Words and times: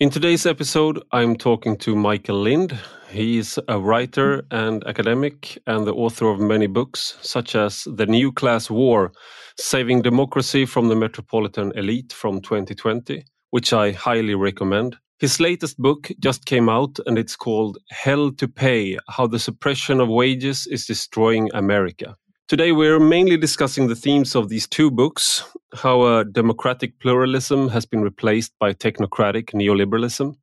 In 0.00 0.10
today's 0.10 0.46
episode, 0.46 1.02
I'm 1.10 1.34
talking 1.34 1.76
to 1.78 1.96
Michael 1.96 2.40
Lind. 2.40 2.78
He's 3.10 3.58
a 3.66 3.80
writer 3.80 4.44
and 4.52 4.86
academic 4.86 5.60
and 5.66 5.84
the 5.84 5.92
author 5.92 6.28
of 6.28 6.38
many 6.38 6.68
books, 6.68 7.18
such 7.20 7.56
as 7.56 7.82
The 7.82 8.06
New 8.06 8.30
Class 8.30 8.70
War 8.70 9.10
Saving 9.58 10.02
Democracy 10.02 10.66
from 10.66 10.86
the 10.86 10.94
Metropolitan 10.94 11.72
Elite 11.74 12.12
from 12.12 12.40
2020, 12.40 13.24
which 13.50 13.72
I 13.72 13.90
highly 13.90 14.36
recommend. 14.36 14.94
His 15.18 15.40
latest 15.40 15.78
book 15.78 16.12
just 16.20 16.46
came 16.46 16.68
out 16.68 17.00
and 17.06 17.18
it's 17.18 17.34
called 17.34 17.78
Hell 17.90 18.30
to 18.30 18.46
Pay 18.46 18.98
How 19.08 19.26
the 19.26 19.40
Suppression 19.40 20.00
of 20.00 20.08
Wages 20.08 20.68
is 20.68 20.86
Destroying 20.86 21.50
America. 21.54 22.16
Today, 22.48 22.72
we're 22.72 22.98
mainly 22.98 23.36
discussing 23.36 23.88
the 23.88 23.94
themes 23.94 24.34
of 24.34 24.48
these 24.48 24.66
two 24.66 24.90
books 24.90 25.44
how 25.74 26.06
a 26.06 26.24
democratic 26.24 26.98
pluralism 26.98 27.68
has 27.68 27.84
been 27.84 28.00
replaced 28.00 28.54
by 28.58 28.72
technocratic 28.72 29.52
neoliberalism, 29.52 30.34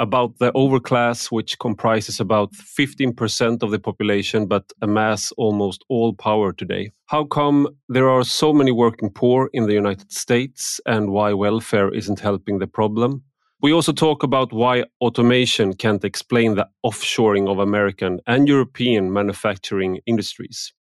about 0.00 0.36
the 0.40 0.50
overclass, 0.54 1.30
which 1.30 1.56
comprises 1.60 2.18
about 2.18 2.52
15% 2.54 3.62
of 3.62 3.70
the 3.70 3.78
population 3.78 4.46
but 4.46 4.72
amass 4.82 5.30
almost 5.36 5.84
all 5.88 6.12
power 6.12 6.52
today. 6.52 6.90
How 7.06 7.22
come 7.22 7.68
there 7.88 8.10
are 8.10 8.24
so 8.24 8.52
many 8.52 8.72
working 8.72 9.10
poor 9.10 9.48
in 9.52 9.66
the 9.68 9.74
United 9.74 10.10
States 10.10 10.80
and 10.86 11.12
why 11.12 11.34
welfare 11.34 11.94
isn't 11.94 12.18
helping 12.18 12.58
the 12.58 12.66
problem? 12.66 13.22
We 13.62 13.72
also 13.72 13.92
talk 13.92 14.24
about 14.24 14.52
why 14.52 14.86
automation 15.00 15.74
can't 15.74 16.04
explain 16.04 16.56
the 16.56 16.68
offshoring 16.84 17.48
of 17.48 17.60
American 17.60 18.18
and 18.26 18.48
European 18.48 19.12
manufacturing 19.12 20.00
industries 20.04 20.72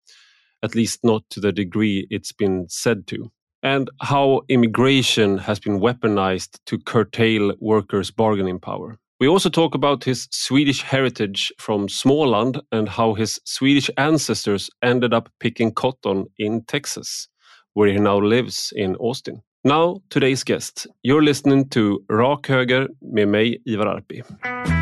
at 0.62 0.74
least 0.74 1.00
not 1.04 1.22
to 1.30 1.40
the 1.40 1.52
degree 1.52 2.06
it's 2.10 2.32
been 2.32 2.66
said 2.68 3.06
to, 3.08 3.30
and 3.62 3.90
how 4.00 4.42
immigration 4.48 5.38
has 5.38 5.60
been 5.60 5.80
weaponized 5.80 6.58
to 6.66 6.78
curtail 6.78 7.52
workers' 7.60 8.10
bargaining 8.10 8.58
power. 8.58 8.98
We 9.20 9.28
also 9.28 9.50
talk 9.50 9.76
about 9.76 10.02
his 10.02 10.26
Swedish 10.32 10.82
heritage 10.82 11.52
from 11.58 11.86
Småland 11.86 12.60
and 12.72 12.88
how 12.88 13.14
his 13.14 13.38
Swedish 13.44 13.88
ancestors 13.96 14.68
ended 14.82 15.14
up 15.14 15.28
picking 15.38 15.72
cotton 15.72 16.26
in 16.38 16.64
Texas, 16.64 17.28
where 17.74 17.88
he 17.88 17.98
now 17.98 18.18
lives 18.18 18.72
in 18.74 18.96
Austin. 18.96 19.42
Now, 19.64 20.00
today's 20.10 20.42
guest. 20.42 20.88
You're 21.04 21.22
listening 21.22 21.68
to 21.68 22.04
Rak 22.08 22.48
Höger 22.48 22.88
med 23.00 23.28
mig, 23.28 23.58
Ivar 23.64 23.86
Arpi. 23.86 24.81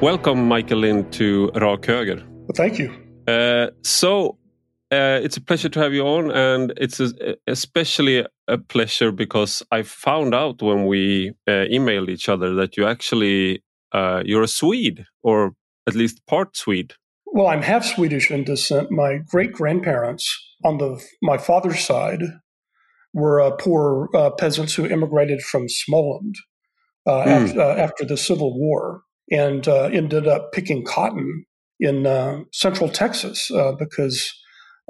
Welcome, 0.00 0.48
Michael 0.48 0.78
Lind, 0.78 1.12
to 1.12 1.50
Rak 1.56 1.82
Höger. 1.82 2.26
Well, 2.26 2.54
thank 2.54 2.78
you. 2.78 2.90
Uh, 3.28 3.66
so, 3.82 4.38
uh, 4.90 5.20
it's 5.22 5.36
a 5.36 5.42
pleasure 5.42 5.68
to 5.68 5.78
have 5.78 5.92
you 5.92 6.06
on, 6.06 6.30
and 6.30 6.72
it's 6.78 7.00
a, 7.00 7.12
especially 7.46 8.24
a 8.48 8.56
pleasure 8.56 9.12
because 9.12 9.62
I 9.70 9.82
found 9.82 10.34
out 10.34 10.62
when 10.62 10.86
we 10.86 11.34
uh, 11.46 11.68
emailed 11.70 12.08
each 12.08 12.30
other 12.30 12.54
that 12.54 12.78
you 12.78 12.86
actually 12.86 13.62
uh, 13.92 14.22
you're 14.24 14.42
a 14.42 14.48
Swede, 14.48 15.04
or 15.22 15.52
at 15.86 15.94
least 15.94 16.26
part 16.26 16.56
Swede. 16.56 16.94
Well, 17.26 17.48
I'm 17.48 17.60
half 17.60 17.84
Swedish 17.84 18.30
in 18.30 18.44
descent. 18.44 18.90
My 18.90 19.18
great 19.18 19.52
grandparents 19.52 20.24
on 20.64 20.78
the 20.78 20.98
my 21.20 21.36
father's 21.36 21.80
side 21.80 22.22
were 23.12 23.42
uh, 23.42 23.50
poor 23.50 24.08
uh, 24.14 24.30
peasants 24.30 24.74
who 24.74 24.86
immigrated 24.86 25.42
from 25.42 25.66
Småland 25.66 26.36
mm. 27.06 27.26
after, 27.26 27.60
after 27.60 28.04
the 28.06 28.16
Civil 28.16 28.58
War 28.58 29.02
and 29.30 29.66
uh, 29.68 29.84
ended 29.84 30.26
up 30.26 30.52
picking 30.52 30.84
cotton 30.84 31.44
in 31.78 32.06
uh, 32.06 32.40
central 32.52 32.88
Texas 32.88 33.50
uh, 33.50 33.72
because 33.78 34.32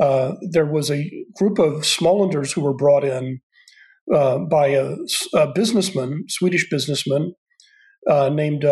uh, 0.00 0.32
there 0.50 0.66
was 0.66 0.90
a 0.90 1.10
group 1.36 1.58
of 1.58 1.82
Smålanders 1.82 2.52
who 2.52 2.62
were 2.62 2.74
brought 2.74 3.04
in 3.04 3.40
uh, 4.14 4.38
by 4.38 4.68
a, 4.68 4.96
a, 5.34 5.52
businessman, 5.52 6.24
Swedish 6.28 6.68
businessman 6.70 7.32
named 8.08 8.64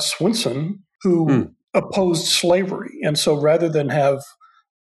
Swenson, 0.00 0.82
who 1.02 1.26
hmm. 1.26 1.42
opposed 1.74 2.26
slavery. 2.26 2.98
And 3.02 3.18
so 3.18 3.34
rather 3.34 3.68
than 3.68 3.90
have 3.90 4.22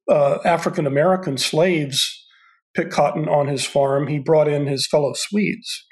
African 0.09 0.87
American 0.87 1.37
slaves 1.37 2.25
pick 2.75 2.89
cotton 2.89 3.27
on 3.27 3.47
his 3.47 3.65
farm, 3.65 4.07
he 4.07 4.17
brought 4.17 4.47
in 4.47 4.65
his 4.65 4.87
fellow 4.87 5.13
Swedes. 5.13 5.85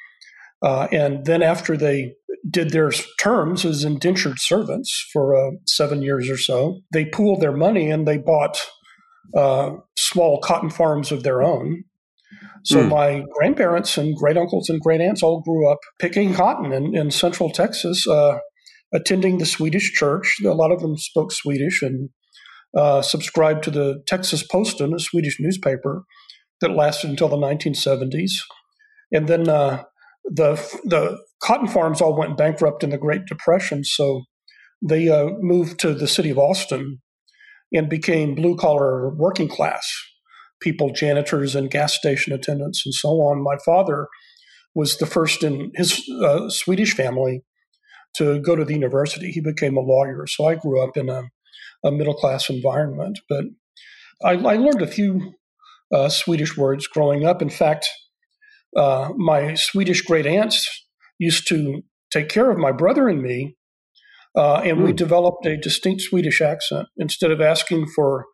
Uh, 0.61 0.87
and 0.91 1.25
then 1.25 1.43
after 1.43 1.77
they 1.77 2.13
did 2.49 2.71
their 2.71 2.91
terms 3.19 3.65
as 3.65 3.83
indentured 3.83 4.39
servants 4.39 5.09
for 5.11 5.35
uh, 5.35 5.51
seven 5.65 6.01
years 6.01 6.29
or 6.29 6.37
so, 6.37 6.81
they 6.93 7.05
pooled 7.05 7.41
their 7.41 7.55
money 7.55 7.89
and 7.89 8.07
they 8.07 8.17
bought 8.17 8.59
uh, 9.35 9.71
small 9.97 10.39
cotton 10.41 10.69
farms 10.69 11.11
of 11.11 11.23
their 11.23 11.41
own. 11.41 11.83
So 12.63 12.77
mm. 12.79 12.89
my 12.89 13.23
grandparents 13.37 13.97
and 13.97 14.15
great 14.15 14.37
uncles 14.37 14.69
and 14.69 14.81
great 14.81 15.01
aunts 15.01 15.23
all 15.23 15.41
grew 15.41 15.69
up 15.71 15.79
picking 15.99 16.33
cotton 16.33 16.71
in, 16.73 16.95
in 16.95 17.11
central 17.11 17.49
Texas, 17.49 18.07
uh, 18.07 18.39
attending 18.93 19.37
the 19.37 19.45
Swedish 19.45 19.93
church. 19.93 20.37
A 20.45 20.53
lot 20.53 20.71
of 20.71 20.81
them 20.81 20.97
spoke 20.97 21.31
Swedish 21.31 21.81
and 21.81 22.09
uh, 22.75 23.01
subscribed 23.01 23.63
to 23.63 23.71
the 23.71 24.03
Texas 24.05 24.43
Posten, 24.43 24.93
a 24.93 24.99
Swedish 24.99 25.37
newspaper 25.39 26.03
that 26.61 26.71
lasted 26.71 27.09
until 27.09 27.29
the 27.29 27.37
1970s. 27.37 28.31
And 29.11 29.27
then 29.27 29.47
uh, 29.47 29.83
the 30.27 30.55
the 30.83 31.19
cotton 31.41 31.67
farms 31.67 32.01
all 32.01 32.17
went 32.17 32.37
bankrupt 32.37 32.83
in 32.83 32.89
the 32.89 32.97
Great 32.97 33.25
Depression, 33.25 33.83
so 33.83 34.23
they 34.81 35.09
uh, 35.09 35.29
moved 35.39 35.79
to 35.79 35.93
the 35.93 36.07
city 36.07 36.29
of 36.29 36.37
Austin 36.37 37.01
and 37.73 37.89
became 37.89 38.35
blue 38.35 38.55
collar 38.55 39.09
working 39.09 39.47
class 39.47 39.87
people, 40.59 40.91
janitors 40.91 41.55
and 41.55 41.69
gas 41.69 41.93
station 41.93 42.33
attendants 42.33 42.83
and 42.85 42.93
so 42.93 43.09
on. 43.09 43.43
My 43.43 43.57
father 43.63 44.07
was 44.73 44.97
the 44.97 45.05
first 45.05 45.43
in 45.43 45.71
his 45.75 46.07
uh, 46.23 46.49
Swedish 46.49 46.93
family 46.93 47.43
to 48.15 48.39
go 48.39 48.55
to 48.55 48.65
the 48.65 48.73
university. 48.73 49.31
He 49.31 49.41
became 49.41 49.77
a 49.77 49.81
lawyer, 49.81 50.25
so 50.27 50.45
I 50.45 50.55
grew 50.55 50.81
up 50.81 50.97
in 50.97 51.09
a, 51.09 51.23
a 51.83 51.91
middle 51.91 52.13
class 52.13 52.49
environment. 52.49 53.19
But 53.29 53.45
I, 54.23 54.33
I 54.33 54.55
learned 54.55 54.81
a 54.81 54.87
few 54.87 55.33
uh, 55.93 56.09
Swedish 56.09 56.57
words 56.57 56.87
growing 56.87 57.25
up. 57.25 57.41
In 57.41 57.49
fact, 57.49 57.87
uh, 58.75 59.09
my 59.15 59.53
Swedish 59.55 60.01
great 60.01 60.25
aunts 60.25 60.67
used 61.19 61.47
to 61.47 61.81
take 62.11 62.29
care 62.29 62.51
of 62.51 62.57
my 62.57 62.71
brother 62.71 63.07
and 63.07 63.21
me, 63.21 63.55
uh, 64.35 64.61
and 64.63 64.79
mm. 64.79 64.83
we 64.83 64.89
hmm. 64.91 64.95
developed 64.95 65.45
a 65.45 65.57
distinct 65.57 66.01
Swedish 66.01 66.41
accent. 66.41 66.87
Instead 66.97 67.31
of 67.31 67.41
asking 67.41 67.87
for 67.95 68.25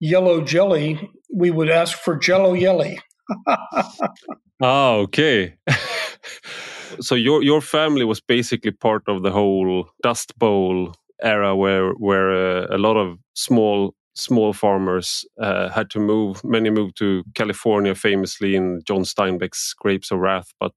yellow 0.00 0.40
jelly, 0.42 1.10
we 1.34 1.50
would 1.50 1.70
ask 1.70 1.96
for 1.98 2.16
jello 2.16 2.56
jelly. 2.56 2.98
ah, 4.62 4.92
okay. 4.94 5.54
so 7.00 7.14
your 7.14 7.42
your 7.42 7.60
family 7.60 8.04
was 8.04 8.20
basically 8.20 8.72
part 8.72 9.02
of 9.06 9.22
the 9.22 9.30
whole 9.30 9.88
Dust 10.02 10.38
Bowl 10.38 10.94
era, 11.22 11.54
where 11.54 11.92
where 11.92 12.30
uh, 12.32 12.66
a 12.70 12.78
lot 12.78 12.96
of 12.96 13.18
small 13.34 13.94
small 14.14 14.52
farmers 14.52 15.24
uh, 15.40 15.68
had 15.70 15.90
to 15.90 15.98
move. 15.98 16.42
Many 16.44 16.70
moved 16.70 16.96
to 16.98 17.24
California, 17.34 17.94
famously 17.94 18.54
in 18.54 18.82
John 18.86 19.02
Steinbeck's 19.02 19.74
Grapes 19.74 20.10
of 20.10 20.18
Wrath, 20.18 20.52
but 20.60 20.72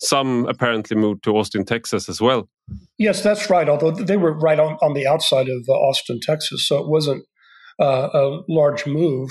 some 0.00 0.46
apparently 0.46 0.96
moved 0.96 1.24
to 1.24 1.36
Austin, 1.36 1.64
Texas 1.64 2.08
as 2.08 2.20
well. 2.20 2.48
Yes, 2.98 3.22
that's 3.22 3.48
right. 3.50 3.68
Although 3.68 3.92
they 3.92 4.16
were 4.16 4.32
right 4.32 4.58
on, 4.58 4.76
on 4.82 4.94
the 4.94 5.06
outside 5.06 5.48
of 5.48 5.64
uh, 5.68 5.72
Austin, 5.72 6.20
Texas, 6.20 6.66
so 6.66 6.78
it 6.78 6.88
wasn't 6.88 7.24
uh, 7.80 8.08
a 8.12 8.40
large 8.48 8.86
move. 8.86 9.30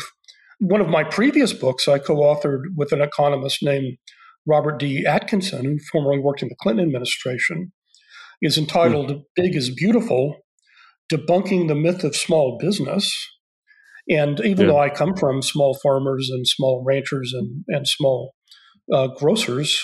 One 0.59 0.81
of 0.81 0.87
my 0.87 1.03
previous 1.03 1.53
books 1.53 1.87
I 1.87 1.99
co 1.99 2.15
authored 2.15 2.63
with 2.75 2.91
an 2.91 3.01
economist 3.01 3.59
named 3.61 3.97
Robert 4.45 4.79
D. 4.79 5.05
Atkinson, 5.05 5.65
who 5.65 5.77
formerly 5.91 6.19
worked 6.19 6.41
in 6.41 6.49
the 6.49 6.55
Clinton 6.55 6.85
administration, 6.85 7.71
is 8.41 8.57
entitled 8.57 9.09
mm. 9.11 9.23
Big 9.35 9.55
is 9.55 9.73
Beautiful 9.73 10.42
debunking 11.11 11.67
the 11.67 11.75
myth 11.75 12.03
of 12.03 12.15
small 12.15 12.57
business. 12.59 13.11
And 14.09 14.39
even 14.41 14.65
yeah. 14.65 14.73
though 14.73 14.79
I 14.79 14.89
come 14.89 15.15
from 15.15 15.41
small 15.41 15.77
farmers 15.81 16.29
and 16.31 16.47
small 16.47 16.83
ranchers 16.85 17.33
and, 17.33 17.63
and 17.67 17.87
small 17.87 18.33
uh, 18.91 19.07
grocers, 19.07 19.81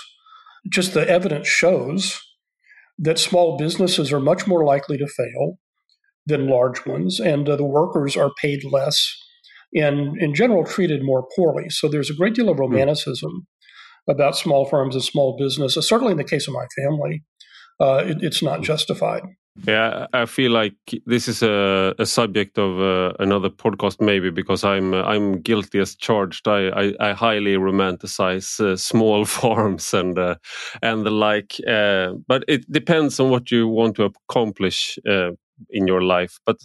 just 0.71 0.93
the 0.93 1.09
evidence 1.09 1.47
shows 1.47 2.19
that 2.97 3.17
small 3.17 3.57
businesses 3.57 4.11
are 4.11 4.19
much 4.19 4.45
more 4.45 4.65
likely 4.65 4.97
to 4.97 5.07
fail 5.07 5.57
than 6.25 6.49
large 6.49 6.85
ones, 6.85 7.19
and 7.19 7.47
uh, 7.47 7.55
the 7.55 7.65
workers 7.65 8.17
are 8.17 8.31
paid 8.41 8.63
less 8.63 9.15
and, 9.73 10.21
in 10.21 10.33
general, 10.33 10.65
treated 10.65 11.03
more 11.03 11.27
poorly. 11.35 11.69
So 11.69 11.87
there's 11.87 12.09
a 12.09 12.15
great 12.15 12.35
deal 12.35 12.49
of 12.49 12.57
hmm. 12.57 12.61
romanticism 12.61 13.47
about 14.07 14.37
small 14.37 14.65
farms 14.65 14.95
and 14.95 15.03
small 15.03 15.37
business. 15.37 15.75
Certainly, 15.75 16.11
in 16.11 16.17
the 16.17 16.23
case 16.23 16.47
of 16.47 16.53
my 16.53 16.65
family, 16.81 17.23
uh, 17.79 18.03
it, 18.05 18.17
it's 18.21 18.41
not 18.41 18.61
justified. 18.61 19.21
Yeah, 19.67 20.07
I 20.13 20.25
feel 20.25 20.51
like 20.51 20.75
this 21.05 21.27
is 21.27 21.43
a, 21.43 21.93
a 21.99 22.05
subject 22.05 22.57
of 22.57 22.79
uh, 22.79 23.13
another 23.19 23.49
podcast, 23.49 23.99
maybe 23.99 24.29
because 24.29 24.63
I'm 24.63 24.93
uh, 24.93 25.03
I'm 25.03 25.41
guilty 25.41 25.79
as 25.79 25.95
charged. 25.95 26.47
I 26.47 26.69
I, 26.69 26.93
I 27.09 27.13
highly 27.13 27.55
romanticize 27.55 28.59
uh, 28.59 28.77
small 28.77 29.25
farms 29.37 29.93
and 29.93 30.17
uh, 30.17 30.35
and 30.81 31.05
the 31.05 31.09
like, 31.11 31.55
uh, 31.67 32.13
but 32.27 32.45
it 32.47 32.71
depends 32.71 33.19
on 33.19 33.31
what 33.31 33.51
you 33.51 33.67
want 33.67 33.95
to 33.97 34.05
accomplish 34.05 34.97
uh, 35.09 35.31
in 35.69 35.87
your 35.87 36.01
life. 36.03 36.39
But 36.45 36.57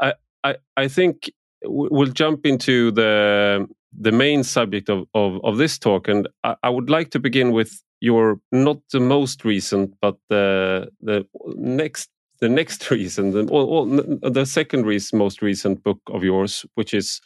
I 0.00 0.14
I, 0.44 0.56
I 0.76 0.88
think 0.88 1.30
we'll 1.64 2.12
jump 2.12 2.46
into 2.46 2.90
the 2.92 3.66
the 3.98 4.12
main 4.12 4.44
subject 4.44 4.88
of, 4.88 5.06
of, 5.14 5.40
of 5.44 5.58
this 5.58 5.78
talk, 5.78 6.08
and 6.08 6.28
I, 6.44 6.56
I 6.62 6.70
would 6.70 6.90
like 6.90 7.10
to 7.10 7.18
begin 7.18 7.52
with 7.52 7.82
your 8.00 8.38
not 8.52 8.78
the 8.92 9.00
most 9.00 9.44
recent, 9.44 9.94
but 10.00 10.16
the 10.28 10.88
the 11.00 11.26
next 11.56 12.10
the 12.40 12.48
next 12.48 12.90
recent, 12.90 13.32
the, 13.32 14.30
the 14.30 14.46
second 14.46 14.86
most 15.14 15.42
recent 15.42 15.82
book 15.82 16.00
of 16.08 16.22
yours, 16.22 16.66
which 16.74 16.92
is 16.92 17.20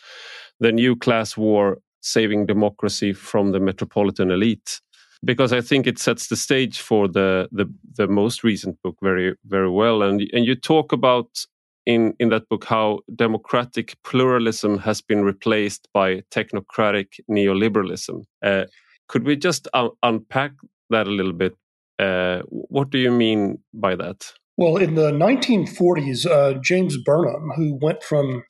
the 0.60 0.72
new 0.72 0.96
class 0.96 1.36
war: 1.36 1.78
saving 2.00 2.46
democracy 2.46 3.12
from 3.12 3.52
the 3.52 3.60
metropolitan 3.60 4.30
elite. 4.30 4.80
Because 5.22 5.52
I 5.52 5.60
think 5.60 5.86
it 5.86 5.98
sets 5.98 6.28
the 6.28 6.36
stage 6.36 6.80
for 6.80 7.08
the 7.08 7.48
the, 7.52 7.66
the 7.96 8.06
most 8.06 8.42
recent 8.44 8.80
book 8.82 8.96
very 9.02 9.34
very 9.44 9.70
well, 9.70 10.02
and 10.02 10.22
and 10.32 10.46
you 10.46 10.54
talk 10.54 10.92
about 10.92 11.46
in 11.86 12.14
in 12.18 12.28
that 12.30 12.48
book 12.48 12.64
how 12.64 13.00
democratic 13.14 13.96
pluralism 14.04 14.78
has 14.78 15.00
been 15.00 15.24
replaced 15.24 15.88
by 15.92 16.22
technocratic 16.30 17.20
neoliberalism. 17.30 18.24
Uh, 18.42 18.64
could 19.08 19.24
we 19.24 19.36
just 19.36 19.68
un 19.74 19.90
unpack 20.02 20.52
that 20.90 21.06
a 21.06 21.10
little 21.10 21.32
bit? 21.32 21.54
Uh, 21.98 22.40
what 22.48 22.90
do 22.90 22.98
you 22.98 23.10
mean 23.10 23.58
by 23.74 23.94
that? 23.96 24.32
Well, 24.56 24.76
in 24.76 24.94
the 24.94 25.10
1940s, 25.10 26.26
uh, 26.26 26.58
James 26.62 26.96
Burnham, 27.02 27.50
who 27.56 27.78
went 27.80 28.02
from 28.02 28.44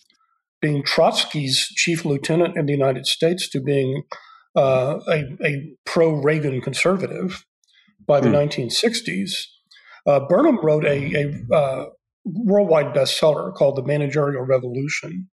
being 0.60 0.82
Trotsky's 0.82 1.68
chief 1.76 2.04
lieutenant 2.04 2.56
in 2.56 2.66
the 2.66 2.72
United 2.72 3.06
States 3.06 3.48
to 3.50 3.60
being 3.60 4.02
uh, 4.56 4.98
a, 5.08 5.24
a 5.44 5.72
pro 5.86 6.10
Reagan 6.10 6.60
conservative 6.60 7.44
by 8.06 8.20
the 8.20 8.28
mm. 8.28 8.68
1960s, 8.68 9.44
uh, 10.06 10.20
Burnham 10.28 10.58
wrote 10.62 10.84
a, 10.84 11.14
a 11.14 11.54
uh, 11.54 11.86
worldwide 12.24 12.94
bestseller 12.94 13.54
called 13.54 13.76
The 13.76 13.82
Managerial 13.82 14.44
Revolution, 14.44 15.28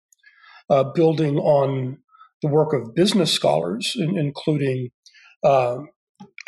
uh, 0.69 0.85
building 0.95 1.39
on 1.39 1.99
the 2.43 2.49
work 2.49 2.73
of 2.73 2.95
business 2.95 3.33
scholars, 3.33 3.93
in, 3.97 4.19
including 4.19 4.89
uh, 5.45 5.79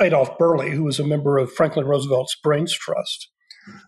Adolf 0.00 0.36
Berle, 0.38 0.70
who 0.70 0.84
was 0.84 0.98
a 0.98 1.06
member 1.06 1.38
of 1.38 1.52
Franklin 1.52 1.86
Roosevelt's 1.86 2.36
Brains 2.42 2.74
Trust. 2.74 3.30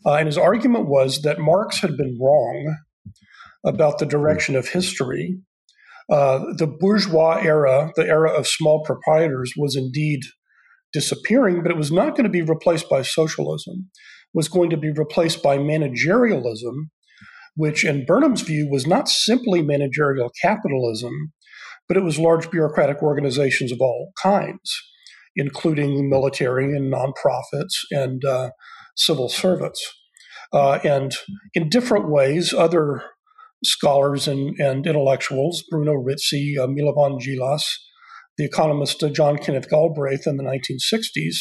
Uh, 0.06 0.14
and 0.14 0.26
his 0.26 0.38
argument 0.38 0.88
was 0.88 1.22
that 1.22 1.38
Marx 1.38 1.80
had 1.80 1.96
been 1.96 2.18
wrong 2.20 2.76
about 3.64 3.98
the 3.98 4.06
direction 4.06 4.56
of 4.56 4.68
history. 4.68 5.38
Uh, 6.10 6.38
the 6.56 6.66
bourgeois 6.66 7.40
era, 7.42 7.90
the 7.96 8.06
era 8.06 8.30
of 8.30 8.46
small 8.46 8.84
proprietors, 8.84 9.52
was 9.56 9.76
indeed 9.76 10.20
disappearing, 10.92 11.62
but 11.62 11.72
it 11.72 11.76
was 11.76 11.90
not 11.90 12.10
going 12.10 12.24
to 12.24 12.30
be 12.30 12.42
replaced 12.42 12.88
by 12.88 13.02
socialism 13.02 13.90
was 14.36 14.48
going 14.48 14.68
to 14.68 14.76
be 14.76 14.92
replaced 14.92 15.42
by 15.42 15.56
managerialism, 15.56 16.90
which, 17.54 17.86
in 17.86 18.04
Burnham's 18.04 18.42
view, 18.42 18.68
was 18.70 18.86
not 18.86 19.08
simply 19.08 19.62
managerial 19.62 20.30
capitalism, 20.42 21.32
but 21.88 21.96
it 21.96 22.04
was 22.04 22.18
large 22.18 22.50
bureaucratic 22.50 23.02
organizations 23.02 23.72
of 23.72 23.80
all 23.80 24.12
kinds, 24.22 24.76
including 25.36 26.10
military 26.10 26.76
and 26.76 26.92
nonprofits 26.92 27.76
and 27.90 28.26
uh, 28.26 28.50
civil 28.94 29.30
servants. 29.30 29.82
Uh, 30.52 30.80
and 30.84 31.14
in 31.54 31.70
different 31.70 32.10
ways, 32.10 32.52
other 32.52 33.02
scholars 33.64 34.28
and, 34.28 34.54
and 34.60 34.86
intellectuals, 34.86 35.64
Bruno 35.70 35.94
Rizzi, 35.94 36.56
uh, 36.60 36.66
Milovan 36.66 37.18
Djilas, 37.18 37.62
the 38.36 38.44
economist 38.44 39.02
uh, 39.02 39.08
John 39.08 39.38
Kenneth 39.38 39.70
Galbraith 39.70 40.26
in 40.26 40.36
the 40.36 40.44
1960s, 40.44 41.36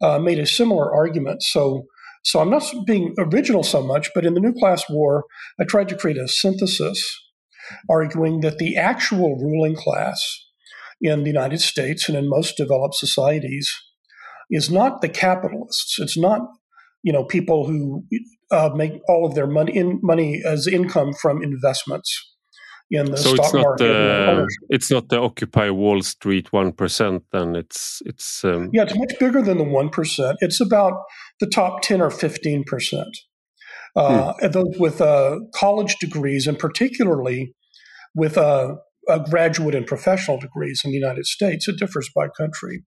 uh, 0.00 0.20
made 0.20 0.38
a 0.38 0.46
similar 0.46 0.94
argument. 0.94 1.42
So 1.42 1.86
so 2.22 2.40
I'm 2.40 2.50
not 2.50 2.64
being 2.86 3.14
original 3.18 3.62
so 3.62 3.82
much, 3.82 4.10
but 4.14 4.24
in 4.24 4.34
the 4.34 4.40
New 4.40 4.52
Class 4.52 4.84
War, 4.88 5.24
I 5.60 5.64
tried 5.64 5.88
to 5.88 5.96
create 5.96 6.18
a 6.18 6.28
synthesis 6.28 7.20
arguing 7.88 8.40
that 8.40 8.58
the 8.58 8.76
actual 8.76 9.36
ruling 9.36 9.76
class 9.76 10.20
in 11.00 11.22
the 11.22 11.30
United 11.30 11.60
States 11.60 12.08
and 12.08 12.16
in 12.16 12.28
most 12.28 12.56
developed 12.56 12.94
societies 12.94 13.72
is 14.50 14.70
not 14.70 15.00
the 15.00 15.08
capitalists. 15.08 15.98
It's 15.98 16.18
not 16.18 16.40
you 17.02 17.12
know 17.12 17.24
people 17.24 17.66
who 17.66 18.04
uh, 18.50 18.70
make 18.74 18.92
all 19.08 19.26
of 19.26 19.34
their 19.34 19.46
money 19.46 19.76
in 19.76 19.98
money 20.02 20.42
as 20.44 20.66
income 20.66 21.12
from 21.12 21.42
investments 21.42 22.31
in 22.92 23.10
the 23.10 23.16
so 23.16 23.34
stock 23.34 23.46
it's 23.46 23.54
not 23.54 23.62
market. 23.62 23.84
The, 23.84 24.56
it's 24.68 24.90
not 24.90 25.08
the 25.08 25.18
Occupy 25.18 25.70
Wall 25.70 26.02
Street 26.02 26.52
one 26.52 26.72
percent. 26.72 27.24
Then 27.32 27.56
it's 27.56 28.02
it's 28.04 28.44
um... 28.44 28.70
yeah, 28.72 28.82
it's 28.82 28.96
much 28.96 29.14
bigger 29.18 29.42
than 29.42 29.58
the 29.58 29.64
one 29.64 29.88
percent. 29.88 30.36
It's 30.40 30.60
about 30.60 30.92
the 31.40 31.46
top 31.46 31.82
ten 31.82 32.02
or 32.02 32.10
fifteen 32.10 32.64
percent. 32.64 33.16
Uh, 33.96 34.34
hmm. 34.34 34.50
Those 34.50 34.76
with 34.78 35.00
uh, 35.00 35.38
college 35.54 35.96
degrees, 35.96 36.46
and 36.46 36.58
particularly 36.58 37.54
with 38.14 38.36
uh, 38.36 38.76
graduate 39.30 39.74
and 39.74 39.86
professional 39.86 40.38
degrees 40.38 40.82
in 40.84 40.90
the 40.90 40.98
United 40.98 41.26
States, 41.26 41.66
it 41.68 41.78
differs 41.78 42.10
by 42.14 42.28
country. 42.36 42.84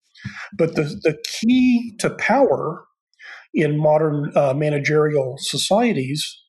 But 0.56 0.76
the 0.76 0.84
the 0.84 1.18
key 1.28 1.96
to 2.00 2.12
power 2.12 2.86
in 3.56 3.80
modern 3.80 4.32
uh, 4.36 4.54
managerial 4.54 5.36
societies 5.40 6.44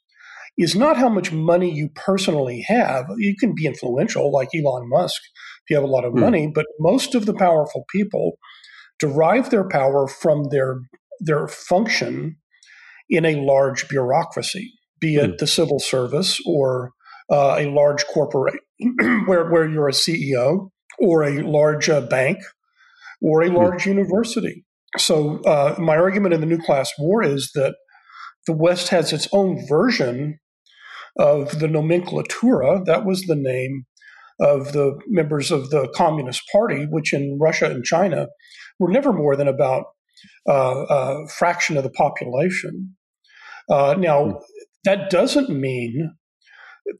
is 0.59 0.75
not 0.75 0.97
how 0.97 1.09
much 1.09 1.33
money 1.33 1.73
you 1.73 1.89
personally 1.95 2.65
have. 2.67 3.07
You 3.19 3.37
can 3.37 3.55
be 3.55 3.67
influential, 3.67 4.33
like 4.33 4.49
Elon 4.55 4.89
Musk, 4.89 5.21
if 5.65 5.71
you 5.71 5.77
have 5.77 5.85
a 5.85 5.93
lot 5.93 6.05
of 6.05 6.15
mm. 6.15 6.21
money, 6.21 6.51
but 6.53 6.67
most 6.79 7.15
of 7.15 7.27
the 7.27 7.35
powerful 7.35 7.85
people 7.93 8.39
derive 8.99 9.51
their 9.51 9.69
power 9.69 10.09
from 10.09 10.45
their 10.51 10.81
their 11.21 11.49
function 11.49 12.37
in 13.09 13.25
a 13.25 13.41
large 13.45 13.89
bureaucracy, 13.89 14.73
be 15.01 15.17
it 15.17 15.33
mm. 15.33 15.39
the 15.39 15.47
civil 15.47 15.79
service 15.79 16.41
or 16.47 16.93
uh, 17.31 17.57
a 17.59 17.71
large 17.71 18.05
corporate 18.07 18.61
where, 19.27 19.51
where 19.51 19.69
you're 19.69 19.89
a 19.89 19.93
CEO 19.93 20.71
or 20.99 21.25
a 21.25 21.43
large 21.43 21.89
uh, 21.89 22.01
bank 22.03 22.39
or 23.23 23.43
a 23.43 23.49
hmm. 23.49 23.57
large 23.57 23.85
mm. 23.85 23.87
university. 23.87 24.65
So, 24.99 25.41
uh, 25.43 25.75
my 25.79 25.97
argument 25.97 26.35
in 26.35 26.41
the 26.41 26.47
New 26.47 26.61
Class 26.61 26.93
War 26.99 27.23
is 27.23 27.51
that 27.55 27.75
the 28.47 28.53
West 28.53 28.89
has 28.89 29.13
its 29.13 29.29
own 29.33 29.67
version 29.69 30.39
of 31.19 31.59
the 31.59 31.67
nomenklatura. 31.67 32.85
That 32.85 33.05
was 33.05 33.23
the 33.23 33.37
name 33.37 33.87
of 34.41 34.73
the 34.73 34.99
members 35.07 35.51
of 35.51 35.71
the 35.71 35.89
Communist 35.95 36.43
Party, 36.53 36.87
which 36.91 37.13
in 37.13 37.39
Russia 37.41 37.71
and 37.71 37.85
China 37.85 38.29
were 38.79 38.91
never 38.91 39.13
more 39.13 39.37
than 39.37 39.49
about 39.49 39.85
uh, 40.49 40.85
a 40.89 41.29
fraction 41.29 41.77
of 41.77 41.85
the 41.85 41.91
population. 41.91 42.97
Uh, 43.71 43.95
now, 43.99 44.25
hmm. 44.25 44.37
that 44.85 45.11
doesn't 45.11 45.49
mean, 45.49 46.15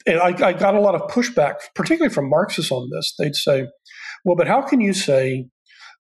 I, 0.09 0.35
I, 0.43 0.53
got 0.53 0.75
a 0.75 0.81
lot 0.81 0.95
of 0.95 1.03
pushback, 1.11 1.55
particularly 1.75 2.13
from 2.13 2.29
Marxists 2.29 2.73
on 2.73 2.91
this. 2.91 3.15
They'd 3.19 3.37
say, 3.37 3.67
well, 4.25 4.37
but 4.37 4.49
how 4.49 4.63
can 4.63 4.81
you 4.81 4.93
say, 4.93 5.47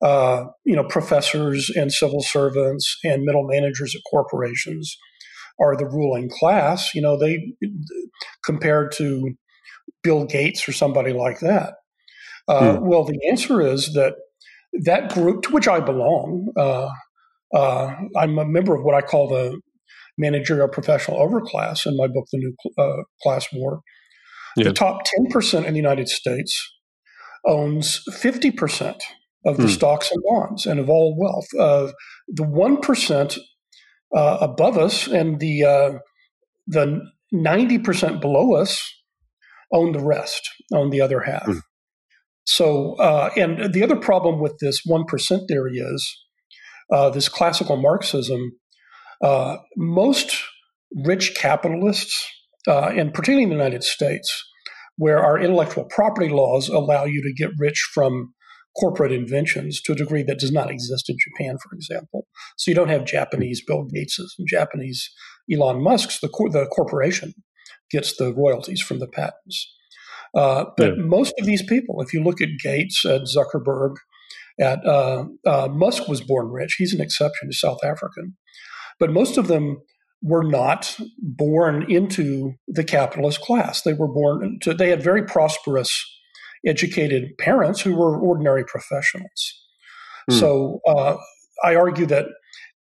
uh, 0.02 0.44
you 0.64 0.74
know, 0.74 0.84
professors 0.84 1.70
and 1.70 1.92
civil 1.92 2.22
servants 2.22 2.98
and 3.04 3.22
middle 3.22 3.46
managers 3.46 3.94
at 3.94 4.02
corporations 4.10 4.96
are 5.60 5.76
the 5.76 5.86
ruling 5.86 6.28
class. 6.30 6.94
You 6.94 7.02
know, 7.02 7.18
they 7.18 7.54
compared 8.44 8.92
to 8.92 9.34
Bill 10.02 10.24
Gates 10.24 10.68
or 10.68 10.72
somebody 10.72 11.12
like 11.12 11.40
that. 11.40 11.74
Uh, 12.48 12.76
hmm. 12.76 12.86
Well, 12.86 13.04
the 13.04 13.18
answer 13.28 13.60
is 13.60 13.92
that 13.94 14.14
that 14.84 15.12
group 15.12 15.42
to 15.42 15.50
which 15.50 15.68
I 15.68 15.80
belong, 15.80 16.52
uh, 16.56 16.88
uh, 17.54 17.94
I'm 18.16 18.38
a 18.38 18.44
member 18.44 18.74
of 18.74 18.84
what 18.84 18.94
I 18.94 19.00
call 19.00 19.28
the 19.28 19.60
managerial 20.18 20.68
professional 20.68 21.18
overclass 21.18 21.86
in 21.86 21.96
my 21.96 22.06
book, 22.06 22.26
The 22.32 22.38
New 22.38 22.54
uh, 22.78 23.02
Class 23.22 23.46
War. 23.52 23.80
Yeah. 24.56 24.64
The 24.64 24.72
top 24.72 25.02
10% 25.32 25.64
in 25.64 25.72
the 25.72 25.78
United 25.78 26.08
States 26.08 26.72
owns 27.46 28.02
50% 28.10 29.00
of 29.44 29.58
the 29.58 29.64
hmm. 29.64 29.68
stocks 29.68 30.10
and 30.10 30.22
bonds 30.28 30.66
and 30.66 30.80
of 30.80 30.88
all 30.88 31.16
wealth. 31.18 31.46
Uh, 31.58 31.92
the 32.28 32.42
1% 32.42 33.38
uh, 34.14 34.38
above 34.40 34.76
us, 34.76 35.06
and 35.06 35.40
the 35.40 35.64
uh, 35.64 35.98
the 36.66 37.00
ninety 37.32 37.78
percent 37.78 38.20
below 38.20 38.54
us 38.54 38.82
own 39.72 39.92
the 39.92 40.04
rest, 40.04 40.48
own 40.74 40.90
the 40.90 41.00
other 41.00 41.22
half. 41.22 41.46
Mm. 41.46 41.60
So, 42.44 42.94
uh, 43.00 43.30
and 43.36 43.72
the 43.72 43.82
other 43.82 43.96
problem 43.96 44.40
with 44.40 44.58
this 44.60 44.82
one 44.84 45.04
percent 45.04 45.42
theory 45.48 45.78
is 45.78 46.16
uh, 46.92 47.10
this 47.10 47.28
classical 47.28 47.76
Marxism. 47.76 48.52
Uh, 49.22 49.56
most 49.76 50.42
rich 51.04 51.34
capitalists, 51.34 52.28
uh, 52.68 52.92
and 52.96 53.14
particularly 53.14 53.44
in 53.44 53.48
the 53.48 53.56
United 53.56 53.82
States, 53.82 54.44
where 54.96 55.18
our 55.18 55.38
intellectual 55.40 55.84
property 55.84 56.28
laws 56.28 56.68
allow 56.68 57.04
you 57.04 57.22
to 57.22 57.32
get 57.32 57.50
rich 57.58 57.82
from 57.94 58.34
corporate 58.78 59.12
inventions 59.12 59.80
to 59.82 59.92
a 59.92 59.96
degree 59.96 60.22
that 60.22 60.38
does 60.38 60.52
not 60.52 60.70
exist 60.70 61.08
in 61.08 61.16
Japan, 61.18 61.56
for 61.58 61.74
example. 61.74 62.26
So 62.56 62.70
you 62.70 62.74
don't 62.74 62.88
have 62.88 63.04
Japanese 63.04 63.62
Bill 63.64 63.84
Gateses 63.84 64.32
and 64.38 64.46
Japanese 64.48 65.10
Elon 65.52 65.82
Musk's. 65.82 66.20
The, 66.20 66.28
cor- 66.28 66.50
the 66.50 66.66
corporation 66.66 67.34
gets 67.90 68.16
the 68.16 68.34
royalties 68.34 68.82
from 68.82 68.98
the 68.98 69.08
patents. 69.08 69.72
Uh, 70.36 70.66
but 70.76 70.96
yeah. 70.96 71.04
most 71.04 71.34
of 71.38 71.46
these 71.46 71.62
people, 71.62 72.02
if 72.02 72.12
you 72.12 72.22
look 72.22 72.40
at 72.40 72.48
Gates, 72.62 73.04
at 73.04 73.22
Zuckerberg, 73.22 73.94
at 74.60 74.84
uh, 74.86 75.24
uh, 75.46 75.68
Musk 75.68 76.08
was 76.08 76.20
born 76.20 76.48
rich. 76.48 76.76
He's 76.78 76.94
an 76.94 77.00
exception. 77.00 77.48
He's 77.48 77.60
South 77.60 77.84
African, 77.84 78.36
but 78.98 79.12
most 79.12 79.36
of 79.36 79.48
them 79.48 79.78
were 80.22 80.44
not 80.44 80.98
born 81.18 81.90
into 81.90 82.54
the 82.66 82.84
capitalist 82.84 83.40
class. 83.40 83.82
They 83.82 83.92
were 83.92 84.08
born 84.08 84.58
to. 84.62 84.74
They 84.74 84.88
had 84.88 85.02
very 85.02 85.22
prosperous, 85.24 86.04
educated 86.64 87.36
parents 87.38 87.80
who 87.80 87.94
were 87.96 88.18
ordinary 88.18 88.64
professionals. 88.64 89.52
Hmm. 90.30 90.36
So 90.36 90.80
uh, 90.86 91.16
I 91.64 91.74
argue 91.74 92.06
that 92.06 92.26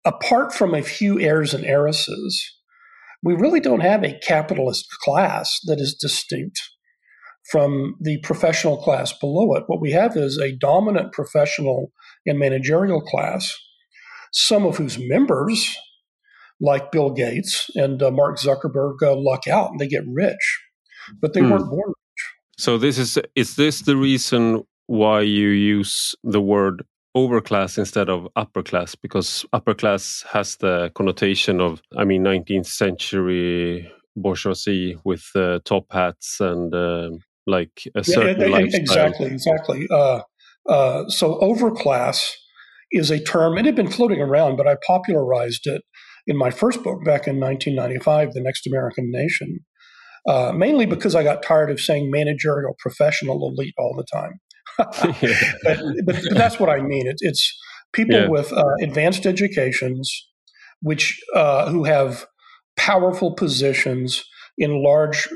apart 0.05 0.53
from 0.53 0.75
a 0.75 0.83
few 0.83 1.21
heirs 1.21 1.55
and 1.55 1.65
heiresses, 1.65 2.43
we 3.23 3.35
really 3.35 3.61
don't 3.61 3.81
have 3.81 4.05
a 4.05 4.19
capitalist 4.21 4.87
class 5.03 5.59
that 5.65 5.81
is 5.81 5.95
distinct 5.95 6.61
from 7.51 7.97
the 8.01 8.19
professional 8.23 8.77
class 8.77 9.13
below 9.19 9.55
it. 9.55 9.65
What 9.67 9.81
we 9.81 9.93
have 9.93 10.17
is 10.17 10.39
a 10.39 10.57
dominant 10.57 11.13
professional 11.13 11.93
and 12.27 12.39
managerial 12.39 13.01
class, 13.01 13.55
some 14.33 14.65
of 14.65 14.77
whose 14.77 14.99
members, 14.99 15.77
like 16.61 16.93
Bill 16.93 17.11
Gates 17.11 17.71
and 17.75 18.03
uh, 18.03 18.11
Mark 18.11 18.39
Zuckerberg, 18.39 19.03
uh, 19.03 19.15
luck 19.17 19.47
out 19.47 19.71
and 19.71 19.81
they 19.81 19.89
get 19.89 20.05
rich, 20.07 20.61
but 21.21 21.35
they 21.35 21.41
mm. 21.41 21.51
weren't 21.51 21.71
born. 21.71 21.93
So 22.59 22.79
this 22.79 22.99
is 22.99 23.19
is 23.35 23.57
this 23.57 23.83
the 23.83 23.97
reason 23.97 24.63
why 24.87 25.21
you 25.21 25.49
use 25.49 26.15
the 26.23 26.41
word 26.41 26.85
overclass 27.17 27.79
instead 27.79 28.09
of 28.09 28.27
upper 28.35 28.63
class 28.63 28.95
because 28.95 29.47
upper 29.53 29.73
class 29.73 30.25
has 30.29 30.57
the 30.57 30.91
connotation 30.97 31.61
of 31.61 31.81
i 31.97 32.03
mean 32.03 32.25
19th 32.25 32.67
century 32.67 33.89
bourgeoisie 34.17 34.97
with 35.05 35.25
uh, 35.37 35.61
top 35.65 35.87
hats 35.93 36.41
and 36.41 36.75
uh, 36.75 37.11
like 37.47 37.83
a 37.95 38.05
certain 38.05 38.41
yeah, 38.41 38.47
lifestyle. 38.47 38.81
Exactly, 38.81 39.27
exactly. 39.27 39.87
Uh, 39.91 40.21
uh, 40.69 41.09
so 41.09 41.39
overclass 41.41 42.33
is 42.93 43.11
a 43.11 43.23
term, 43.23 43.59
it 43.59 43.65
had 43.65 43.75
been 43.75 43.91
floating 43.91 44.21
around, 44.21 44.57
but 44.57 44.67
I 44.67 44.77
popularized 44.87 45.67
it 45.67 45.83
in 46.27 46.37
my 46.37 46.51
first 46.51 46.83
book 46.83 47.05
back 47.05 47.27
in 47.27 47.39
1995, 47.39 48.33
The 48.33 48.41
Next 48.41 48.67
American 48.67 49.11
Nation, 49.11 49.61
uh, 50.29 50.53
mainly 50.53 50.87
because 50.87 51.15
I 51.15 51.23
got 51.23 51.43
tired 51.43 51.71
of 51.71 51.81
saying 51.81 52.11
managerial 52.11 52.75
professional 52.79 53.49
elite 53.49 53.75
all 53.79 53.95
the 53.97 54.07
time. 54.13 54.41
but, 55.63 55.81
but, 56.05 56.17
but, 56.25 56.35
that's 56.35 56.59
what 56.59 56.69
I 56.69 56.81
mean. 56.81 57.07
It, 57.07 57.17
it's 57.21 57.57
people 57.93 58.17
yeah. 58.17 58.29
with 58.29 58.53
uh, 58.53 58.65
advanced 58.83 59.27
educations, 59.27 60.27
which 60.81 61.21
uh, 61.35 61.71
who 61.71 61.85
have 61.85 62.27
powerful 62.77 63.35
positions 63.35 64.25
in 64.59 64.83
large 64.83 65.29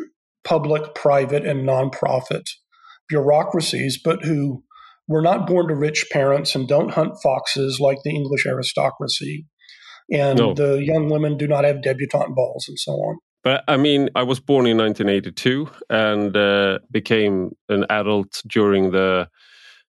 public, 0.45 0.95
private, 0.95 1.47
and 1.47 1.69
nonprofit 1.69 2.45
bureaucracies, 3.09 3.99
but 4.03 4.25
who 4.25 4.63
were 5.07 5.23
not 5.23 5.47
born 5.47 5.69
to 5.69 5.75
rich 5.75 6.07
parents 6.13 6.55
and 6.55 6.69
don't 6.69 6.93
hunt 6.93 7.15
foxes 7.23 7.81
like 7.81 7.99
the 8.05 8.15
English 8.15 8.47
aristocracy. 8.47 9.47
And 10.13 10.39
no. 10.39 10.55
the 10.55 10.83
young 10.83 11.11
women 11.11 11.37
do 11.37 11.47
not 11.47 11.65
have 11.65 11.83
debutante 11.83 12.35
balls 12.35 12.67
and 12.69 12.79
so 12.79 12.93
on. 12.93 13.19
But 13.49 13.65
I 13.67 13.79
mean, 13.79 14.11
I 14.15 14.25
was 14.25 14.41
born 14.41 14.67
in 14.67 14.77
1982 14.77 15.71
and 15.89 16.37
uh, 16.37 16.81
became 16.91 17.57
an 17.71 17.87
adult 17.89 18.43
during 18.47 18.91
the 18.91 19.27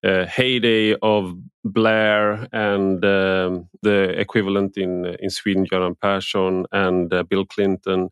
uh, 0.04 0.26
heyday 0.26 0.94
of 1.00 1.34
Blair 1.64 2.48
and 2.52 3.02
um, 3.02 3.70
the 3.80 4.20
equivalent 4.20 4.76
in 4.76 5.06
in 5.20 5.30
Sweden, 5.30 5.64
Göran 5.64 5.98
Persson 5.98 6.66
and 6.70 7.10
uh, 7.14 7.22
Bill 7.22 7.46
Clinton. 7.46 8.10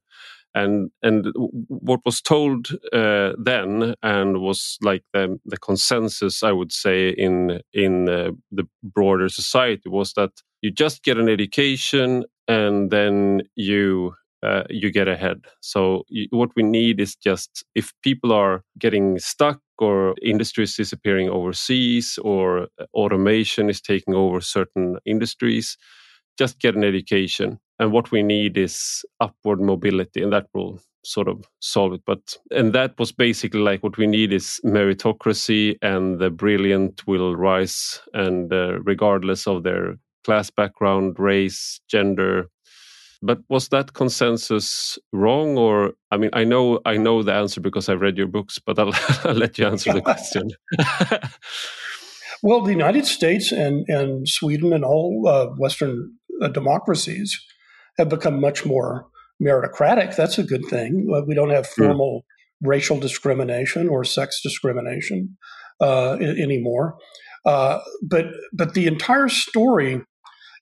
And 0.54 0.90
and 1.02 1.26
what 1.68 2.00
was 2.06 2.22
told 2.22 2.68
uh, 2.94 3.32
then 3.36 3.96
and 4.02 4.40
was 4.40 4.78
like 4.80 5.04
the, 5.12 5.38
the 5.44 5.58
consensus 5.58 6.42
i 6.42 6.52
would 6.52 6.72
say 6.72 7.10
in 7.10 7.60
in 7.72 8.08
uh, 8.08 8.30
the 8.50 8.66
broader 8.82 9.28
society 9.28 9.90
was 9.90 10.12
that 10.14 10.30
you 10.62 10.70
just 10.70 11.02
get 11.02 11.18
an 11.18 11.28
education 11.28 12.24
and 12.48 12.90
then 12.90 13.42
you 13.56 14.14
uh, 14.44 14.64
you 14.70 14.90
get 14.90 15.08
ahead. 15.08 15.44
So 15.60 16.04
what 16.30 16.50
we 16.56 16.62
need 16.62 17.00
is 17.00 17.16
just 17.16 17.64
if 17.74 17.92
people 18.02 18.32
are 18.32 18.62
getting 18.78 19.18
stuck 19.18 19.60
or 19.78 20.14
industries 20.22 20.76
disappearing 20.76 21.28
overseas 21.28 22.18
or 22.22 22.68
automation 22.94 23.70
is 23.70 23.80
taking 23.80 24.14
over 24.14 24.40
certain 24.40 24.98
industries 25.06 25.76
just 26.38 26.58
get 26.60 26.74
an 26.74 26.84
education. 26.84 27.58
And 27.78 27.92
what 27.92 28.10
we 28.10 28.22
need 28.22 28.56
is 28.56 29.04
upward 29.20 29.60
mobility 29.60 30.22
and 30.22 30.32
that 30.32 30.46
will 30.54 30.80
sort 31.04 31.28
of 31.28 31.44
solve 31.60 31.92
it. 31.94 32.02
But 32.06 32.36
and 32.50 32.72
that 32.72 32.98
was 32.98 33.12
basically 33.12 33.60
like 33.60 33.82
what 33.82 33.98
we 33.98 34.06
need 34.06 34.32
is 34.32 34.60
meritocracy 34.64 35.76
and 35.82 36.18
the 36.18 36.30
brilliant 36.30 37.06
will 37.06 37.36
rise 37.36 38.00
and 38.14 38.52
uh, 38.52 38.80
regardless 38.80 39.46
of 39.46 39.64
their 39.64 39.96
class 40.24 40.50
background 40.50 41.18
race 41.18 41.80
gender 41.88 42.48
but 43.24 43.38
was 43.48 43.68
that 43.68 43.92
consensus 43.94 44.98
wrong 45.12 45.56
or 45.56 45.92
i 46.10 46.16
mean 46.16 46.30
i 46.32 46.44
know 46.44 46.80
i 46.84 46.96
know 46.96 47.22
the 47.22 47.32
answer 47.32 47.60
because 47.60 47.88
i've 47.88 48.00
read 48.00 48.16
your 48.16 48.26
books 48.26 48.58
but 48.58 48.78
i'll, 48.78 48.92
I'll 49.24 49.34
let 49.34 49.58
you 49.58 49.66
answer 49.66 49.92
the 49.92 50.02
question 50.10 50.50
well 52.42 52.60
the 52.62 52.72
united 52.72 53.06
states 53.06 53.52
and 53.52 53.84
and 53.88 54.28
sweden 54.28 54.72
and 54.72 54.84
all 54.84 55.24
uh, 55.26 55.46
western 55.56 56.12
uh, 56.42 56.48
democracies 56.48 57.40
have 57.98 58.08
become 58.08 58.40
much 58.40 58.66
more 58.66 59.06
meritocratic. 59.42 60.16
That's 60.16 60.38
a 60.38 60.42
good 60.42 60.64
thing. 60.66 61.08
Uh, 61.14 61.22
we 61.26 61.34
don't 61.34 61.50
have 61.50 61.66
hmm. 61.66 61.84
formal 61.84 62.20
mm. 62.20 62.68
racial 62.68 62.98
discrimination 62.98 63.88
or 63.88 64.04
sex 64.04 64.40
discrimination 64.42 65.36
uh, 65.80 66.14
anymore. 66.14 66.96
Uh, 67.44 67.80
but 68.02 68.26
but 68.52 68.74
the 68.74 68.86
entire 68.86 69.28
story 69.28 70.00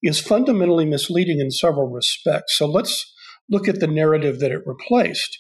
is 0.02 0.20
fundamentally 0.20 0.84
misleading 0.84 1.38
in 1.40 1.50
several 1.50 1.88
respects. 1.88 2.56
So 2.58 2.66
let's 2.66 3.12
look 3.48 3.68
at 3.68 3.80
the 3.80 3.86
narrative 3.86 4.40
that 4.40 4.50
it 4.50 4.62
replaced. 4.66 5.38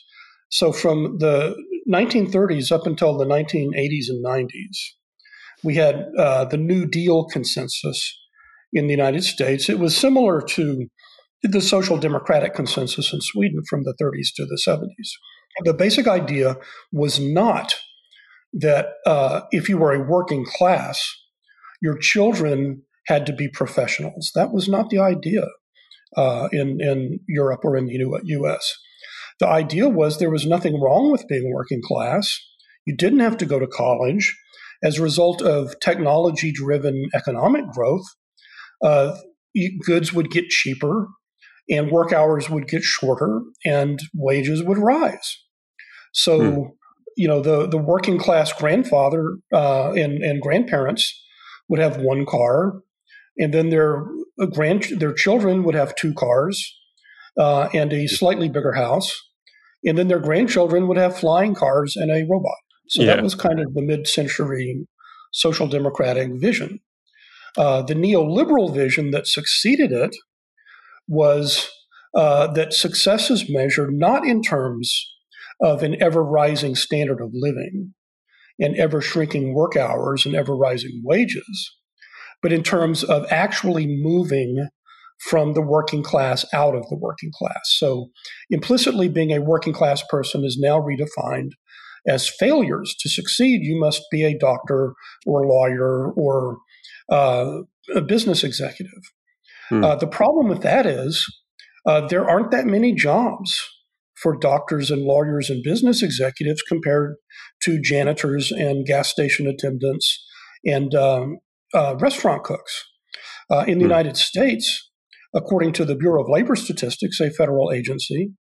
So 0.50 0.72
from 0.72 1.18
the 1.18 1.56
1930s 1.90 2.70
up 2.70 2.86
until 2.86 3.16
the 3.16 3.24
1980s 3.24 4.08
and 4.08 4.24
90s, 4.24 4.76
we 5.64 5.76
had 5.76 6.06
uh, 6.18 6.44
the 6.44 6.56
New 6.56 6.86
Deal 6.86 7.24
consensus 7.24 8.18
in 8.72 8.86
the 8.86 8.92
United 8.92 9.24
States. 9.24 9.68
It 9.68 9.78
was 9.78 9.96
similar 9.96 10.42
to 10.42 10.86
the 11.42 11.60
social 11.60 11.96
democratic 11.96 12.54
consensus 12.54 13.12
in 13.12 13.20
Sweden 13.20 13.62
from 13.68 13.82
the 13.84 13.94
30s 14.00 14.28
to 14.36 14.44
the 14.46 14.60
70s. 14.66 15.10
The 15.64 15.74
basic 15.74 16.06
idea 16.06 16.56
was 16.92 17.18
not 17.20 17.74
that 18.52 18.86
uh, 19.06 19.42
if 19.50 19.68
you 19.68 19.78
were 19.78 19.92
a 19.92 20.06
working 20.06 20.44
class, 20.44 21.02
your 21.80 21.96
children 21.96 22.82
had 23.06 23.26
to 23.26 23.32
be 23.32 23.48
professionals. 23.48 24.30
That 24.34 24.52
was 24.52 24.68
not 24.68 24.90
the 24.90 24.98
idea 24.98 25.46
uh, 26.16 26.48
in, 26.52 26.80
in 26.80 27.20
Europe 27.28 27.60
or 27.64 27.76
in 27.76 27.86
the 27.86 28.22
US. 28.24 28.76
The 29.40 29.48
idea 29.48 29.88
was 29.88 30.18
there 30.18 30.30
was 30.30 30.46
nothing 30.46 30.80
wrong 30.80 31.10
with 31.10 31.26
being 31.28 31.52
working 31.52 31.82
class. 31.82 32.38
You 32.86 32.96
didn't 32.96 33.20
have 33.20 33.36
to 33.38 33.46
go 33.46 33.58
to 33.58 33.66
college. 33.66 34.36
As 34.84 34.98
a 34.98 35.02
result 35.02 35.42
of 35.42 35.74
technology 35.80 36.52
driven 36.52 37.08
economic 37.14 37.70
growth, 37.70 38.04
uh, 38.84 39.16
goods 39.86 40.12
would 40.12 40.30
get 40.30 40.48
cheaper 40.48 41.06
and 41.70 41.90
work 41.90 42.12
hours 42.12 42.50
would 42.50 42.68
get 42.68 42.82
shorter 42.82 43.42
and 43.64 44.00
wages 44.14 44.62
would 44.62 44.78
rise. 44.78 45.38
So, 46.12 46.40
hmm. 46.40 46.62
you 47.16 47.28
know, 47.28 47.40
the, 47.40 47.66
the 47.68 47.78
working 47.78 48.18
class 48.18 48.52
grandfather 48.52 49.36
uh, 49.52 49.92
and, 49.92 50.22
and 50.22 50.42
grandparents 50.42 51.20
would 51.68 51.80
have 51.80 51.98
one 51.98 52.26
car, 52.26 52.82
and 53.38 53.52
then 53.52 53.70
their 53.70 54.04
uh, 54.40 54.46
grand 54.46 54.84
their 54.98 55.12
children 55.12 55.64
would 55.64 55.74
have 55.74 55.94
two 55.94 56.14
cars 56.14 56.74
uh, 57.38 57.68
and 57.72 57.92
a 57.92 58.06
slightly 58.06 58.48
bigger 58.48 58.72
house, 58.72 59.12
and 59.84 59.96
then 59.96 60.08
their 60.08 60.20
grandchildren 60.20 60.88
would 60.88 60.96
have 60.96 61.16
flying 61.16 61.54
cars 61.54 61.96
and 61.96 62.10
a 62.10 62.26
robot. 62.30 62.52
So 62.88 63.02
yeah. 63.02 63.14
that 63.14 63.22
was 63.22 63.34
kind 63.34 63.60
of 63.60 63.74
the 63.74 63.82
mid-century 63.82 64.86
social 65.32 65.66
democratic 65.66 66.30
vision. 66.34 66.80
Uh, 67.56 67.82
the 67.82 67.94
neoliberal 67.94 68.74
vision 68.74 69.10
that 69.10 69.26
succeeded 69.26 69.92
it 69.92 70.14
was 71.08 71.70
uh, 72.14 72.46
that 72.48 72.72
success 72.72 73.30
is 73.30 73.50
measured 73.50 73.92
not 73.92 74.26
in 74.26 74.42
terms 74.42 75.14
of 75.62 75.82
an 75.82 76.00
ever 76.02 76.22
rising 76.22 76.74
standard 76.74 77.20
of 77.20 77.30
living 77.32 77.94
and 78.58 78.76
ever 78.76 79.00
shrinking 79.00 79.54
work 79.54 79.76
hours 79.76 80.26
and 80.26 80.34
ever 80.34 80.56
rising 80.56 81.00
wages, 81.04 81.76
but 82.42 82.52
in 82.52 82.62
terms 82.62 83.04
of 83.04 83.24
actually 83.30 83.86
moving 83.86 84.68
from 85.28 85.54
the 85.54 85.62
working 85.62 86.02
class 86.02 86.44
out 86.52 86.74
of 86.74 86.88
the 86.88 86.96
working 86.96 87.30
class. 87.32 87.74
So 87.76 88.10
implicitly 88.50 89.08
being 89.08 89.30
a 89.30 89.40
working 89.40 89.72
class 89.72 90.02
person 90.08 90.44
is 90.44 90.58
now 90.60 90.80
redefined 90.80 91.50
as 92.06 92.28
failures. 92.28 92.94
To 93.00 93.08
succeed, 93.08 93.62
you 93.62 93.78
must 93.78 94.02
be 94.10 94.24
a 94.24 94.36
doctor 94.36 94.94
or 95.24 95.42
a 95.42 95.48
lawyer 95.48 96.10
or 96.12 96.58
uh, 97.08 97.60
a 97.94 98.00
business 98.00 98.42
executive. 98.42 99.02
Hmm. 99.68 99.84
Uh, 99.84 99.96
the 99.96 100.08
problem 100.08 100.48
with 100.48 100.62
that 100.62 100.86
is 100.86 101.24
uh, 101.86 102.06
there 102.08 102.28
aren't 102.28 102.50
that 102.50 102.66
many 102.66 102.92
jobs 102.92 103.60
for 104.20 104.36
doctors 104.36 104.90
and 104.90 105.02
lawyers 105.02 105.50
and 105.50 105.62
business 105.62 106.02
executives 106.02 106.62
compared 106.62 107.16
to 107.62 107.80
janitors 107.80 108.52
and 108.52 108.86
gas 108.86 109.08
station 109.08 109.46
attendants 109.46 110.24
and 110.64 110.94
um, 110.94 111.38
uh, 111.74 111.96
restaurant 111.98 112.44
cooks. 112.44 112.84
Uh, 113.50 113.64
in 113.66 113.78
the 113.78 113.84
hmm. 113.84 113.90
United 113.90 114.16
States, 114.16 114.90
according 115.34 115.72
to 115.72 115.84
the 115.84 115.94
Bureau 115.94 116.22
of 116.22 116.30
Labor 116.30 116.56
Statistics, 116.56 117.20
a 117.20 117.30
federal 117.30 117.72
agency, 117.72 118.32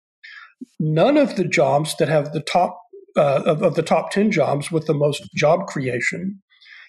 none 0.79 1.17
of 1.17 1.37
the 1.37 1.45
jobs 1.45 1.97
that 1.97 2.09
have 2.09 2.33
the 2.33 2.41
top 2.41 2.79
uh, 3.17 3.43
of, 3.45 3.63
of, 3.63 3.75
the 3.75 3.83
top 3.83 4.13
10 4.13 4.31
jobs 4.31 4.71
with 4.71 4.87
the 4.87 4.95
most 4.95 5.23
job 5.35 5.67
creation 5.67 6.41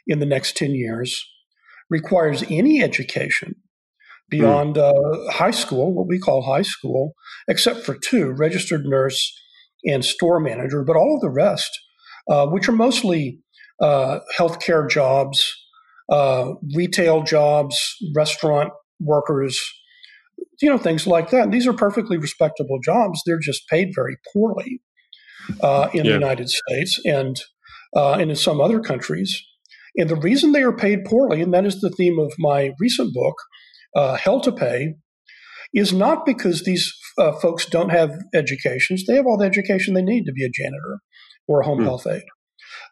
in 0.05 0.19
the 0.19 0.25
next 0.25 0.55
10 0.55 0.75
years 0.75 1.25
requires 1.89 2.43
any 2.49 2.81
education 2.83 3.55
beyond 4.29 4.75
mm. 4.75 5.27
uh, 5.27 5.31
high 5.31 5.51
school, 5.51 5.93
what 5.93 6.07
we 6.07 6.19
call 6.19 6.43
high 6.43 6.61
school, 6.61 7.13
except 7.47 7.83
for 7.83 7.95
two 7.95 8.31
registered 8.31 8.85
nurse 8.85 9.33
and 9.85 10.05
store 10.05 10.39
manager, 10.39 10.83
but 10.83 10.95
all 10.95 11.15
of 11.15 11.21
the 11.21 11.29
rest, 11.29 11.71
uh, 12.29 12.45
which 12.47 12.69
are 12.69 12.73
mostly 12.73 13.39
uh, 13.81 14.19
healthcare 14.37 14.89
jobs, 14.89 15.53
uh, 16.11 16.53
retail 16.75 17.23
jobs, 17.23 17.95
restaurant 18.15 18.71
workers, 18.99 19.59
you 20.61 20.69
know, 20.69 20.77
things 20.77 21.07
like 21.07 21.31
that. 21.31 21.43
And 21.43 21.53
these 21.53 21.65
are 21.65 21.73
perfectly 21.73 22.17
respectable 22.17 22.79
jobs. 22.83 23.21
They're 23.25 23.39
just 23.39 23.67
paid 23.67 23.89
very 23.95 24.17
poorly 24.33 24.81
uh, 25.63 25.89
in 25.93 26.05
yeah. 26.05 26.11
the 26.11 26.19
United 26.19 26.49
States 26.49 26.99
and 27.05 27.41
uh, 27.95 28.13
and 28.13 28.29
in 28.29 28.35
some 28.35 28.61
other 28.61 28.79
countries. 28.79 29.41
And 29.97 30.09
the 30.09 30.15
reason 30.15 30.51
they 30.51 30.63
are 30.63 30.75
paid 30.75 31.03
poorly, 31.03 31.41
and 31.41 31.53
that 31.53 31.65
is 31.65 31.81
the 31.81 31.89
theme 31.89 32.19
of 32.19 32.33
my 32.37 32.71
recent 32.79 33.13
book, 33.13 33.35
uh, 33.95 34.15
Hell 34.15 34.39
to 34.41 34.51
Pay, 34.51 34.95
is 35.73 35.91
not 35.91 36.25
because 36.25 36.63
these 36.63 36.93
uh, 37.17 37.33
folks 37.33 37.65
don't 37.65 37.89
have 37.89 38.11
educations. 38.33 39.05
They 39.05 39.15
have 39.15 39.25
all 39.25 39.37
the 39.37 39.45
education 39.45 39.93
they 39.93 40.01
need 40.01 40.25
to 40.25 40.31
be 40.31 40.45
a 40.45 40.49
janitor 40.49 40.99
or 41.47 41.61
a 41.61 41.65
home 41.65 41.79
mm. 41.79 41.83
health 41.83 42.07
aide. 42.07 42.23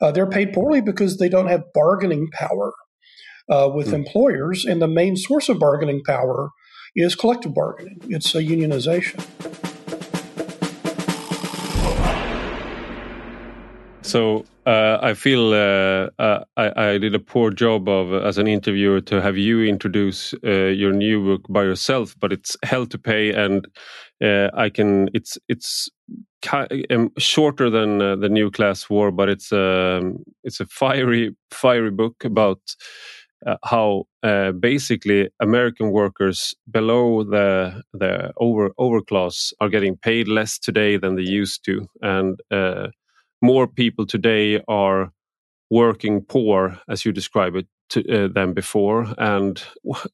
Uh, 0.01 0.11
they're 0.11 0.29
paid 0.29 0.51
poorly 0.51 0.81
because 0.81 1.17
they 1.17 1.29
don't 1.29 1.47
have 1.47 1.63
bargaining 1.73 2.27
power 2.33 2.73
uh, 3.49 3.69
with 3.73 3.87
mm. 3.87 3.93
employers, 3.93 4.65
and 4.65 4.81
the 4.81 4.87
main 4.87 5.15
source 5.15 5.49
of 5.49 5.59
bargaining 5.59 6.01
power 6.03 6.49
is 6.95 7.15
collective 7.15 7.53
bargaining. 7.53 7.99
It's 8.09 8.33
a 8.35 8.43
unionization. 8.43 9.23
So 14.01 14.43
uh, 14.65 14.97
I 15.01 15.13
feel 15.13 15.53
uh, 15.53 16.09
uh, 16.17 16.43
I, 16.57 16.71
I, 16.75 16.97
did 16.97 17.13
a 17.13 17.19
poor 17.19 17.51
job 17.51 17.87
of 17.87 18.11
as 18.11 18.39
an 18.39 18.47
interviewer 18.47 19.01
to 19.01 19.21
have 19.21 19.37
you 19.37 19.63
introduce 19.63 20.33
uh, 20.43 20.49
your 20.49 20.91
new 20.91 21.23
book 21.23 21.45
by 21.47 21.61
yourself, 21.63 22.15
but 22.19 22.33
it's 22.33 22.57
hell 22.63 22.87
to 22.87 22.97
pay, 22.97 23.31
and 23.31 23.67
uh, 24.23 24.49
I 24.55 24.69
can. 24.69 25.09
It's 25.13 25.37
it's 25.47 25.89
um, 26.89 27.11
shorter 27.17 27.69
than 27.69 28.01
uh, 28.01 28.15
the 28.15 28.29
new 28.29 28.49
class 28.49 28.89
war, 28.89 29.11
but 29.11 29.29
it's 29.29 29.51
um, 29.51 30.23
it's 30.43 30.59
a 30.59 30.65
fiery 30.65 31.35
fiery 31.51 31.91
book 31.91 32.23
about 32.25 32.61
uh, 33.45 33.55
how 33.63 34.03
uh, 34.23 34.51
basically 34.51 35.29
American 35.39 35.91
workers 35.91 36.53
below 36.69 37.23
the 37.23 37.81
the 37.93 38.33
over 38.37 38.71
overclass 38.77 39.53
are 39.61 39.69
getting 39.69 39.95
paid 39.95 40.27
less 40.27 40.59
today 40.59 40.97
than 40.97 41.15
they 41.15 41.23
used 41.23 41.63
to, 41.63 41.87
and 42.01 42.39
uh, 42.51 42.87
more 43.41 43.65
people 43.65 44.05
today 44.05 44.61
are 44.67 45.11
working 45.69 46.21
poor, 46.21 46.77
as 46.89 47.05
you 47.05 47.13
describe 47.13 47.55
it, 47.55 47.67
to, 47.89 48.25
uh, 48.25 48.27
than 48.27 48.53
before. 48.53 49.07
And 49.17 49.63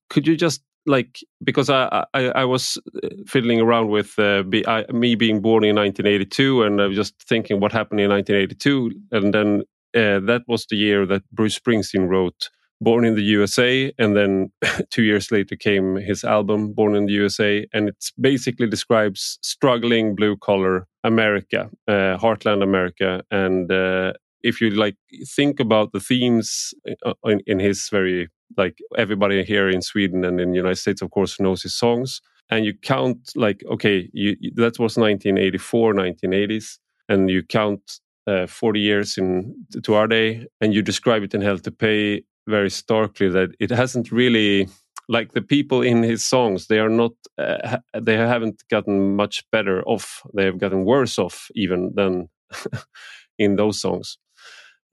could 0.10 0.28
you 0.28 0.38
just 0.38 0.62
like 0.86 1.20
because 1.44 1.68
I 1.72 2.06
I, 2.14 2.26
I 2.30 2.46
was 2.46 2.78
uh, 3.04 3.08
fiddling 3.26 3.60
around 3.60 3.90
with 3.90 4.20
uh, 4.20 4.44
be, 4.44 4.68
I, 4.68 4.86
me 4.92 5.16
being 5.16 5.42
born 5.42 5.64
in 5.64 5.76
1982, 5.76 6.62
and 6.62 6.80
I 6.80 6.86
was 6.86 6.96
just 6.96 7.16
thinking 7.24 7.60
what 7.60 7.72
happened 7.72 8.02
in 8.02 8.12
1982, 8.12 8.92
and 9.12 9.34
then 9.34 9.64
that 9.94 10.44
was 10.48 10.68
the 10.68 10.76
year 10.76 11.06
that 11.08 11.24
Bruce 11.32 11.58
Springsteen 11.58 12.08
wrote 12.08 12.50
born 12.86 13.04
in 13.04 13.16
the 13.16 13.24
USA, 13.24 13.92
and 13.98 14.16
then 14.16 14.52
two 14.92 15.04
years 15.04 15.32
later 15.32 15.56
came 15.56 15.96
his 15.96 16.24
album 16.24 16.72
Born 16.74 16.96
in 16.96 17.08
the 17.08 17.14
USA, 17.14 17.66
and 17.74 17.90
it 17.90 18.12
basically 18.22 18.68
describes 18.68 19.40
struggling 19.42 20.16
blue 20.16 20.38
collar 20.38 20.88
America, 21.04 21.70
uh, 21.88 22.18
heartland 22.24 22.62
America, 22.64 23.24
and 23.32 23.72
uh, 23.72 24.14
if 24.46 24.62
you 24.62 24.70
like 24.70 24.96
think 25.36 25.60
about 25.60 25.92
the 25.92 26.00
themes 26.00 26.74
uh, 27.06 27.14
in, 27.26 27.42
in, 27.48 27.60
his 27.60 27.90
very 27.90 28.30
like 28.58 28.78
everybody 28.96 29.44
here 29.44 29.68
in 29.68 29.82
Sweden 29.82 30.24
and 30.24 30.40
in 30.40 30.52
the 30.52 30.58
United 30.58 30.78
States, 30.78 31.02
of 31.02 31.10
course, 31.10 31.40
knows 31.40 31.64
his 31.64 31.76
songs. 31.76 32.22
And 32.52 32.64
you 32.64 32.74
count 32.76 33.32
like 33.36 33.64
okay, 33.76 34.08
you, 34.14 34.36
that 34.56 34.78
was 34.78 34.98
1984, 34.98 35.94
1980s, 35.96 36.78
and 37.10 37.30
you 37.32 37.42
count 37.42 37.82
uh, 38.28 38.46
40 38.46 38.80
years 38.80 39.18
in 39.18 39.56
to 39.84 39.96
our 39.96 40.08
day, 40.08 40.46
and 40.62 40.74
you 40.76 40.84
describe 40.84 41.24
it 41.24 41.34
in 41.34 41.42
Hell 41.42 41.58
to 41.60 41.72
Pay 41.72 42.24
very 42.48 42.70
starkly 42.70 43.30
that 43.30 43.50
it 43.60 43.72
hasn't 43.72 44.12
really 44.12 44.68
like 45.08 45.34
the 45.34 45.42
people 45.42 45.82
in 45.82 46.02
his 46.04 46.26
songs 46.26 46.68
they 46.68 46.80
are 46.80 46.90
not 46.90 47.12
uh, 47.38 47.78
they 48.00 48.16
haven't 48.16 48.64
gotten 48.70 49.16
much 49.16 49.44
better 49.52 49.84
off. 49.84 50.22
They 50.34 50.46
have 50.46 50.58
gotten 50.58 50.86
worse 50.86 51.20
off 51.20 51.50
even 51.56 51.92
than 51.96 52.30
in 53.38 53.56
those 53.56 53.80
songs. 53.80 54.18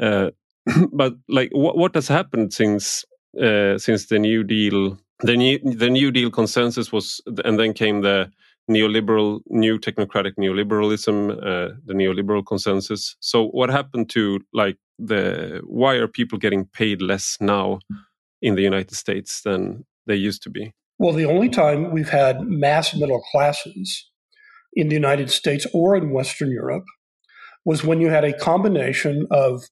Uh, 0.01 0.31
but 0.93 1.15
like 1.29 1.51
what, 1.53 1.77
what 1.77 1.95
has 1.95 2.09
happened 2.09 2.53
since 2.53 3.05
uh, 3.41 3.79
since 3.79 4.07
the 4.07 4.19
new 4.19 4.45
deal 4.45 4.99
the 5.21 5.37
new 5.37 5.59
the 5.59 5.91
new 5.91 6.11
deal 6.11 6.31
consensus 6.31 6.93
was 6.93 7.21
and 7.45 7.59
then 7.59 7.73
came 7.73 8.01
the 8.01 8.31
neoliberal 8.71 9.41
new 9.49 9.79
technocratic 9.79 10.33
neoliberalism 10.39 11.33
uh, 11.33 11.75
the 11.85 11.95
neoliberal 11.95 12.45
consensus 12.47 13.17
so 13.21 13.49
what 13.49 13.71
happened 13.71 14.09
to 14.09 14.41
like 14.53 14.77
the 14.99 15.61
why 15.65 15.95
are 15.95 16.07
people 16.07 16.39
getting 16.39 16.65
paid 16.67 17.03
less 17.03 17.37
now 17.41 17.81
in 18.41 18.57
the 18.57 18.63
United 18.63 18.95
States 18.95 19.43
than 19.43 19.85
they 20.07 20.17
used 20.17 20.43
to 20.43 20.51
be? 20.51 20.73
Well, 20.99 21.13
the 21.13 21.25
only 21.25 21.49
time 21.49 21.91
we've 21.91 22.11
had 22.11 22.43
mass 22.43 22.95
middle 22.95 23.23
classes 23.33 24.11
in 24.75 24.89
the 24.89 24.95
United 24.95 25.31
States 25.31 25.67
or 25.73 25.97
in 25.97 26.11
Western 26.11 26.51
Europe 26.51 26.85
was 27.65 27.85
when 27.85 28.01
you 28.01 28.09
had 28.09 28.25
a 28.25 28.33
combination 28.33 29.27
of 29.31 29.65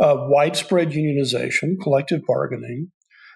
uh, 0.00 0.14
widespread 0.28 0.90
unionization, 0.90 1.74
collective 1.80 2.22
bargaining, 2.26 2.90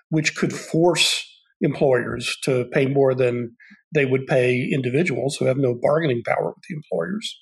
which 0.09 0.37
could 0.37 0.53
force 0.53 1.26
employers 1.61 2.37
to 2.45 2.67
pay 2.73 2.87
more 2.87 3.15
than 3.15 3.57
they 3.95 4.05
would 4.05 4.27
pay 4.27 4.69
individuals 4.73 5.37
who 5.37 5.47
have 5.47 5.57
no 5.57 5.75
bargaining 5.75 6.23
power 6.27 6.49
with 6.49 6.65
the 6.69 6.75
employers, 6.75 7.39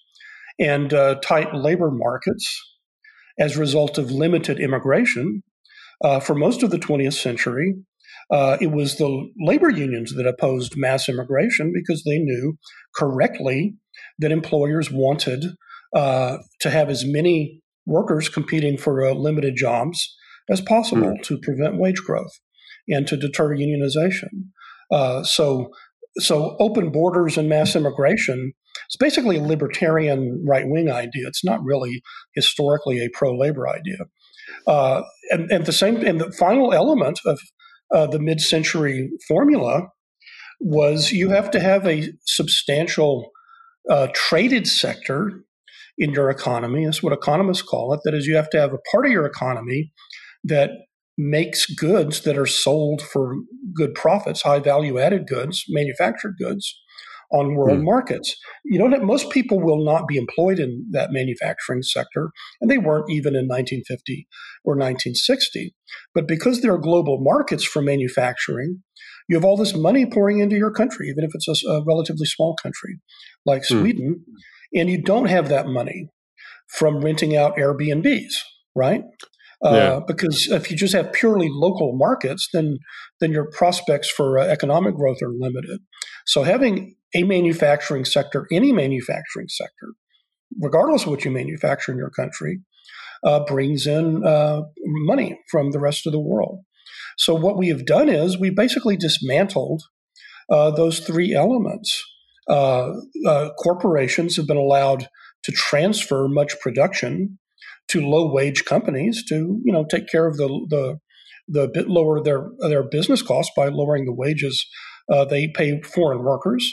and 0.58 0.94
uh, 0.94 1.16
tight 1.16 1.54
labor 1.54 1.90
markets 1.90 2.60
as 3.38 3.56
a 3.56 3.60
result 3.60 3.98
of 3.98 4.10
limited 4.10 4.60
immigration. 4.60 5.42
Uh, 6.02 6.20
for 6.20 6.34
most 6.34 6.62
of 6.62 6.70
the 6.70 6.78
20th 6.78 7.14
century, 7.14 7.74
uh, 8.30 8.56
it 8.60 8.70
was 8.70 8.96
the 8.96 9.28
labor 9.38 9.70
unions 9.70 10.14
that 10.14 10.26
opposed 10.26 10.76
mass 10.76 11.08
immigration 11.08 11.72
because 11.74 12.04
they 12.04 12.18
knew 12.18 12.56
correctly 12.94 13.74
that 14.18 14.32
employers 14.32 14.90
wanted 14.90 15.44
uh, 15.94 16.38
to 16.60 16.70
have 16.70 16.88
as 16.88 17.04
many 17.04 17.60
workers 17.86 18.28
competing 18.28 18.76
for 18.76 19.06
uh, 19.06 19.12
limited 19.12 19.56
jobs 19.56 20.14
as 20.50 20.60
possible 20.60 21.12
mm. 21.12 21.22
to 21.22 21.38
prevent 21.38 21.78
wage 21.78 22.00
growth 22.04 22.32
and 22.88 23.06
to 23.06 23.16
deter 23.16 23.50
unionization. 23.50 24.48
Uh, 24.90 25.22
so, 25.22 25.70
so 26.18 26.56
open 26.60 26.90
borders 26.90 27.36
and 27.36 27.48
mass 27.48 27.74
immigration 27.74 28.52
it's 28.86 28.96
basically 28.96 29.38
a 29.38 29.42
libertarian 29.42 30.42
right 30.46 30.66
wing 30.66 30.90
idea. 30.90 31.26
It's 31.26 31.44
not 31.44 31.62
really 31.64 32.02
historically 32.34 33.04
a 33.04 33.08
pro 33.12 33.36
labor 33.36 33.68
idea. 33.68 33.98
Uh, 34.66 35.02
and, 35.30 35.50
and 35.50 35.66
the 35.66 35.72
same, 35.72 36.04
and 36.04 36.20
the 36.20 36.32
final 36.32 36.72
element 36.72 37.20
of 37.24 37.40
uh, 37.94 38.06
the 38.06 38.18
mid 38.18 38.40
century 38.40 39.10
formula 39.26 39.88
was 40.60 41.12
you 41.12 41.30
have 41.30 41.50
to 41.52 41.60
have 41.60 41.86
a 41.86 42.12
substantial 42.24 43.30
uh, 43.90 44.08
traded 44.14 44.66
sector 44.66 45.44
in 45.98 46.12
your 46.12 46.30
economy. 46.30 46.84
That's 46.84 47.02
what 47.02 47.12
economists 47.12 47.62
call 47.62 47.92
it. 47.94 48.00
That 48.04 48.14
is, 48.14 48.26
you 48.26 48.36
have 48.36 48.50
to 48.50 48.60
have 48.60 48.72
a 48.72 48.78
part 48.90 49.06
of 49.06 49.12
your 49.12 49.26
economy 49.26 49.92
that 50.44 50.70
makes 51.16 51.66
goods 51.66 52.22
that 52.22 52.36
are 52.36 52.46
sold 52.46 53.02
for 53.02 53.34
good 53.74 53.94
profits, 53.94 54.42
high 54.42 54.58
value 54.58 54.98
added 54.98 55.26
goods, 55.26 55.64
manufactured 55.68 56.34
goods 56.38 56.80
on 57.32 57.54
world 57.54 57.80
mm. 57.80 57.84
markets. 57.84 58.36
You 58.64 58.78
know, 58.78 58.90
that 58.90 59.04
most 59.04 59.30
people 59.30 59.60
will 59.60 59.84
not 59.84 60.06
be 60.06 60.16
employed 60.16 60.58
in 60.58 60.86
that 60.92 61.12
manufacturing 61.12 61.82
sector, 61.82 62.30
and 62.60 62.70
they 62.70 62.78
weren't 62.78 63.10
even 63.10 63.34
in 63.34 63.46
1950 63.46 64.26
or 64.64 64.74
1960. 64.74 65.74
But 66.14 66.28
because 66.28 66.60
there 66.60 66.72
are 66.72 66.78
global 66.78 67.18
markets 67.20 67.64
for 67.64 67.82
manufacturing, 67.82 68.82
you 69.28 69.36
have 69.36 69.44
all 69.44 69.56
this 69.56 69.74
money 69.74 70.06
pouring 70.06 70.38
into 70.38 70.56
your 70.56 70.72
country, 70.72 71.08
even 71.08 71.24
if 71.24 71.30
it's 71.34 71.64
a, 71.64 71.68
a 71.68 71.84
relatively 71.84 72.26
small 72.26 72.56
country 72.62 73.00
like 73.46 73.62
mm. 73.62 73.80
Sweden, 73.80 74.24
and 74.74 74.90
you 74.90 75.02
don't 75.02 75.26
have 75.26 75.48
that 75.48 75.66
money 75.66 76.08
from 76.68 77.00
renting 77.00 77.36
out 77.36 77.56
Airbnbs, 77.56 78.34
right? 78.74 79.02
Uh, 79.64 79.74
yeah. 79.74 80.00
Because 80.06 80.48
if 80.50 80.70
you 80.70 80.76
just 80.76 80.94
have 80.94 81.12
purely 81.12 81.48
local 81.50 81.96
markets, 81.96 82.48
then 82.52 82.78
then 83.20 83.32
your 83.32 83.50
prospects 83.50 84.10
for 84.10 84.38
uh, 84.38 84.46
economic 84.46 84.94
growth 84.94 85.18
are 85.22 85.32
limited. 85.32 85.80
So 86.26 86.42
having 86.42 86.96
a 87.14 87.22
manufacturing 87.22 88.04
sector, 88.04 88.46
any 88.50 88.72
manufacturing 88.72 89.48
sector, 89.48 89.94
regardless 90.60 91.02
of 91.02 91.08
what 91.08 91.24
you 91.24 91.30
manufacture 91.30 91.92
in 91.92 91.98
your 91.98 92.10
country, 92.10 92.60
uh, 93.24 93.44
brings 93.44 93.86
in 93.86 94.24
uh, 94.24 94.62
money 94.84 95.38
from 95.50 95.70
the 95.70 95.80
rest 95.80 96.06
of 96.06 96.12
the 96.12 96.20
world. 96.20 96.60
So 97.16 97.34
what 97.34 97.56
we 97.56 97.68
have 97.68 97.86
done 97.86 98.08
is 98.08 98.38
we 98.38 98.50
basically 98.50 98.96
dismantled 98.96 99.82
uh, 100.50 100.70
those 100.72 101.00
three 101.00 101.34
elements. 101.34 102.02
Uh, 102.48 102.90
uh, 103.26 103.50
corporations 103.62 104.36
have 104.36 104.46
been 104.46 104.56
allowed 104.56 105.08
to 105.44 105.52
transfer 105.52 106.28
much 106.28 106.58
production 106.60 107.38
to 107.88 108.00
low 108.00 108.32
wage 108.32 108.64
companies 108.64 109.24
to 109.28 109.60
you 109.64 109.72
know 109.72 109.84
take 109.90 110.08
care 110.08 110.26
of 110.26 110.36
the 110.36 110.48
the 110.68 110.98
the 111.46 111.68
bit 111.72 111.88
lower 111.88 112.22
their 112.22 112.48
their 112.60 112.82
business 112.82 113.22
costs 113.22 113.52
by 113.56 113.68
lowering 113.68 114.06
the 114.06 114.14
wages 114.14 114.66
uh, 115.12 115.24
they 115.24 115.48
pay 115.48 115.80
foreign 115.82 116.22
workers. 116.22 116.72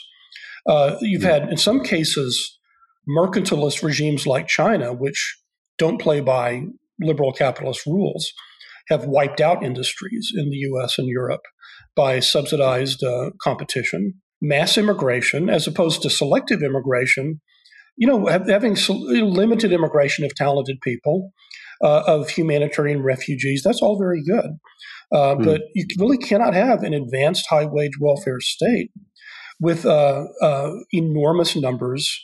Uh, 0.68 0.96
you've 1.02 1.24
had 1.24 1.50
in 1.50 1.58
some 1.58 1.82
cases 1.82 2.60
mercantilist 3.10 3.84
regimes 3.84 4.28
like 4.28 4.48
China, 4.48 4.94
which 4.94 5.38
don't 5.78 6.00
play 6.00 6.22
by 6.22 6.64
liberal 7.00 7.34
capitalist 7.34 7.86
rules, 7.86 8.32
have 8.90 9.06
wiped 9.06 9.42
out 9.42 9.64
industries 9.64 10.32
in 10.36 10.50
the 10.50 10.58
U.S. 10.58 10.98
and 11.00 11.08
Europe 11.08 11.42
by 11.96 12.20
subsidized 12.20 13.04
uh, 13.04 13.32
competition, 13.42 14.14
mass 14.42 14.78
immigration, 14.78 15.50
as 15.50 15.68
opposed 15.68 16.02
to 16.04 16.10
selective 16.10 16.62
immigration. 16.62 17.42
You 17.98 18.08
know, 18.08 18.26
having 18.26 18.76
limited 18.88 19.72
immigration 19.72 20.26
of 20.26 20.34
talented 20.34 20.80
people, 20.82 21.34
uh, 21.84 22.04
of 22.08 22.30
humanitarian 22.30 23.04
refugees, 23.04 23.62
that's 23.64 23.82
all 23.82 23.98
very 23.98 24.24
good. 24.24 24.60
Uh, 25.14 25.36
mm. 25.36 25.46
But 25.46 25.62
you 25.76 25.86
really 26.00 26.18
cannot 26.18 26.54
have 26.54 26.84
an 26.84 26.94
advanced 26.94 27.46
high 27.50 27.66
wage 27.66 28.00
welfare 28.00 28.40
state 28.40 28.92
with 29.60 29.86
uh, 29.86 30.26
uh, 30.42 30.72
enormous 30.92 31.56
numbers 31.56 32.20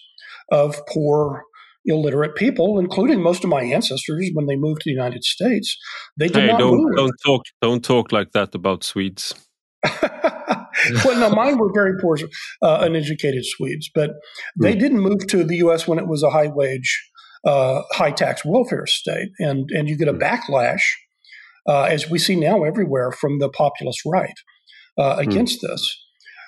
of 0.52 0.82
poor 0.88 1.44
illiterate 1.86 2.36
people, 2.36 2.80
including 2.80 3.22
most 3.22 3.44
of 3.44 3.50
my 3.50 3.64
ancestors 3.64 4.30
when 4.34 4.46
they 4.46 4.56
moved 4.56 4.82
to 4.82 4.90
the 4.90 4.94
United 4.94 5.24
States. 5.24 5.78
They 6.18 6.28
did 6.28 6.38
hey, 6.38 6.48
not 6.48 6.60
don't, 6.60 6.78
move. 6.78 6.96
Don't 6.96 7.16
talk, 7.26 7.42
don't 7.62 7.84
talk 7.84 8.12
like 8.12 8.32
that 8.34 8.54
about 8.56 8.84
Swedes. 8.84 9.34
well, 11.06 11.20
no, 11.20 11.30
mine 11.30 11.58
were 11.58 11.72
very 11.74 12.00
poor, 12.00 12.18
uh, 12.62 12.80
uneducated 12.82 13.46
Swedes, 13.46 13.90
but 13.94 14.12
they 14.60 14.76
mm. 14.76 14.80
didn't 14.80 15.00
move 15.00 15.28
to 15.28 15.44
the 15.44 15.58
U.S. 15.58 15.88
when 15.88 16.00
it 16.00 16.08
was 16.08 16.24
a 16.24 16.30
high 16.30 16.48
wage, 16.48 17.10
uh, 17.46 17.82
high 17.92 18.12
tax 18.12 18.44
welfare 18.46 18.86
state, 18.86 19.30
and 19.40 19.70
and 19.72 19.90
you 19.90 19.98
get 19.98 20.08
a 20.08 20.14
mm. 20.14 20.22
backlash, 20.22 20.84
uh, 21.68 21.84
as 21.84 22.10
we 22.10 22.20
see 22.20 22.36
now 22.36 22.64
everywhere 22.64 23.12
from 23.12 23.40
the 23.40 23.50
populist 23.50 24.02
right 24.06 24.40
uh, 24.98 25.16
hmm. 25.16 25.22
against 25.22 25.64
mm. 25.64 25.70
this. 25.70 26.06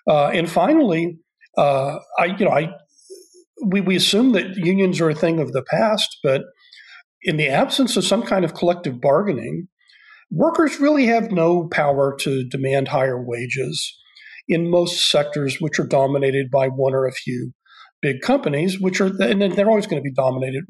Uh, 0.08 0.28
and 0.28 0.50
finally, 0.50 1.18
uh, 1.58 1.98
I 2.18 2.26
you 2.26 2.46
know 2.46 2.52
I 2.52 2.74
we, 3.66 3.82
we 3.82 3.96
assume 3.96 4.32
that 4.34 4.56
unions 4.56 5.02
are 5.02 5.10
a 5.10 5.16
thing 5.16 5.40
of 5.40 5.54
the 5.54 5.64
past, 5.64 6.18
but 6.24 6.44
in 7.24 7.38
the 7.38 7.50
absence 7.50 7.98
of 7.98 8.06
some 8.06 8.24
kind 8.24 8.46
of 8.46 8.54
collective 8.54 9.02
bargaining, 9.02 9.68
workers 10.32 10.80
really 10.80 11.08
have 11.08 11.32
no 11.32 11.68
power 11.68 12.16
to 12.22 12.48
demand 12.48 12.88
higher 12.88 13.22
wages 13.22 13.98
in 14.50 14.70
most 14.70 15.10
sectors 15.10 15.58
which 15.62 15.80
are 15.80 15.88
dominated 15.88 16.50
by 16.52 16.68
one 16.68 16.94
or 16.94 17.06
a 17.06 17.14
few 17.14 17.54
big 18.02 18.22
companies, 18.22 18.80
which 18.80 19.00
are, 19.00 19.12
and 19.22 19.42
they're 19.42 19.70
always 19.70 19.88
going 19.88 20.02
to 20.02 20.10
be 20.10 20.14
dominated 20.14 20.64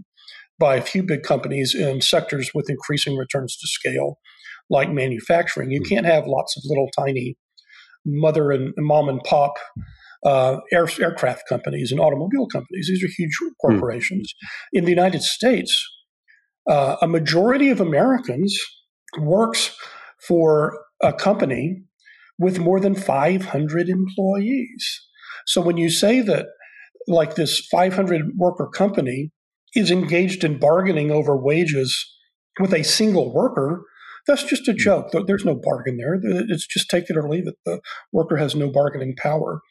by 0.60 0.76
a 0.76 0.82
few 0.82 1.02
big 1.02 1.24
companies 1.24 1.74
in 1.74 2.02
sectors 2.02 2.52
with 2.54 2.70
increasing 2.70 3.16
returns 3.16 3.56
to 3.56 3.68
scale, 3.68 4.20
like 4.70 4.92
manufacturing. 4.92 5.72
You 5.72 5.80
hmm. 5.80 5.88
can't 5.88 6.06
have 6.06 6.28
lots 6.28 6.58
of 6.58 6.64
little 6.66 6.90
tiny 6.98 7.38
mother 8.06 8.52
and 8.52 8.74
mom 8.78 9.10
and 9.10 9.22
pop 9.24 9.54
uh, 10.26 10.58
air, 10.74 10.88
aircraft 11.00 11.44
companies 11.48 11.92
and 11.92 12.00
automobile 12.00 12.48
companies. 12.48 12.88
These 12.88 13.04
are 13.04 13.14
huge 13.16 13.38
corporations. 13.62 14.34
Mm. 14.34 14.80
In 14.80 14.84
the 14.86 14.90
United 14.90 15.22
States, 15.22 15.86
uh, 16.70 16.98
a 17.02 17.08
majority 17.08 17.70
of 17.70 17.80
Americans 17.80 18.58
works 19.20 19.76
for 20.28 20.78
a 21.02 21.14
company 21.14 21.84
with 22.40 22.60
more 22.60 22.80
than 22.80 22.96
500 22.96 23.90
employees. 23.90 25.02
So 25.46 25.62
when 25.62 25.78
you 25.78 25.90
say 25.90 26.22
that, 26.22 26.48
like 27.08 27.36
this 27.36 27.68
500 27.72 28.38
worker 28.38 28.68
company 28.68 29.32
is 29.76 29.92
engaged 29.92 30.44
in 30.44 30.60
bargaining 30.60 31.12
over 31.12 31.36
wages 31.36 32.06
with 32.60 32.74
a 32.74 32.84
single 32.84 33.34
worker, 33.34 33.84
that's 34.28 34.44
just 34.44 34.68
a 34.68 34.74
joke. 34.74 35.08
There's 35.26 35.46
no 35.46 35.56
bargain 35.56 35.98
there. 35.98 36.20
It's 36.50 36.68
just 36.68 36.90
take 36.90 37.10
it 37.10 37.18
or 37.18 37.28
leave 37.28 37.48
it. 37.48 37.56
The 37.66 37.82
worker 38.12 38.38
has 38.38 38.56
no 38.56 38.70
bargaining 38.70 39.16
power. 39.18 39.62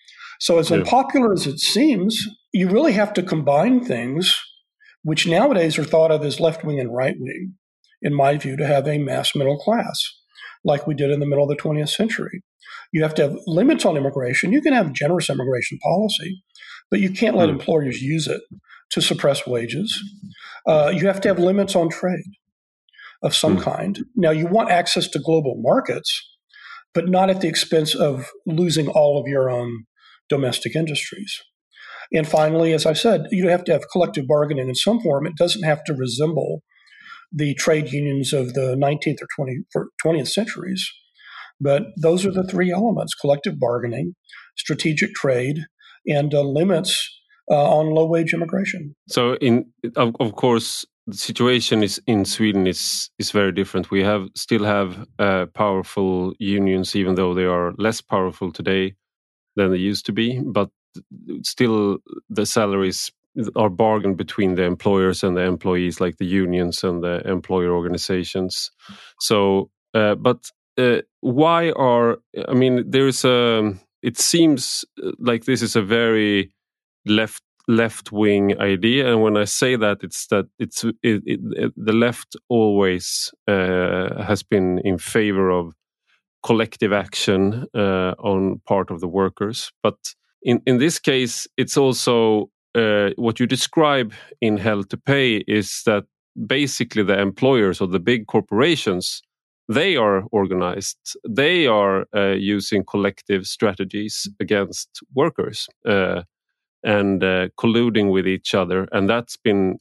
So, 0.41 0.59
as 0.59 0.71
yeah. 0.71 0.79
unpopular 0.79 1.33
as 1.33 1.47
it 1.47 1.59
seems, 1.59 2.27
you 2.53 2.69
really 2.69 2.93
have 2.93 3.13
to 3.15 3.23
combine 3.23 3.85
things 3.85 4.41
which 5.03 5.27
nowadays 5.27 5.79
are 5.79 5.85
thought 5.85 6.11
of 6.11 6.25
as 6.25 6.41
left 6.41 6.65
wing 6.65 6.81
and 6.81 6.95
right 6.95 7.17
wing, 7.19 7.55
in 8.03 8.15
my 8.15 8.37
view, 8.37 8.57
to 8.57 8.67
have 8.67 8.87
a 8.87 8.99
mass 8.99 9.35
middle 9.35 9.59
class, 9.59 10.03
like 10.65 10.87
we 10.87 10.95
did 10.95 11.11
in 11.11 11.21
the 11.21 11.27
middle 11.27 11.49
of 11.49 11.57
the 11.57 11.63
20th 11.63 11.91
century. 11.91 12.43
You 12.93 13.03
have 13.03 13.15
to 13.17 13.23
have 13.23 13.37
limits 13.47 13.85
on 13.85 13.97
immigration. 13.97 14.53
You 14.53 14.63
can 14.63 14.73
have 14.73 14.93
generous 14.93 15.29
immigration 15.29 15.79
policy, 15.83 16.43
but 16.91 17.01
you 17.01 17.11
can't 17.11 17.37
let 17.37 17.49
mm. 17.49 17.53
employers 17.53 18.01
use 18.01 18.27
it 18.27 18.41
to 18.91 19.03
suppress 19.03 19.47
wages. 19.47 20.03
Uh, 20.67 20.93
you 20.95 21.07
have 21.07 21.21
to 21.21 21.29
have 21.29 21.39
limits 21.39 21.77
on 21.77 21.91
trade 21.91 22.33
of 23.23 23.35
some 23.35 23.59
mm. 23.59 23.63
kind. 23.63 24.01
Now, 24.17 24.31
you 24.31 24.47
want 24.47 24.71
access 24.71 25.09
to 25.09 25.19
global 25.19 25.57
markets, 25.59 26.27
but 26.95 27.09
not 27.09 27.31
at 27.31 27.41
the 27.41 27.49
expense 27.49 27.95
of 27.95 28.29
losing 28.47 28.89
all 28.89 29.21
of 29.21 29.29
your 29.29 29.51
own 29.51 29.85
domestic 30.29 30.75
industries. 30.75 31.41
And 32.13 32.27
finally, 32.27 32.73
as 32.73 32.87
I 32.87 32.95
said, 32.95 33.27
you 33.31 33.49
have 33.49 33.65
to 33.65 33.73
have 33.73 33.91
collective 33.93 34.27
bargaining 34.27 34.69
in 34.69 34.75
some 34.75 35.01
form. 35.01 35.27
It 35.27 35.37
doesn't 35.37 35.65
have 35.65 35.85
to 35.85 35.95
resemble 35.95 36.63
the 37.31 37.55
trade 37.55 37.93
unions 37.93 38.33
of 38.33 38.55
the 38.55 38.77
19th 38.77 39.19
or 39.23 39.27
20, 39.37 39.89
20th 40.05 40.29
centuries. 40.29 40.91
But 41.61 41.83
those 41.97 42.25
are 42.25 42.33
the 42.33 42.45
three 42.45 42.71
elements 42.73 43.15
collective 43.15 43.59
bargaining, 43.59 44.15
strategic 44.57 45.15
trade, 45.15 45.65
and 46.07 46.33
uh, 46.35 46.43
limits 46.43 47.21
uh, 47.51 47.79
on 47.79 47.95
low 47.95 48.07
wage 48.07 48.33
immigration. 48.33 48.95
So, 49.09 49.35
in 49.37 49.67
of, 49.97 50.15
of, 50.21 50.35
course, 50.37 50.85
the 51.07 51.17
situation 51.17 51.83
is 51.83 52.01
in 52.07 52.25
Sweden 52.25 52.67
is 52.67 53.11
is 53.19 53.31
very 53.31 53.53
different. 53.53 53.91
We 53.91 54.03
have 54.03 54.29
still 54.35 54.65
have 54.65 55.07
uh, 55.19 55.47
powerful 55.47 56.35
unions, 56.39 56.95
even 56.95 57.15
though 57.15 57.35
they 57.35 57.45
are 57.45 57.73
less 57.79 58.01
powerful 58.01 58.53
today 58.53 58.95
than 59.57 59.71
they 59.71 59.79
used 59.79 60.07
to 60.07 60.13
be, 60.13 60.41
but 60.45 60.71
still 61.43 61.99
the 62.29 62.47
salaries 62.47 63.11
are 63.57 63.71
bargained 63.71 64.17
between 64.17 64.55
the 64.55 64.65
employers 64.65 65.23
and 65.23 65.37
the 65.37 65.43
employees, 65.43 66.01
like 66.01 66.17
the 66.17 66.27
unions 66.27 66.83
and 66.83 67.03
the 67.03 67.27
employer 67.29 67.73
organizations. 67.73 68.71
So, 69.21 69.71
uh, 69.95 70.15
but 70.17 70.51
uh, 70.79 71.03
why 71.21 71.71
are 71.73 72.19
I 72.49 72.55
mean, 72.55 72.91
there 72.91 73.07
is 73.07 73.25
a. 73.25 73.75
It 74.03 74.17
seems 74.17 74.85
like 75.19 75.45
this 75.45 75.61
is 75.61 75.75
a 75.77 75.83
very 75.83 76.53
left 77.05 77.43
left 77.67 78.13
wing 78.13 78.59
idea, 78.61 79.13
and 79.13 79.23
when 79.23 79.37
I 79.37 79.45
say 79.45 79.77
that, 79.77 79.99
it's 80.03 80.27
that 80.29 80.47
it's 80.59 80.85
it, 80.85 81.23
it, 81.27 81.73
the 81.77 81.93
left 81.93 82.37
always 82.49 83.33
uh, 83.49 84.23
has 84.23 84.43
been 84.43 84.79
in 84.85 84.99
favor 84.99 85.51
of 85.51 85.75
collective 86.45 86.93
action 86.93 87.67
uh, 87.75 88.15
on 88.19 88.61
part 88.67 88.91
of 88.91 89.01
the 89.01 89.09
workers. 89.09 89.73
But 89.83 89.97
in, 90.43 90.63
in 90.67 90.79
this 90.79 91.01
case, 91.01 91.49
it's 91.57 91.77
also 91.77 92.51
uh, 92.77 93.11
what 93.17 93.41
you 93.41 93.47
describe 93.47 94.13
in 94.41 94.57
Hell 94.57 94.85
to 94.85 94.97
Pay 94.97 95.39
is 95.49 95.83
that 95.85 96.05
basically 96.47 97.03
the 97.03 97.19
employers 97.21 97.81
or 97.81 97.89
the 97.89 97.99
big 97.99 98.29
corporations 98.29 99.23
they 99.69 99.97
are 99.97 100.25
organized 100.33 101.17
they 101.29 101.67
are 101.67 102.07
uh, 102.17 102.35
using 102.35 102.85
collective 102.85 103.47
strategies 103.47 104.29
against 104.41 105.01
workers 105.15 105.69
uh, 105.87 106.23
and 106.83 107.23
uh, 107.23 107.49
colluding 107.59 108.11
with 108.11 108.27
each 108.27 108.55
other 108.55 108.89
and 108.93 109.09
that's 109.09 109.37
been 109.37 109.79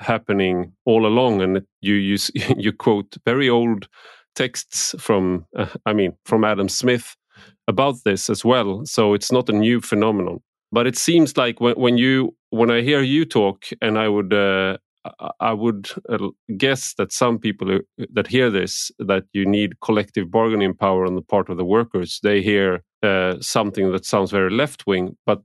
happening 0.00 0.72
all 0.84 1.06
along 1.06 1.40
and 1.40 1.62
you 1.80 1.94
use 1.94 2.30
you 2.56 2.72
quote 2.72 3.16
very 3.24 3.48
old 3.48 3.88
texts 4.34 4.94
from, 4.98 5.46
uh, 5.56 5.66
I 5.86 5.92
mean, 5.92 6.14
from 6.24 6.44
Adam 6.44 6.68
Smith 6.68 7.16
about 7.68 7.96
this 8.04 8.30
as 8.30 8.44
well. 8.44 8.84
So 8.84 9.14
it's 9.14 9.32
not 9.32 9.48
a 9.48 9.52
new 9.52 9.80
phenomenon. 9.80 10.40
But 10.70 10.86
it 10.86 10.96
seems 10.96 11.36
like 11.36 11.60
when, 11.60 11.74
when 11.74 11.98
you 11.98 12.34
when 12.50 12.70
I 12.70 12.80
hear 12.80 13.02
you 13.02 13.26
talk, 13.26 13.64
and 13.82 13.98
I 13.98 14.08
would 14.08 14.32
uh, 14.32 14.78
I 15.40 15.52
would 15.52 15.90
uh, 16.08 16.28
guess 16.56 16.94
that 16.94 17.12
some 17.12 17.38
people 17.38 17.80
that 18.14 18.26
hear 18.28 18.50
this 18.50 18.90
that 18.98 19.24
you 19.32 19.44
need 19.46 19.80
collective 19.80 20.30
bargaining 20.30 20.74
power 20.74 21.06
on 21.06 21.16
the 21.16 21.22
part 21.22 21.48
of 21.48 21.56
the 21.56 21.64
workers. 21.64 22.20
They 22.22 22.42
hear 22.42 22.82
uh, 23.02 23.36
something 23.40 23.92
that 23.92 24.04
sounds 24.06 24.30
very 24.30 24.50
left 24.50 24.86
wing, 24.86 25.16
but 25.26 25.42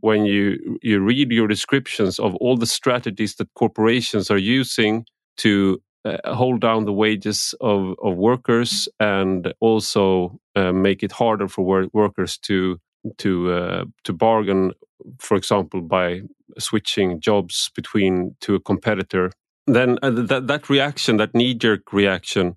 when 0.00 0.24
you 0.24 0.78
you 0.82 1.00
read 1.00 1.32
your 1.32 1.48
descriptions 1.48 2.18
of 2.18 2.34
all 2.36 2.56
the 2.56 2.66
strategies 2.66 3.36
that 3.36 3.52
corporations 3.54 4.30
are 4.30 4.38
using 4.38 5.06
to 5.38 5.80
uh, 6.04 6.34
hold 6.34 6.60
down 6.60 6.84
the 6.84 6.92
wages 6.92 7.54
of, 7.60 7.94
of 8.02 8.16
workers 8.16 8.88
and 9.00 9.52
also 9.60 10.38
uh, 10.54 10.72
make 10.72 11.02
it 11.02 11.12
harder 11.12 11.48
for 11.48 11.64
wor 11.64 11.88
workers 11.92 12.38
to 12.38 12.78
to 13.18 13.52
uh, 13.52 13.84
to 14.04 14.12
bargain, 14.12 14.72
for 15.18 15.36
example, 15.36 15.80
by 15.80 16.22
switching 16.58 17.20
jobs 17.20 17.70
between 17.74 18.36
to 18.40 18.54
a 18.54 18.60
competitor. 18.60 19.32
Then 19.66 19.98
uh, 20.02 20.10
that 20.10 20.46
that 20.46 20.70
reaction, 20.70 21.18
that 21.18 21.34
knee 21.34 21.54
jerk 21.54 21.92
reaction, 21.92 22.56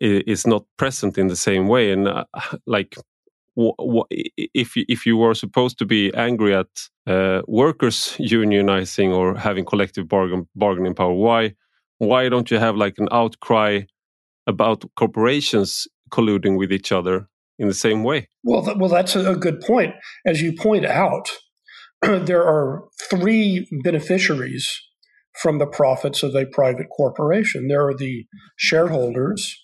is, 0.00 0.46
not 0.46 0.64
present 0.76 1.18
in 1.18 1.28
the 1.28 1.36
same 1.36 1.68
way. 1.68 1.92
And 1.92 2.08
uh, 2.08 2.24
like, 2.66 2.96
if 3.56 4.76
you, 4.76 4.84
if 4.88 5.06
you 5.06 5.16
were 5.16 5.34
supposed 5.34 5.78
to 5.78 5.86
be 5.86 6.12
angry 6.14 6.54
at 6.54 6.66
uh, 7.06 7.42
workers 7.46 8.16
unionizing 8.20 9.14
or 9.14 9.36
having 9.36 9.64
collective 9.64 10.08
bargain, 10.08 10.48
bargaining 10.54 10.94
power, 10.94 11.14
why 11.14 11.54
why 11.98 12.28
don't 12.28 12.50
you 12.50 12.58
have 12.58 12.76
like 12.76 12.98
an 12.98 13.08
outcry 13.12 13.82
about 14.48 14.84
corporations 14.96 15.86
colluding 16.10 16.58
with 16.58 16.72
each 16.72 16.90
other 16.90 17.28
in 17.60 17.68
the 17.68 17.74
same 17.74 18.02
way? 18.02 18.28
Well, 18.42 18.74
well, 18.76 18.88
that's 18.88 19.14
a 19.14 19.36
good 19.36 19.60
point. 19.60 19.94
As 20.26 20.42
you 20.42 20.52
point 20.52 20.84
out, 20.84 21.30
there 22.26 22.44
are 22.44 22.84
three 23.08 23.68
beneficiaries 23.84 24.68
from 25.40 25.58
the 25.58 25.66
profits 25.66 26.22
of 26.22 26.34
a 26.34 26.46
private 26.46 26.88
corporation. 26.96 27.68
There 27.68 27.86
are 27.86 27.94
the 27.94 28.26
shareholders, 28.56 29.56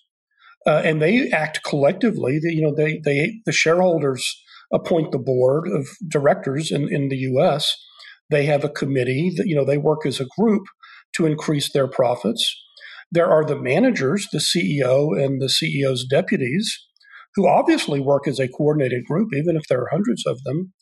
uh, 0.66 0.82
and 0.84 1.02
they 1.02 1.30
act 1.30 1.60
collectively. 1.64 2.38
The, 2.40 2.54
you 2.54 2.62
know, 2.62 2.74
they 2.74 3.00
they 3.04 3.40
the 3.44 3.52
shareholders 3.52 4.40
appoint 4.72 5.12
the 5.12 5.18
board 5.18 5.68
of 5.68 5.88
directors 6.06 6.70
in, 6.70 6.88
in 6.92 7.08
the 7.08 7.16
U.S. 7.16 7.74
They 8.30 8.44
have 8.46 8.64
a 8.64 8.68
committee 8.68 9.32
that 9.36 9.46
you 9.46 9.56
know 9.56 9.64
they 9.64 9.78
work 9.78 10.06
as 10.06 10.20
a 10.20 10.26
group 10.38 10.64
to 11.14 11.26
increase 11.26 11.72
their 11.72 11.88
profits. 11.88 12.54
There 13.10 13.30
are 13.30 13.44
the 13.44 13.56
managers, 13.56 14.28
the 14.30 14.38
CEO 14.38 15.18
and 15.18 15.40
the 15.40 15.46
CEO's 15.46 16.06
deputies, 16.08 16.78
who 17.34 17.48
obviously 17.48 18.00
work 18.00 18.28
as 18.28 18.38
a 18.38 18.48
coordinated 18.48 19.04
group, 19.06 19.30
even 19.34 19.56
if 19.56 19.62
there 19.68 19.80
are 19.80 19.88
hundreds 19.90 20.26
of 20.26 20.42
them. 20.44 20.72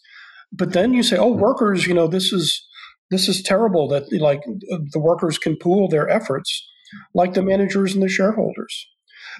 But 0.56 0.72
then 0.72 0.94
you 0.94 1.02
say, 1.02 1.16
"Oh, 1.16 1.34
hmm. 1.34 1.40
workers, 1.40 1.86
you 1.86 1.94
know, 1.94 2.06
this 2.06 2.32
is 2.32 2.66
this 3.10 3.28
is 3.28 3.42
terrible 3.42 3.88
that 3.88 4.04
like 4.20 4.42
the 4.68 5.00
workers 5.00 5.38
can 5.38 5.56
pool 5.56 5.88
their 5.88 6.08
efforts, 6.08 6.66
like 7.14 7.34
the 7.34 7.42
managers 7.42 7.94
and 7.94 8.02
the 8.02 8.08
shareholders." 8.08 8.86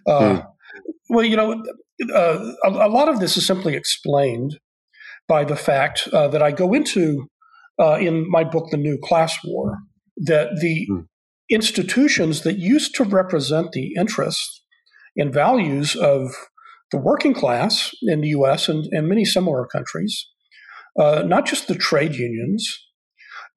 Uh, 0.07 0.37
hmm. 0.37 0.41
Well, 1.09 1.25
you 1.25 1.37
know, 1.37 1.63
uh, 2.13 2.53
a, 2.65 2.69
a, 2.69 2.91
lot 2.91 3.09
of 3.09 3.21
this 3.21 3.37
is 3.37 3.47
simply 3.47 3.75
explained 3.75 4.59
by 5.29 5.45
the 5.45 5.57
fact 5.57 6.09
uh, 6.13 6.29
that 6.29 6.43
I 6.43 6.51
go 6.51 6.75
into 6.75 7.29
uh, 7.81 7.95
in 7.95 8.29
my 8.31 8.45
book, 8.45 8.71
The 8.71 8.77
New 8.77 8.99
Class 9.03 9.39
War, 9.45 9.79
that 10.17 10.61
the 10.61 10.87
mm. 10.91 11.07
institutions 11.51 12.43
that 12.43 12.59
used 12.59 12.95
to 12.97 13.05
represent 13.05 13.73
the 13.73 13.95
interests 13.95 14.63
and 15.17 15.33
values 15.33 15.95
of 15.97 16.31
the 16.91 16.99
working 16.99 17.35
class 17.35 17.91
in 18.03 18.21
the 18.21 18.29
US 18.29 18.69
and, 18.69 18.87
and 18.93 19.09
many 19.09 19.25
similar 19.25 19.67
countries, 19.67 20.27
uh, 20.99 21.23
not 21.27 21.47
just 21.47 21.69
the 21.69 21.75
trade 21.75 22.15
unions, 22.15 22.67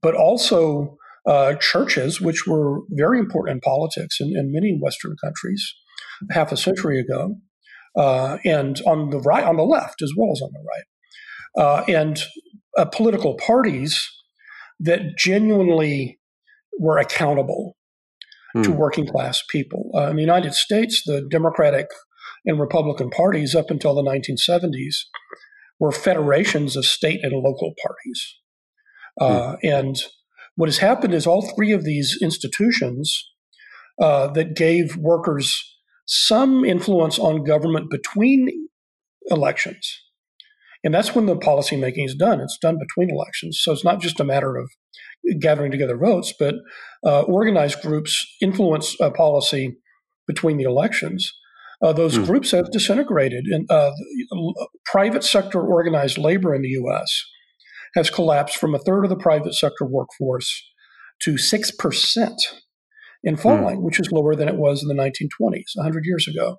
but 0.01 0.15
also 0.15 0.97
uh, 1.27 1.55
churches, 1.55 2.21
which 2.21 2.47
were 2.47 2.79
very 2.91 3.19
important 3.19 3.57
in 3.57 3.61
politics 3.61 4.17
in, 4.19 4.35
in, 4.35 4.51
many 4.51 4.77
Western 4.81 5.15
countries 5.23 5.73
half 6.31 6.51
a 6.51 6.57
century 6.57 6.99
ago, 6.99 7.35
uh, 7.97 8.37
and 8.45 8.81
on 8.85 9.09
the 9.09 9.19
right, 9.19 9.43
on 9.43 9.57
the 9.57 9.63
left 9.63 10.01
as 10.01 10.11
well 10.17 10.31
as 10.31 10.41
on 10.41 10.49
the 10.53 10.63
right, 10.67 11.63
uh, 11.63 11.83
and 11.87 12.23
uh, 12.77 12.85
political 12.85 13.35
parties 13.35 14.09
that 14.79 15.17
genuinely 15.17 16.19
were 16.79 16.97
accountable 16.97 17.75
hmm. 18.53 18.61
to 18.61 18.71
working 18.71 19.05
class 19.05 19.43
people. 19.49 19.91
Uh, 19.93 20.09
in 20.09 20.15
the 20.15 20.21
United 20.21 20.53
States, 20.53 21.03
the 21.05 21.27
Democratic 21.29 21.87
and 22.45 22.59
Republican 22.59 23.09
parties 23.09 23.53
up 23.53 23.69
until 23.69 23.93
the 23.93 24.01
1970s 24.01 24.95
were 25.79 25.91
federations 25.91 26.75
of 26.75 26.85
state 26.85 27.21
and 27.23 27.33
local 27.33 27.73
parties. 27.81 28.35
Uh, 29.19 29.55
hmm. 29.61 29.67
And 29.67 29.97
what 30.55 30.67
has 30.67 30.79
happened 30.79 31.13
is 31.13 31.25
all 31.25 31.53
three 31.55 31.71
of 31.71 31.83
these 31.83 32.17
institutions 32.21 33.31
uh, 34.01 34.27
that 34.27 34.55
gave 34.55 34.95
workers 34.97 35.77
some 36.05 36.65
influence 36.65 37.19
on 37.19 37.43
government 37.43 37.89
between 37.89 38.67
elections. 39.27 40.01
And 40.83 40.93
that's 40.93 41.13
when 41.13 41.25
the 41.25 41.35
policymaking 41.35 42.05
is 42.05 42.15
done. 42.15 42.39
It's 42.39 42.57
done 42.57 42.77
between 42.79 43.09
elections. 43.13 43.59
So 43.61 43.71
it's 43.71 43.83
not 43.83 44.01
just 44.01 44.19
a 44.19 44.23
matter 44.23 44.55
of 44.55 44.69
gathering 45.39 45.71
together 45.71 45.97
votes, 45.97 46.33
but 46.37 46.55
uh, 47.05 47.21
organized 47.23 47.81
groups 47.81 48.25
influence 48.41 48.95
policy 49.15 49.77
between 50.27 50.57
the 50.57 50.63
elections. 50.63 51.33
Uh, 51.81 51.93
those 51.93 52.17
mm. 52.17 52.25
groups 52.25 52.51
have 52.51 52.71
disintegrated. 52.71 53.45
And 53.45 53.69
uh, 53.71 53.91
private 54.85 55.23
sector 55.23 55.61
organized 55.61 56.17
labor 56.17 56.53
in 56.53 56.61
the 56.61 56.69
U.S. 56.69 57.23
has 57.95 58.09
collapsed 58.09 58.57
from 58.57 58.75
a 58.75 58.79
third 58.79 59.05
of 59.05 59.09
the 59.09 59.15
private 59.15 59.53
sector 59.53 59.85
workforce 59.85 60.63
to 61.21 61.37
six 61.37 61.71
percent 61.71 62.41
in 63.23 63.35
hmm. 63.35 63.41
falling, 63.41 63.77
mm. 63.79 63.81
which 63.81 63.99
is 63.99 64.11
lower 64.11 64.35
than 64.35 64.47
it 64.47 64.55
was 64.55 64.81
in 64.81 64.87
the 64.87 64.93
1920s, 64.93 65.75
100 65.75 66.05
years 66.05 66.27
ago. 66.27 66.57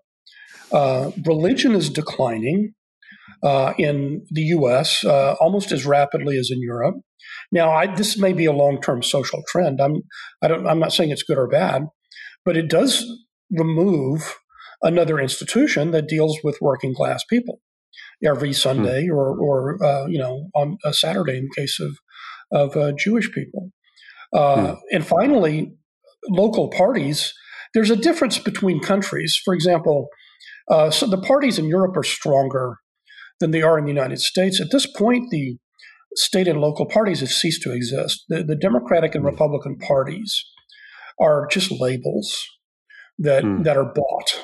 Uh, 0.73 1.11
religion 1.25 1.75
is 1.75 1.89
declining 1.89 2.75
uh, 3.43 3.73
in 3.79 4.25
the 4.31 4.43
U.S. 4.43 5.05
Uh, 5.05 5.35
almost 5.41 5.73
as 5.73 5.87
rapidly 5.87 6.39
as 6.39 6.51
in 6.51 6.61
Europe. 6.61 6.97
Now, 7.53 7.71
I, 7.71 7.95
this 7.95 8.19
may 8.19 8.33
be 8.33 8.45
a 8.45 8.53
long-term 8.53 9.03
social 9.03 9.43
trend. 9.49 9.81
I'm 9.81 10.03
I 10.43 10.49
don't 10.49 10.67
I'm 10.67 10.79
not 10.79 10.93
saying 10.93 11.11
it's 11.11 11.23
good 11.23 11.39
or 11.39 11.49
bad, 11.49 11.87
but 12.45 12.57
it 12.57 12.69
does 12.69 13.05
remove 13.51 14.37
another 14.83 15.19
institution 15.19 15.90
that 15.90 16.09
deals 16.09 16.38
with 16.43 16.59
working 16.61 16.95
class 16.95 17.25
people 17.25 17.61
every 18.25 18.53
Sunday 18.53 19.07
hmm. 19.07 19.14
or 19.14 19.38
or 19.38 19.85
uh, 19.85 20.07
you 20.07 20.19
know 20.19 20.49
on 20.55 20.79
a 20.85 20.93
Saturday 20.93 21.38
in 21.38 21.45
the 21.45 21.61
case 21.61 21.81
of 21.81 21.99
of 22.53 22.77
uh, 22.77 22.93
Jewish 22.93 23.31
people. 23.33 23.71
Uh, 24.33 24.75
hmm. 24.75 24.75
And 24.93 25.07
finally, 25.07 25.73
local 26.29 26.69
parties. 26.69 27.33
There's 27.73 27.90
a 27.90 27.97
difference 27.97 28.38
between 28.38 28.81
countries. 28.81 29.40
For 29.45 29.55
example, 29.55 30.09
uh, 30.69 30.90
so 30.90 31.07
the 31.07 31.21
parties 31.21 31.57
in 31.57 31.66
Europe 31.66 31.97
are 31.97 32.03
stronger 32.03 32.79
than 33.38 33.53
they 33.53 33.62
are 33.62 33.79
in 33.79 33.85
the 33.85 33.93
United 33.93 34.19
States. 34.19 34.61
At 34.61 34.73
this 34.73 34.87
point, 34.87 35.31
the 35.31 35.57
state 36.16 36.49
and 36.49 36.61
local 36.61 36.87
parties 36.87 37.21
have 37.21 37.31
ceased 37.31 37.62
to 37.62 37.73
exist. 37.73 38.25
The, 38.29 38.43
the 38.43 38.57
Democratic 38.57 39.14
and 39.14 39.23
hmm. 39.23 39.31
Republican 39.31 39.79
parties 39.79 40.45
are 41.21 41.47
just 41.47 41.71
labels 41.71 42.45
that 43.19 43.45
mm. 43.45 43.62
that 43.64 43.77
are 43.77 43.85
bought 43.85 44.40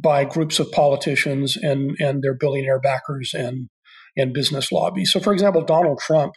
by 0.00 0.24
groups 0.24 0.58
of 0.58 0.70
politicians 0.72 1.56
and 1.56 1.96
and 1.98 2.22
their 2.22 2.34
billionaire 2.34 2.80
backers 2.80 3.32
and 3.34 3.68
and 4.16 4.34
business 4.34 4.70
lobbies. 4.70 5.12
So, 5.12 5.20
for 5.20 5.32
example, 5.32 5.62
Donald 5.62 5.98
Trump 5.98 6.34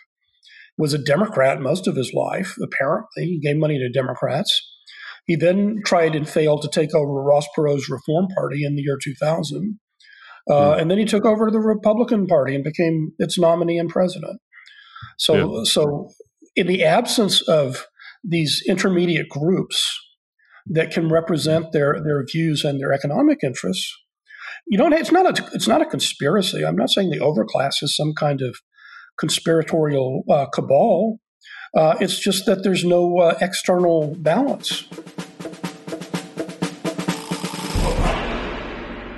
was 0.77 0.93
a 0.93 0.97
Democrat 0.97 1.61
most 1.61 1.87
of 1.87 1.95
his 1.95 2.13
life. 2.13 2.55
Apparently, 2.61 3.25
he 3.25 3.39
gave 3.39 3.57
money 3.57 3.77
to 3.79 3.89
Democrats. 3.89 4.61
He 5.25 5.35
then 5.35 5.77
tried 5.85 6.15
and 6.15 6.27
failed 6.27 6.61
to 6.61 6.67
take 6.67 6.93
over 6.93 7.11
Ross 7.11 7.47
Perot's 7.55 7.89
Reform 7.89 8.27
Party 8.35 8.63
in 8.63 8.75
the 8.75 8.83
year 8.83 8.97
2000. 9.01 9.79
Uh, 10.47 10.53
mm. 10.53 10.81
And 10.81 10.91
then 10.91 10.99
he 10.99 11.05
took 11.05 11.25
over 11.25 11.49
the 11.49 11.59
Republican 11.59 12.27
Party 12.27 12.53
and 12.53 12.63
became 12.63 13.13
its 13.17 13.39
nominee 13.39 13.79
and 13.79 13.89
president. 13.89 14.39
So, 15.17 15.57
yeah. 15.57 15.63
so 15.63 16.09
in 16.55 16.67
the 16.67 16.83
absence 16.83 17.41
of 17.47 17.87
these 18.23 18.61
intermediate 18.67 19.29
groups 19.29 19.99
that 20.67 20.91
can 20.91 21.09
represent 21.09 21.71
their 21.71 22.01
their 22.03 22.23
views 22.25 22.63
and 22.63 22.79
their 22.79 22.91
economic 22.91 23.39
interests, 23.43 23.93
you 24.67 24.77
don't. 24.77 24.93
It's 24.93 25.11
not 25.11 25.39
a. 25.39 25.49
It's 25.53 25.67
not 25.67 25.81
a 25.81 25.85
conspiracy. 25.85 26.65
I'm 26.65 26.75
not 26.75 26.89
saying 26.89 27.09
the 27.11 27.19
overclass 27.19 27.83
is 27.83 27.95
some 27.95 28.13
kind 28.13 28.41
of 28.41 28.57
conspiratorial 29.19 30.23
uh, 30.29 30.47
cabal. 30.47 31.19
Uh, 31.75 31.95
it's 31.99 32.17
just 32.17 32.45
that 32.45 32.63
there's 32.63 32.83
no 32.83 33.19
uh, 33.19 33.37
external 33.41 34.15
balance. 34.15 34.85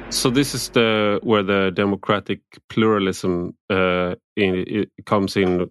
So 0.09 0.29
this 0.29 0.55
is 0.55 0.69
the 0.69 1.19
where 1.23 1.43
the 1.43 1.71
democratic 1.73 2.41
pluralism 2.69 3.55
uh, 3.69 4.15
in, 4.35 4.87
comes 5.05 5.37
in. 5.37 5.69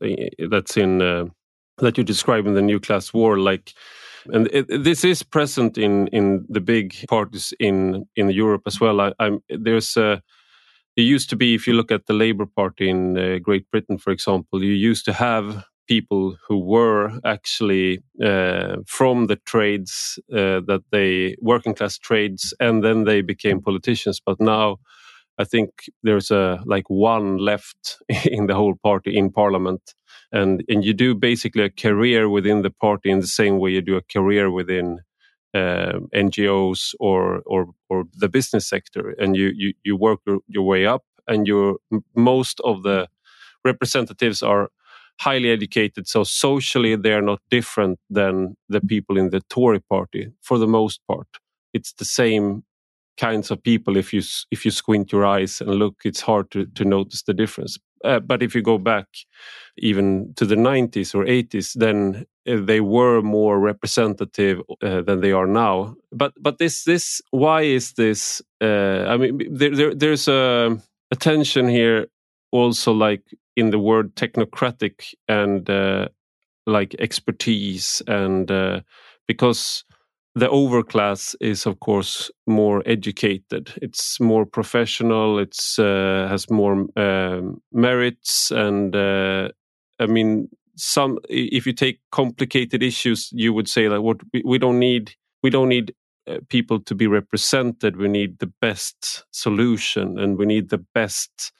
That's 0.49 0.77
in 0.77 1.03
uh, 1.03 1.27
that 1.79 1.99
you 1.99 2.05
describe 2.05 2.47
in 2.47 2.55
the 2.55 2.62
new 2.62 2.81
class 2.81 3.12
war, 3.12 3.39
like. 3.39 3.75
And 4.33 4.49
it, 4.53 4.85
this 4.85 5.05
is 5.05 5.23
present 5.23 5.79
in, 5.79 6.09
in 6.09 6.47
the 6.49 6.61
big 6.61 6.95
parties 7.09 7.53
in, 7.59 8.07
in 8.17 8.31
Europe 8.31 8.62
as 8.67 8.81
well. 8.81 9.01
I, 9.01 9.12
I'm, 9.19 9.41
there's 9.49 9.97
a, 9.97 10.23
it 10.97 11.03
used 11.03 11.31
to 11.31 11.37
be, 11.37 11.55
if 11.55 11.67
you 11.67 11.75
look 11.75 11.91
at 11.91 12.07
the 12.07 12.15
Labour 12.15 12.47
Party 12.47 12.89
in 12.89 13.19
uh, 13.19 13.39
Great 13.39 13.71
Britain, 13.71 13.99
for 13.99 14.11
example, 14.11 14.65
you 14.65 14.73
used 14.73 15.05
to 15.05 15.12
have 15.12 15.65
people 15.87 16.37
who 16.47 16.59
were 16.59 17.12
actually 17.25 18.03
uh, 18.25 18.77
from 18.87 19.27
the 19.27 19.37
trades 19.47 20.19
uh, 20.33 20.61
that 20.67 20.83
they 20.91 21.37
working 21.41 21.75
class 21.75 21.99
trades 21.99 22.53
and 22.61 22.83
then 22.83 23.05
they 23.05 23.21
became 23.21 23.61
politicians 23.61 24.21
but 24.25 24.41
now 24.41 24.77
I 25.38 25.44
think 25.44 25.70
there's 26.03 26.31
a 26.31 26.62
like 26.64 26.88
one 26.88 27.38
left 27.38 27.99
in 28.25 28.46
the 28.46 28.55
whole 28.55 28.75
party 28.83 29.16
in 29.16 29.31
parliament, 29.31 29.94
and 30.33 30.62
and 30.68 30.85
you 30.85 30.94
do 30.94 31.14
basically 31.14 31.64
a 31.64 31.70
career 31.70 32.29
within 32.29 32.62
the 32.62 32.70
party 32.70 33.11
in 33.11 33.20
the 33.20 33.27
same 33.27 33.59
way 33.59 33.70
you 33.70 33.83
do 33.83 33.96
a 33.96 34.03
career 34.03 34.51
within 34.51 35.01
uh, 35.55 36.01
NGOs 36.14 36.94
or 37.01 37.42
or 37.46 37.66
or 37.88 38.05
the 38.14 38.29
business 38.29 38.68
sector, 38.68 39.14
and 39.18 39.37
you 39.37 39.53
you 39.55 39.75
you 39.85 39.96
work 39.96 40.20
your, 40.49 40.62
way 40.62 40.87
up, 40.87 41.05
and 41.27 41.46
your 41.46 41.77
most 42.14 42.61
of 42.61 42.83
the 42.83 43.09
representatives 43.64 44.42
are 44.42 44.70
highly 45.20 45.51
educated. 45.51 46.07
So 46.07 46.25
socially, 46.25 46.96
they 46.96 47.12
are 47.12 47.22
not 47.22 47.40
different 47.51 47.99
than 48.11 48.57
the 48.68 48.81
people 48.81 49.16
in 49.18 49.31
the 49.31 49.40
Tory 49.49 49.81
party 49.81 50.33
for 50.42 50.59
the 50.59 50.66
most 50.66 51.01
part. 51.09 51.29
It's 51.72 51.92
the 51.94 52.05
same 52.05 52.64
kinds 53.16 53.50
of 53.50 53.62
people. 53.62 53.96
If 53.96 54.12
you 54.12 54.22
if 54.50 54.64
you 54.64 54.70
squint 54.70 55.12
your 55.12 55.24
eyes 55.26 55.61
and 55.61 55.74
look, 55.74 56.02
it's 56.05 56.20
hard 56.20 56.50
to 56.52 56.66
to 56.66 56.85
notice 56.85 57.22
the 57.22 57.35
difference. 57.35 57.79
Uh, 58.05 58.20
but 58.20 58.42
if 58.42 58.55
you 58.55 58.62
go 58.62 58.79
back 58.79 59.07
even 59.79 60.33
to 60.37 60.44
the 60.44 60.55
90s 60.55 61.14
or 61.14 61.24
80s, 61.24 61.72
then 61.74 62.26
uh, 62.48 62.59
they 62.62 62.81
were 62.81 63.22
more 63.22 63.59
representative 63.59 64.61
uh, 64.83 65.02
than 65.02 65.20
they 65.20 65.33
are 65.33 65.46
now. 65.46 65.96
But 66.12 66.33
but 66.40 66.59
this 66.59 66.85
this 66.85 67.20
why 67.31 67.62
is 67.62 67.92
this? 67.94 68.42
Uh, 68.61 69.05
I 69.09 69.16
mean, 69.16 69.38
there, 69.50 69.74
there, 69.74 69.94
there's 69.94 70.29
a, 70.29 70.79
a 71.11 71.16
tension 71.16 71.68
here 71.68 72.07
also 72.52 72.92
like 72.92 73.22
in 73.57 73.70
the 73.70 73.79
word 73.79 74.14
technocratic 74.14 75.14
and 75.29 75.68
uh, 75.68 76.09
like 76.66 76.94
expertise 76.98 78.02
and 78.07 78.50
uh, 78.50 78.81
because 79.26 79.85
the 80.37 80.49
overclass 80.49 81.35
is 81.40 81.66
of 81.66 81.81
course 81.81 82.31
more 82.46 82.83
educated. 82.87 83.72
It's 83.83 84.20
more 84.20 84.44
professional. 84.46 85.38
It's 85.38 85.79
uh, 85.79 86.27
has 86.29 86.51
more 86.51 86.87
um, 86.96 87.62
merits 87.72 88.51
and 88.51 88.94
uh, 88.94 89.49
i 89.99 90.07
mean 90.07 90.49
some 90.77 91.18
if 91.31 91.66
you 91.66 91.72
take 91.72 92.01
complicated 92.12 92.83
issues 92.83 93.31
you 93.33 93.51
would 93.55 93.66
say 93.66 93.88
that 93.88 94.03
what 94.03 94.18
we, 94.35 94.42
we 94.44 94.59
don't 94.59 94.79
need 94.79 95.14
we 95.42 95.49
don't 95.49 95.70
need 95.70 95.94
uh, 96.29 96.38
people 96.49 96.81
to 96.81 96.94
be 96.94 97.07
represented. 97.07 97.96
We 97.96 98.09
need 98.09 98.40
the 98.40 98.53
best 98.61 99.25
solution 99.31 100.18
and 100.18 100.37
we 100.37 100.44
need 100.44 100.70
the 100.70 100.85
best 100.92 101.53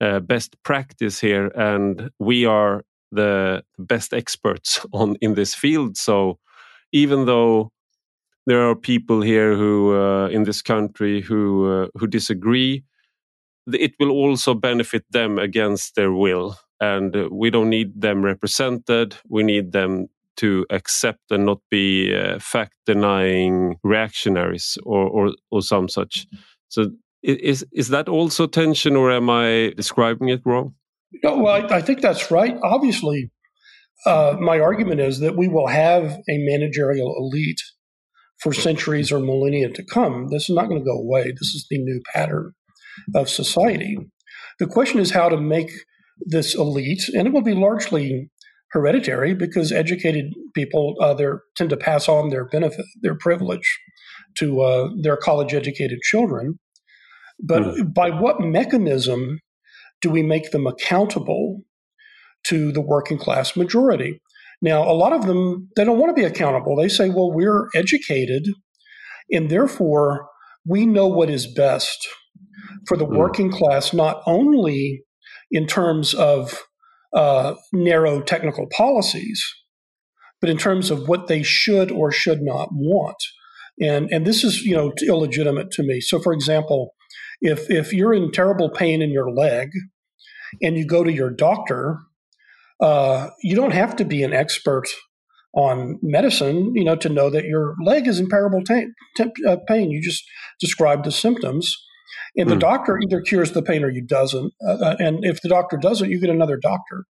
uh, 0.00 0.20
best 0.20 0.56
practice 0.62 1.20
here. 1.20 1.48
And 1.48 2.10
we 2.18 2.46
are 2.46 2.84
the 3.12 3.62
best 3.78 4.14
experts 4.14 4.80
on 4.92 5.16
in 5.20 5.34
this 5.34 5.54
field. 5.54 5.98
So 5.98 6.38
even 6.90 7.26
though 7.26 7.70
there 8.46 8.68
are 8.68 8.76
people 8.76 9.20
here 9.20 9.54
who 9.54 9.94
uh, 9.94 10.28
in 10.28 10.44
this 10.44 10.62
country 10.62 11.20
who 11.20 11.66
uh, 11.70 11.88
who 11.98 12.06
disagree 12.06 12.84
it 13.72 13.92
will 13.98 14.10
also 14.10 14.54
benefit 14.54 15.04
them 15.10 15.38
against 15.38 15.94
their 15.94 16.12
will 16.12 16.56
and 16.80 17.16
uh, 17.16 17.28
we 17.32 17.50
don't 17.50 17.70
need 17.70 18.00
them 18.00 18.22
represented 18.22 19.16
we 19.28 19.42
need 19.42 19.72
them 19.72 20.08
to 20.36 20.66
accept 20.70 21.30
and 21.30 21.46
not 21.46 21.60
be 21.70 22.14
uh, 22.14 22.38
fact 22.38 22.74
denying 22.86 23.76
reactionaries 23.82 24.78
or, 24.84 25.08
or, 25.08 25.32
or 25.50 25.62
some 25.62 25.88
such. 25.88 26.26
So 26.68 26.90
is 27.22 27.64
is 27.72 27.88
that 27.88 28.08
also 28.08 28.46
tension, 28.46 28.96
or 28.96 29.10
am 29.10 29.30
I 29.30 29.72
describing 29.76 30.28
it 30.28 30.42
wrong? 30.44 30.74
No, 31.22 31.38
well, 31.38 31.72
I, 31.72 31.76
I 31.76 31.80
think 31.80 32.02
that's 32.02 32.30
right. 32.30 32.56
Obviously, 32.62 33.30
uh, 34.04 34.36
my 34.38 34.60
argument 34.60 35.00
is 35.00 35.20
that 35.20 35.36
we 35.36 35.48
will 35.48 35.68
have 35.68 36.04
a 36.28 36.38
managerial 36.38 37.14
elite 37.16 37.62
for 38.44 38.52
centuries 38.52 39.10
or 39.10 39.20
millennia 39.20 39.70
to 39.70 39.82
come. 39.82 40.28
This 40.28 40.50
is 40.50 40.54
not 40.54 40.68
going 40.68 40.78
to 40.78 40.84
go 40.84 40.98
away. 40.98 41.32
This 41.32 41.54
is 41.54 41.66
the 41.70 41.78
new 41.78 42.02
pattern 42.12 42.52
of 43.14 43.30
society. 43.30 43.96
The 44.58 44.66
question 44.66 45.00
is 45.00 45.10
how 45.10 45.30
to 45.30 45.40
make 45.40 45.70
this 46.20 46.54
elite, 46.54 47.08
and 47.08 47.26
it 47.26 47.32
will 47.32 47.42
be 47.42 47.54
largely 47.54 48.30
hereditary 48.70 49.34
because 49.34 49.72
educated 49.72 50.34
people 50.54 50.94
uh, 51.00 51.14
tend 51.56 51.70
to 51.70 51.76
pass 51.76 52.06
on 52.06 52.28
their 52.28 52.44
benefit, 52.44 52.84
their 53.00 53.16
privilege 53.16 53.80
to 54.36 54.60
uh, 54.60 54.90
their 55.00 55.16
college 55.16 55.54
educated 55.54 56.00
children. 56.02 56.58
But 57.42 57.62
mm. 57.62 57.94
by 57.94 58.10
what 58.10 58.40
mechanism 58.40 59.40
do 60.02 60.10
we 60.10 60.22
make 60.22 60.50
them 60.50 60.66
accountable 60.66 61.62
to 62.48 62.72
the 62.72 62.82
working 62.82 63.16
class 63.16 63.56
majority? 63.56 64.20
Now, 64.64 64.82
a 64.90 64.96
lot 64.96 65.12
of 65.12 65.26
them, 65.26 65.68
they 65.76 65.84
don't 65.84 65.98
want 65.98 66.16
to 66.16 66.18
be 66.18 66.26
accountable. 66.26 66.74
They 66.74 66.88
say, 66.88 67.10
well, 67.10 67.30
we're 67.30 67.68
educated, 67.74 68.48
and 69.30 69.50
therefore 69.50 70.26
we 70.66 70.86
know 70.86 71.06
what 71.06 71.28
is 71.28 71.46
best 71.46 72.08
for 72.88 72.96
the 72.96 73.04
mm. 73.04 73.14
working 73.14 73.52
class, 73.52 73.92
not 73.92 74.22
only 74.24 75.02
in 75.50 75.66
terms 75.66 76.14
of 76.14 76.62
uh, 77.14 77.56
narrow 77.74 78.22
technical 78.22 78.66
policies, 78.74 79.44
but 80.40 80.48
in 80.48 80.56
terms 80.56 80.90
of 80.90 81.08
what 81.08 81.26
they 81.26 81.42
should 81.42 81.92
or 81.92 82.10
should 82.10 82.40
not 82.40 82.70
want. 82.72 83.18
And, 83.82 84.08
and 84.10 84.26
this 84.26 84.44
is 84.44 84.62
you 84.62 84.74
know 84.74 84.94
illegitimate 85.06 85.72
to 85.72 85.82
me. 85.82 86.00
So, 86.00 86.22
for 86.22 86.32
example, 86.32 86.94
if 87.42 87.70
if 87.70 87.92
you're 87.92 88.14
in 88.14 88.32
terrible 88.32 88.70
pain 88.70 89.02
in 89.02 89.10
your 89.10 89.30
leg 89.30 89.68
and 90.62 90.78
you 90.78 90.86
go 90.86 91.04
to 91.04 91.12
your 91.12 91.30
doctor, 91.30 91.98
uh, 92.80 93.30
you 93.42 93.56
don't 93.56 93.72
have 93.72 93.96
to 93.96 94.04
be 94.04 94.22
an 94.22 94.32
expert 94.32 94.84
on 95.54 95.98
medicine, 96.02 96.72
you 96.74 96.84
know, 96.84 96.96
to 96.96 97.08
know 97.08 97.30
that 97.30 97.44
your 97.44 97.74
leg 97.84 98.08
is 98.08 98.18
in 98.18 98.28
terrible 98.28 98.62
t- 98.62 98.88
t- 99.16 99.30
uh, 99.46 99.56
pain. 99.68 99.90
You 99.90 100.02
just 100.02 100.24
describe 100.60 101.04
the 101.04 101.12
symptoms, 101.12 101.76
and 102.36 102.50
the 102.50 102.56
mm. 102.56 102.60
doctor 102.60 102.98
either 102.98 103.20
cures 103.20 103.52
the 103.52 103.62
pain 103.62 103.84
or 103.84 103.90
you 103.90 104.04
doesn't. 104.04 104.52
Uh, 104.66 104.72
uh, 104.72 104.96
and 104.98 105.24
if 105.24 105.40
the 105.42 105.48
doctor 105.48 105.76
doesn't, 105.76 106.10
you 106.10 106.20
get 106.20 106.30
another 106.30 106.56
doctor. 106.56 107.04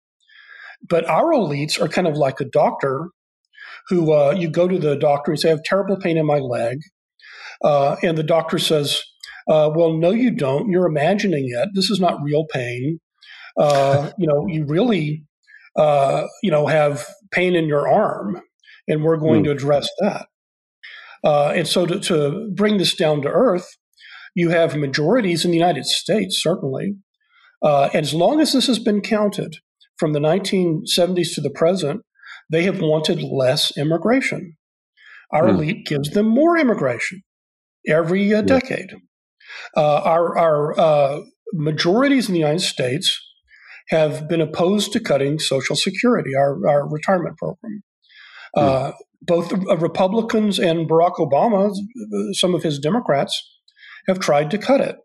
But 0.88 1.08
our 1.08 1.32
elites 1.32 1.80
are 1.80 1.88
kind 1.88 2.08
of 2.08 2.18
like 2.18 2.40
a 2.40 2.46
doctor 2.46 3.10
who 3.88 4.14
uh, 4.14 4.32
you 4.32 4.50
go 4.50 4.68
to 4.68 4.80
the 4.80 4.96
doctor 4.96 5.32
and 5.32 5.40
say, 5.40 5.50
I 5.50 5.52
have 5.52 5.64
terrible 5.64 5.98
pain 5.98 6.18
in 6.18 6.26
my 6.26 6.40
leg. 6.40 6.80
Uh, 7.64 7.96
and 8.02 8.18
the 8.18 8.24
doctor 8.24 8.58
says, 8.58 9.04
uh, 9.48 9.70
Well, 9.74 9.94
no, 9.94 10.12
you 10.12 10.32
don't. 10.32 10.70
You're 10.70 10.88
imagining 10.88 11.46
it. 11.50 11.70
This 11.74 11.90
is 11.92 12.00
not 12.00 12.24
real 12.24 12.46
pain. 12.52 13.00
Uh, 13.58 14.10
you 14.18 14.28
know, 14.28 14.48
you 14.48 14.66
really, 14.66 15.24
you 15.78 16.52
know, 16.52 16.68
have 16.68 17.06
pain 17.32 17.56
in 17.56 17.66
your 17.66 17.88
arm, 17.88 18.42
and 18.88 19.04
we're 19.04 19.18
going 19.18 19.42
mm. 19.42 19.46
to 19.46 19.52
address 19.52 19.90
that. 20.00 20.28
and 21.24 21.68
so 21.68 21.86
to, 21.86 22.00
to 22.00 22.52
bring 22.56 22.78
this 22.78 22.96
down 22.96 23.22
to 23.22 23.30
earth, 23.30 23.68
you 24.36 24.50
have 24.50 24.76
majorities 24.76 25.44
in 25.46 25.52
the 25.52 25.58
United 25.58 25.86
States, 25.86 26.42
certainly. 26.42 26.96
Uh, 27.64 27.90
and 27.94 28.06
as 28.06 28.14
long 28.14 28.40
as 28.40 28.54
this 28.54 28.68
has 28.68 28.80
been 28.80 29.02
counted 29.02 29.58
from 29.98 30.14
the 30.14 30.20
1970s 30.20 31.36
to 31.36 31.42
the 31.42 31.50
present, 31.50 32.02
they 32.50 32.64
have 32.64 32.82
wanted 32.82 33.22
less 33.22 33.76
immigration. 33.78 34.58
Our 35.32 35.44
mm. 35.44 35.50
elite 35.50 35.86
gives 35.86 36.10
them 36.12 36.28
more 36.28 36.58
immigration 36.58 37.22
every 37.88 38.34
uh, 38.34 38.42
decade. 38.42 38.92
Uh, 39.76 40.02
our 40.04 40.38
our 40.38 40.80
uh, 40.80 41.22
majorities 41.54 42.28
in 42.28 42.34
the 42.34 42.40
United 42.40 42.62
States 42.62 43.20
have 43.92 44.28
been 44.28 44.42
opposed 44.42 44.94
to 44.94 45.00
cutting 45.00 45.38
Social 45.38 45.76
Security, 45.76 46.32
our, 46.36 46.68
our 46.68 46.90
retirement 46.90 47.38
program. 47.38 47.84
Mm. 48.58 48.94
both 49.22 49.54
Republicans 49.80 50.60
and 50.60 50.90
Barack 50.90 51.16
Obama, 51.20 51.72
some 52.34 52.54
of 52.54 52.64
his 52.64 52.80
Democrats, 52.80 53.40
have 54.08 54.20
tried 54.20 54.52
to 54.52 54.58
cut 54.58 54.82
it. 54.82 54.98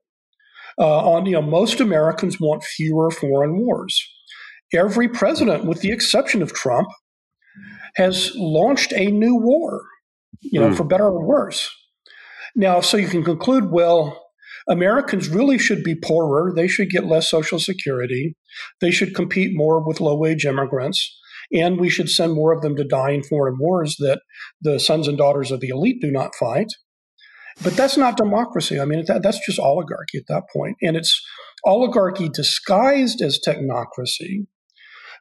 Uh, 0.78 1.10
on 1.12 1.26
you 1.26 1.32
know, 1.32 1.42
most 1.42 1.80
Americans 1.80 2.40
want 2.40 2.64
fewer 2.64 3.10
foreign 3.10 3.58
wars. 3.58 4.04
Every 4.74 5.08
president, 5.08 5.64
with 5.64 5.80
the 5.80 5.92
exception 5.92 6.42
of 6.42 6.52
Trump, 6.52 6.88
has 7.94 8.32
launched 8.34 8.92
a 8.92 9.10
new 9.10 9.36
war. 9.36 9.82
You 10.40 10.60
know, 10.60 10.70
mm. 10.70 10.76
for 10.76 10.84
better 10.84 11.06
or 11.06 11.24
worse. 11.24 11.70
Now, 12.54 12.80
so 12.80 12.96
you 12.96 13.08
can 13.08 13.24
conclude, 13.24 13.70
well, 13.70 14.25
Americans 14.68 15.28
really 15.28 15.58
should 15.58 15.82
be 15.82 15.94
poorer. 15.94 16.52
They 16.54 16.68
should 16.68 16.90
get 16.90 17.06
less 17.06 17.30
Social 17.30 17.58
Security. 17.58 18.36
They 18.80 18.90
should 18.90 19.14
compete 19.14 19.52
more 19.54 19.84
with 19.84 20.00
low 20.00 20.16
wage 20.16 20.44
immigrants. 20.44 21.16
And 21.52 21.78
we 21.78 21.88
should 21.88 22.10
send 22.10 22.34
more 22.34 22.52
of 22.52 22.62
them 22.62 22.74
to 22.76 22.84
die 22.84 23.10
in 23.10 23.22
foreign 23.22 23.56
wars 23.58 23.96
that 24.00 24.20
the 24.60 24.80
sons 24.80 25.06
and 25.06 25.16
daughters 25.16 25.52
of 25.52 25.60
the 25.60 25.68
elite 25.68 26.00
do 26.00 26.10
not 26.10 26.34
fight. 26.34 26.72
But 27.62 27.74
that's 27.74 27.96
not 27.96 28.16
democracy. 28.16 28.80
I 28.80 28.84
mean, 28.84 29.04
that, 29.06 29.22
that's 29.22 29.44
just 29.46 29.58
oligarchy 29.58 30.18
at 30.18 30.26
that 30.28 30.44
point. 30.52 30.76
And 30.82 30.96
it's 30.96 31.24
oligarchy 31.64 32.28
disguised 32.28 33.22
as 33.22 33.38
technocracy 33.38 34.46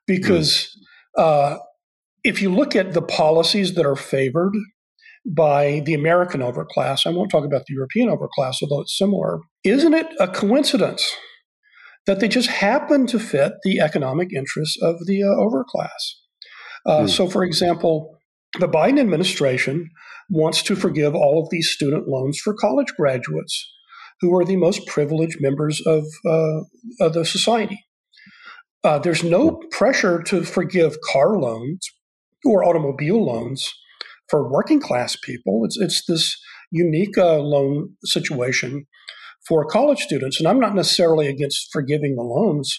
because 0.05 0.75
mm. 1.17 1.21
uh, 1.21 1.59
if 2.23 2.41
you 2.41 2.49
look 2.49 2.75
at 2.75 2.93
the 2.93 3.01
policies 3.01 3.75
that 3.75 3.85
are 3.85 3.95
favored 3.95 4.53
by 5.25 5.81
the 5.85 5.93
American 5.93 6.41
overclass, 6.41 7.05
I 7.05 7.09
won't 7.09 7.31
talk 7.31 7.45
about 7.45 7.65
the 7.65 7.73
European 7.73 8.09
overclass, 8.09 8.57
although 8.61 8.81
it's 8.81 8.97
similar, 8.97 9.39
isn't 9.63 9.93
it 9.93 10.07
a 10.19 10.27
coincidence 10.27 11.15
that 12.05 12.19
they 12.19 12.27
just 12.27 12.49
happen 12.49 13.07
to 13.07 13.19
fit 13.19 13.53
the 13.63 13.79
economic 13.79 14.31
interests 14.31 14.77
of 14.81 15.05
the 15.07 15.23
uh, 15.23 15.27
overclass? 15.27 15.89
Uh, 16.85 17.05
mm. 17.05 17.09
So, 17.09 17.27
for 17.27 17.43
example, 17.43 18.17
the 18.59 18.69
Biden 18.69 18.99
administration 18.99 19.89
wants 20.29 20.61
to 20.63 20.75
forgive 20.75 21.15
all 21.15 21.41
of 21.41 21.49
these 21.49 21.69
student 21.69 22.07
loans 22.07 22.39
for 22.39 22.53
college 22.53 22.93
graduates. 22.95 23.71
who 24.21 24.33
are 24.33 24.45
the 24.45 24.55
most 24.55 24.87
privileged 24.87 25.41
members 25.41 25.81
of, 25.85 26.05
uh, 26.25 26.61
of 27.01 27.13
the 27.13 27.25
society. 27.25 27.83
Uh, 28.81 28.97
there's 28.97 29.25
no 29.25 29.59
pressure 29.71 30.21
to 30.23 30.43
forgive 30.43 30.95
car 31.11 31.37
loans 31.37 31.85
or 32.45 32.63
automobile 32.63 33.25
loans 33.25 33.73
for 34.29 34.49
working 34.49 34.79
class 34.79 35.15
people. 35.15 35.63
It's, 35.65 35.77
it's 35.77 36.05
this 36.07 36.37
unique 36.71 37.17
uh, 37.17 37.39
loan 37.39 37.95
situation 38.03 38.85
for 39.47 39.65
college 39.65 39.99
students. 39.99 40.39
And 40.39 40.47
I'm 40.47 40.59
not 40.59 40.75
necessarily 40.75 41.27
against 41.27 41.69
forgiving 41.71 42.15
the 42.15 42.23
loans 42.23 42.77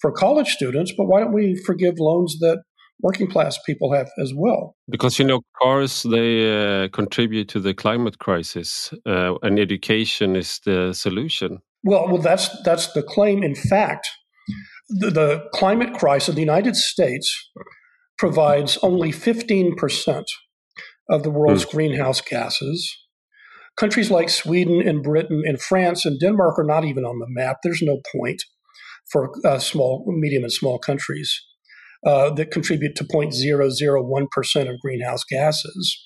for 0.00 0.12
college 0.12 0.48
students, 0.48 0.92
but 0.96 1.06
why 1.06 1.20
don't 1.20 1.32
we 1.32 1.60
forgive 1.66 1.94
loans 1.98 2.38
that 2.40 2.62
working 3.00 3.28
class 3.30 3.58
people 3.66 3.92
have 3.92 4.08
as 4.18 4.32
well? 4.34 4.76
Because, 4.88 5.18
you 5.18 5.24
know, 5.24 5.42
cars, 5.60 6.04
they 6.04 6.84
uh, 6.84 6.88
contribute 6.88 7.48
to 7.48 7.60
the 7.60 7.74
climate 7.74 8.18
crisis, 8.18 8.92
uh, 9.06 9.34
and 9.42 9.58
education 9.58 10.36
is 10.36 10.60
the 10.64 10.92
solution. 10.92 11.58
Well, 11.84 12.08
well, 12.08 12.18
that's 12.18 12.50
that's 12.62 12.92
the 12.92 13.02
claim. 13.02 13.44
In 13.44 13.54
fact, 13.54 14.08
the, 14.88 15.10
the 15.10 15.48
climate 15.52 15.94
crisis 15.94 16.30
in 16.30 16.34
the 16.34 16.40
United 16.40 16.74
States 16.74 17.50
provides 18.18 18.78
only 18.82 19.12
15% 19.12 20.24
of 21.08 21.22
the 21.22 21.30
world's 21.30 21.64
mm. 21.64 21.70
greenhouse 21.70 22.20
gases. 22.20 22.96
Countries 23.76 24.10
like 24.10 24.28
Sweden 24.28 24.82
and 24.86 25.02
Britain 25.02 25.42
and 25.46 25.60
France 25.60 26.04
and 26.04 26.18
Denmark 26.20 26.58
are 26.58 26.64
not 26.64 26.84
even 26.84 27.04
on 27.04 27.18
the 27.18 27.26
map. 27.28 27.58
There's 27.62 27.82
no 27.82 28.00
point 28.12 28.42
for 29.10 29.30
uh, 29.46 29.58
small, 29.58 30.04
medium, 30.08 30.42
and 30.42 30.52
small 30.52 30.78
countries 30.78 31.40
uh, 32.04 32.30
that 32.30 32.50
contribute 32.50 32.94
to 32.96 33.04
0.001% 33.04 34.70
of 34.70 34.80
greenhouse 34.80 35.24
gases 35.24 36.04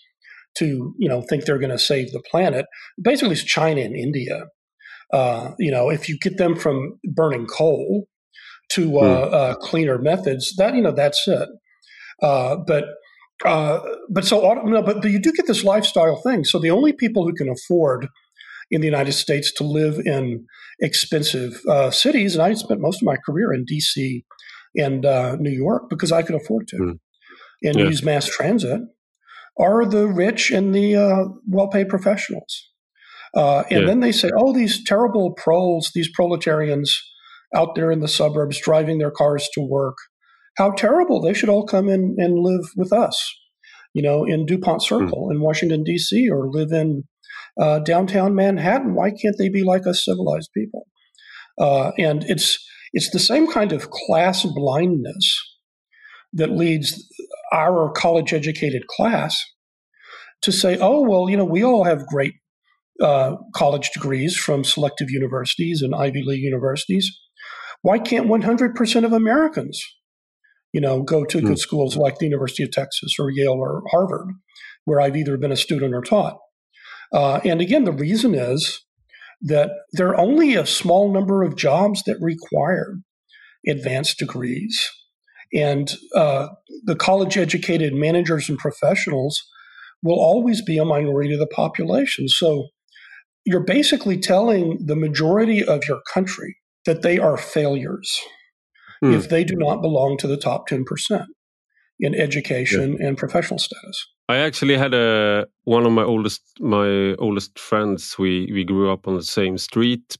to 0.55 0.94
you 0.98 1.09
know 1.09 1.22
think 1.22 1.44
they're 1.44 1.59
going 1.59 1.70
to 1.70 1.78
save 1.78 2.12
the 2.12 2.22
planet. 2.30 2.66
Basically, 3.03 3.32
it's 3.32 3.42
China 3.42 3.80
and 3.80 3.96
India. 3.96 4.44
Uh, 5.12 5.53
you 5.59 5.70
know, 5.70 5.90
if 5.90 6.09
you 6.09 6.18
get 6.20 6.36
them 6.36 6.55
from 6.55 6.98
burning 7.14 7.46
coal 7.46 8.07
to 8.70 8.90
mm. 8.90 9.59
cleaner 9.61 9.98
methods, 9.98 10.55
that 10.57 10.74
you 10.74 10.82
know 10.82 10.92
that's 10.92 11.26
it. 11.26 11.48
Uh, 12.22 12.57
but 12.66 12.84
uh, 13.45 13.80
but 14.09 14.24
so 14.24 14.40
no, 14.64 14.82
but, 14.82 15.03
but 15.03 15.11
you 15.11 15.18
do 15.18 15.32
get 15.32 15.47
this 15.47 15.64
lifestyle 15.64 16.20
thing. 16.22 16.45
So 16.45 16.59
the 16.59 16.70
only 16.70 16.93
people 16.93 17.24
who 17.24 17.34
can 17.34 17.49
afford 17.49 18.09
in 18.70 18.80
the 18.80 18.86
United 18.86 19.12
States 19.12 19.53
to 19.55 19.64
live 19.64 19.99
in 20.05 20.47
expensive 20.80 21.61
uh, 21.68 21.90
cities, 21.90 22.34
and 22.34 22.43
I 22.43 22.53
spent 22.55 22.80
most 22.80 23.03
of 23.03 23.07
my 23.07 23.16
career 23.16 23.53
in 23.53 23.64
D.C. 23.64 24.24
and 24.76 25.05
uh, 25.05 25.36
New 25.36 25.51
York 25.51 25.90
because 25.90 26.12
I 26.12 26.22
could 26.22 26.36
afford 26.36 26.68
to, 26.68 26.76
mm. 26.76 26.99
and 27.62 27.78
yeah. 27.78 27.84
use 27.84 28.03
mass 28.03 28.26
transit, 28.26 28.80
are 29.59 29.84
the 29.84 30.07
rich 30.07 30.51
and 30.51 30.74
the 30.74 30.97
uh, 30.97 31.24
well-paid 31.47 31.88
professionals. 31.88 32.70
Uh, 33.34 33.64
and 33.70 33.80
yeah. 33.80 33.86
then 33.86 34.01
they 34.01 34.12
say, 34.12 34.30
"Oh, 34.36 34.53
these 34.53 34.84
terrible 34.84 35.32
proles, 35.32 35.90
these 35.95 36.11
proletarians 36.14 37.01
out 37.55 37.74
there 37.74 37.90
in 37.90 38.01
the 38.01 38.09
suburbs 38.09 38.61
driving 38.61 38.99
their 38.99 39.11
cars 39.11 39.49
to 39.55 39.61
work." 39.61 39.97
How 40.57 40.70
terrible. 40.72 41.20
They 41.20 41.34
should 41.34 41.48
all 41.48 41.66
come 41.66 41.88
in 41.88 42.16
and 42.18 42.38
live 42.38 42.64
with 42.76 42.92
us, 42.92 43.34
you 43.94 44.03
know, 44.03 44.24
in 44.24 44.46
DuPont 44.46 44.82
hmm. 44.82 44.86
Circle 44.86 45.28
mm. 45.28 45.34
in 45.34 45.40
Washington, 45.40 45.84
D.C., 45.84 46.28
or 46.30 46.50
live 46.50 46.72
in 46.72 47.05
uh, 47.61 47.80
downtown 47.80 48.34
Manhattan. 48.34 48.94
Why 48.94 49.11
can't 49.11 49.36
they 49.38 49.48
be 49.48 49.62
like 49.62 49.86
us 49.86 50.05
civilized 50.05 50.50
people? 50.55 50.86
Uh, 51.61 51.92
and 51.98 52.24
it's 52.24 52.59
it's 52.92 53.11
the 53.11 53.18
same 53.18 53.50
kind 53.50 53.72
of 53.72 53.90
class 53.90 54.44
blindness 54.44 55.38
that 56.32 56.50
leads 56.50 57.07
our 57.53 57.90
college 57.90 58.32
educated 58.32 58.86
class 58.86 59.42
to 60.42 60.53
say, 60.53 60.78
oh, 60.80 61.00
well, 61.03 61.30
you 61.30 61.36
know, 61.36 61.44
we 61.44 61.62
all 61.62 61.84
have 61.84 62.07
great 62.07 62.34
uh, 63.03 63.36
college 63.55 63.90
degrees 63.90 64.36
from 64.36 64.64
selective 64.64 65.11
universities 65.11 65.82
and 65.82 65.94
Ivy 65.94 66.22
League 66.24 66.42
universities. 66.42 67.11
Why 67.82 67.98
can't 67.98 68.26
100% 68.28 69.05
of 69.05 69.12
Americans 69.12 69.82
you 70.72 70.80
know, 70.80 71.02
go 71.02 71.24
to 71.24 71.38
mm. 71.38 71.46
good 71.46 71.58
schools 71.58 71.96
like 71.96 72.18
the 72.18 72.26
University 72.26 72.62
of 72.62 72.70
Texas 72.70 73.16
or 73.18 73.30
Yale 73.30 73.52
or 73.52 73.82
Harvard, 73.90 74.28
where 74.84 75.00
I've 75.00 75.16
either 75.16 75.36
been 75.36 75.52
a 75.52 75.56
student 75.56 75.94
or 75.94 76.02
taught. 76.02 76.38
Uh, 77.12 77.40
and 77.44 77.60
again, 77.60 77.84
the 77.84 77.92
reason 77.92 78.34
is 78.34 78.82
that 79.42 79.70
there 79.92 80.08
are 80.08 80.20
only 80.20 80.54
a 80.54 80.66
small 80.66 81.12
number 81.12 81.42
of 81.42 81.56
jobs 81.56 82.02
that 82.04 82.16
require 82.20 82.94
advanced 83.68 84.18
degrees. 84.18 84.90
And 85.54 85.92
uh, 86.16 86.48
the 86.84 86.96
college 86.96 87.36
educated 87.36 87.92
managers 87.92 88.48
and 88.48 88.58
professionals 88.58 89.42
will 90.02 90.18
always 90.18 90.62
be 90.62 90.78
a 90.78 90.84
minority 90.84 91.34
of 91.34 91.40
the 91.40 91.46
population. 91.46 92.28
So 92.28 92.68
you're 93.44 93.64
basically 93.64 94.18
telling 94.18 94.78
the 94.86 94.96
majority 94.96 95.62
of 95.62 95.86
your 95.86 96.00
country 96.12 96.56
that 96.86 97.02
they 97.02 97.18
are 97.18 97.36
failures 97.36 98.20
mm. 99.03 99.14
if 99.14 99.28
they 99.28 99.44
do 99.44 99.55
not 99.57 99.82
belong 99.82 100.16
to 100.18 100.26
the 100.26 100.36
top 100.36 100.68
10% 100.68 101.26
in 102.00 102.14
education 102.14 102.96
yeah. 102.98 103.09
and 103.09 103.18
professional 103.18 103.59
status. 103.59 104.07
I 104.28 104.38
actually 104.38 104.76
had 104.76 104.94
a 104.94 105.46
one 105.64 105.84
of 105.84 105.92
my 105.92 106.05
oldest 106.05 106.42
my 106.61 107.14
oldest 107.18 107.59
friends. 107.59 108.16
We 108.18 108.50
we 108.53 108.64
grew 108.64 108.90
up 108.90 109.07
on 109.07 109.16
the 109.16 109.22
same 109.22 109.59
street. 109.59 110.16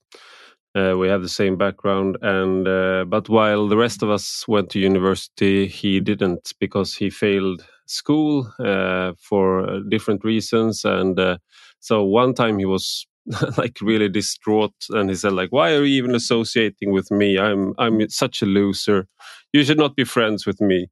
Uh, 0.75 0.97
we 0.99 1.09
have 1.09 1.23
the 1.23 1.29
same 1.29 1.57
background, 1.57 2.17
and 2.23 2.67
uh, 2.67 3.05
but 3.07 3.29
while 3.29 3.69
the 3.69 3.77
rest 3.77 4.03
of 4.03 4.11
us 4.11 4.47
went 4.49 4.71
to 4.71 4.79
university, 4.79 5.67
he 5.67 6.01
didn't 6.01 6.53
because 6.61 6.95
he 6.95 7.11
failed 7.11 7.65
school 7.87 8.53
uh, 8.59 9.13
for 9.19 9.81
different 9.89 10.25
reasons. 10.25 10.85
And 10.85 11.19
uh, 11.19 11.39
so 11.81 12.03
one 12.03 12.35
time 12.35 12.59
he 12.59 12.65
was 12.65 13.07
like 13.57 13.79
really 13.81 14.09
distraught 14.09 14.75
and 14.91 15.09
he 15.09 15.15
said 15.15 15.33
like 15.33 15.51
why 15.51 15.73
are 15.73 15.85
you 15.85 16.03
even 16.03 16.15
associating 16.15 16.93
with 16.93 17.11
me? 17.11 17.39
I'm 17.39 17.75
i'm 17.79 18.09
such 18.09 18.43
a 18.43 18.47
loser. 18.47 19.07
You 19.53 19.65
should 19.65 19.79
not 19.79 19.97
be 19.97 20.05
friends 20.05 20.47
with 20.47 20.61
me. 20.61 20.89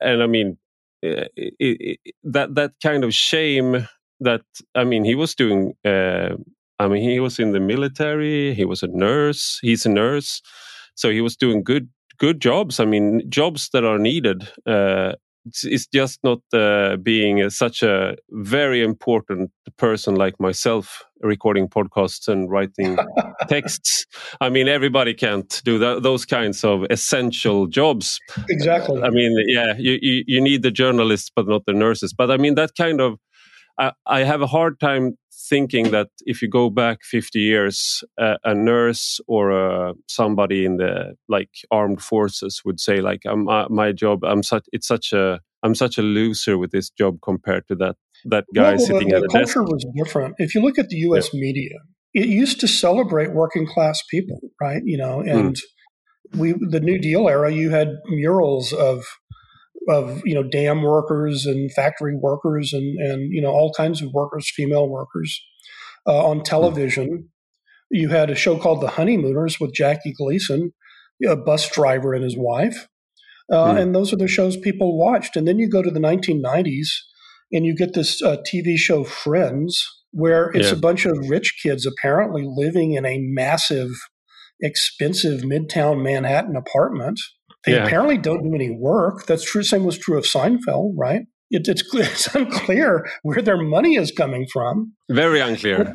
And 0.00 0.22
i 0.22 0.26
mean 0.26 0.58
it, 1.02 1.32
eh, 1.38 1.50
it, 1.58 1.98
it, 2.04 2.14
that 2.24 2.54
that 2.54 2.72
kind 2.82 3.04
of 3.04 3.14
shame 3.14 3.88
that 4.20 4.42
i 4.74 4.84
mean 4.84 5.04
he 5.04 5.16
was 5.16 5.34
doing 5.34 5.72
uh, 5.84 6.30
i 6.78 6.86
mean 6.86 7.02
he 7.02 7.18
was 7.18 7.38
in 7.38 7.52
the 7.52 7.60
military 7.60 8.54
he 8.54 8.64
was 8.64 8.84
a 8.84 8.88
nurse 8.88 9.58
he's 9.62 9.84
a 9.84 9.88
nurse 9.88 10.40
so 10.94 11.10
he 11.10 11.20
was 11.20 11.36
doing 11.36 11.62
good 11.62 11.88
good 12.18 12.40
jobs. 12.40 12.80
I 12.80 12.84
mean 12.84 13.28
jobs 13.28 13.68
that 13.72 13.84
are 13.84 13.98
needed 13.98 14.48
it's 15.44 15.86
just 15.86 16.20
not 16.22 16.40
uh, 16.52 16.96
being 16.96 17.48
such 17.50 17.82
a 17.82 18.16
very 18.30 18.82
important 18.82 19.50
person 19.76 20.14
like 20.14 20.38
myself 20.38 21.04
recording 21.20 21.68
podcasts 21.68 22.28
and 22.28 22.50
writing 22.50 22.96
texts. 23.48 24.06
I 24.40 24.48
mean 24.48 24.68
everybody 24.68 25.14
can't 25.14 25.60
do 25.64 25.78
that, 25.78 26.02
those 26.02 26.24
kinds 26.24 26.64
of 26.64 26.84
essential 26.90 27.66
jobs. 27.66 28.18
Exactly. 28.48 29.02
I 29.02 29.10
mean 29.10 29.34
yeah 29.46 29.74
you, 29.78 29.98
you, 30.00 30.24
you 30.26 30.40
need 30.40 30.62
the 30.62 30.70
journalists 30.70 31.30
but 31.34 31.48
not 31.48 31.64
the 31.66 31.72
nurses. 31.72 32.12
But 32.12 32.30
i 32.30 32.36
mean 32.36 32.54
that 32.54 32.70
kind 32.76 33.00
of 33.00 33.18
I, 33.78 33.92
I 34.06 34.20
have 34.20 34.42
a 34.42 34.46
hard 34.46 34.78
time 34.80 35.16
thinking 35.52 35.90
that 35.90 36.08
if 36.32 36.40
you 36.40 36.48
go 36.48 36.70
back 36.70 36.98
50 37.02 37.38
years, 37.38 38.02
uh, 38.18 38.36
a 38.42 38.54
nurse 38.54 39.20
or 39.28 39.52
uh, 39.52 39.92
somebody 40.08 40.64
in 40.64 40.78
the 40.78 41.14
like 41.28 41.50
armed 41.70 42.00
forces 42.00 42.62
would 42.64 42.80
say 42.80 43.02
like, 43.02 43.20
I'm, 43.26 43.48
uh, 43.48 43.66
"My 43.68 43.92
job, 43.92 44.24
I'm 44.24 44.42
such 44.42 44.64
it's 44.72 44.88
such 44.94 45.12
a 45.12 45.40
I'm 45.62 45.74
such 45.74 45.98
a 45.98 46.02
loser 46.02 46.56
with 46.56 46.70
this 46.70 46.88
job 47.00 47.18
compared 47.20 47.64
to 47.68 47.74
that 47.82 47.96
that 48.34 48.44
guy 48.54 48.76
sitting 48.78 49.10
the, 49.10 49.16
at 49.16 49.22
the 49.22 49.28
a 49.28 49.40
desk." 49.40 49.54
The 49.54 49.60
culture 49.60 49.72
was 49.74 49.86
different. 50.00 50.34
If 50.38 50.54
you 50.54 50.62
look 50.62 50.78
at 50.78 50.88
the 50.88 51.00
U.S. 51.08 51.28
Yeah. 51.32 51.40
media, 51.46 51.78
it 52.14 52.28
used 52.28 52.58
to 52.60 52.68
celebrate 52.68 53.34
working 53.42 53.66
class 53.66 54.02
people, 54.10 54.40
right? 54.58 54.82
You 54.92 54.98
know, 55.02 55.20
hmm. 55.20 55.28
and 55.36 55.54
mm. 55.54 56.38
we 56.40 56.54
the 56.74 56.80
New 56.80 56.98
Deal 56.98 57.28
era, 57.28 57.50
you 57.52 57.68
had 57.70 57.88
murals 58.06 58.72
of 58.72 59.04
of 59.88 60.22
you 60.24 60.34
know 60.34 60.42
dam 60.42 60.82
workers 60.82 61.46
and 61.46 61.72
factory 61.72 62.16
workers 62.16 62.72
and 62.72 62.98
and 62.98 63.32
you 63.32 63.40
know 63.40 63.50
all 63.50 63.72
kinds 63.72 64.02
of 64.02 64.12
workers, 64.12 64.50
female 64.54 64.88
workers 64.88 65.40
uh, 66.06 66.26
on 66.26 66.42
television. 66.42 67.28
You 67.90 68.08
had 68.08 68.30
a 68.30 68.34
show 68.34 68.56
called 68.56 68.80
The 68.80 68.88
Honeymooners 68.88 69.60
with 69.60 69.74
Jackie 69.74 70.14
Gleason, 70.16 70.72
a 71.26 71.36
bus 71.36 71.68
driver 71.70 72.14
and 72.14 72.24
his 72.24 72.36
wife, 72.38 72.88
uh, 73.52 73.74
mm. 73.74 73.80
and 73.80 73.94
those 73.94 74.12
are 74.12 74.16
the 74.16 74.28
shows 74.28 74.56
people 74.56 74.98
watched. 74.98 75.36
And 75.36 75.46
then 75.46 75.58
you 75.58 75.68
go 75.68 75.82
to 75.82 75.90
the 75.90 76.00
1990s, 76.00 76.88
and 77.52 77.66
you 77.66 77.74
get 77.74 77.94
this 77.94 78.22
uh, 78.22 78.38
TV 78.46 78.76
show 78.76 79.04
Friends, 79.04 79.84
where 80.10 80.50
it's 80.54 80.68
yeah. 80.68 80.74
a 80.74 80.80
bunch 80.80 81.04
of 81.04 81.28
rich 81.28 81.58
kids 81.62 81.86
apparently 81.86 82.44
living 82.46 82.92
in 82.92 83.04
a 83.04 83.18
massive, 83.20 83.90
expensive 84.60 85.42
midtown 85.42 86.02
Manhattan 86.02 86.56
apartment 86.56 87.20
they 87.64 87.72
yeah. 87.72 87.84
apparently 87.84 88.18
don't 88.18 88.42
do 88.42 88.54
any 88.54 88.70
work. 88.70 89.26
That's 89.26 89.44
true. 89.44 89.62
Same 89.62 89.84
was 89.84 89.98
true 89.98 90.18
of 90.18 90.24
Seinfeld, 90.24 90.94
right? 90.96 91.22
It, 91.50 91.68
it's, 91.68 91.82
it's 91.94 92.34
unclear 92.34 93.06
where 93.22 93.42
their 93.42 93.60
money 93.60 93.96
is 93.96 94.10
coming 94.10 94.46
from. 94.52 94.92
Very 95.10 95.40
unclear. 95.40 95.94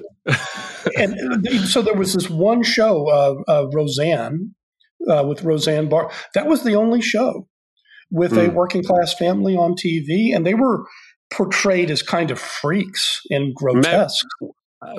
and 0.97 1.47
so 1.65 1.81
there 1.81 1.95
was 1.95 2.13
this 2.13 2.29
one 2.29 2.63
show, 2.63 3.09
uh, 3.09 3.35
uh, 3.51 3.67
Roseanne, 3.73 4.53
uh, 5.09 5.23
with 5.27 5.43
Roseanne 5.43 5.89
Barr. 5.89 6.11
That 6.33 6.47
was 6.47 6.63
the 6.63 6.75
only 6.75 7.01
show 7.01 7.47
with 8.09 8.31
mm. 8.31 8.45
a 8.45 8.49
hmm. 8.49 8.55
working 8.55 8.83
class 8.83 9.13
family 9.13 9.55
on 9.55 9.73
TV, 9.73 10.35
and 10.35 10.45
they 10.45 10.53
were 10.53 10.85
portrayed 11.31 11.91
as 11.91 12.01
kind 12.01 12.31
of 12.31 12.39
freaks 12.39 13.21
and 13.29 13.53
grotesque. 13.53 14.25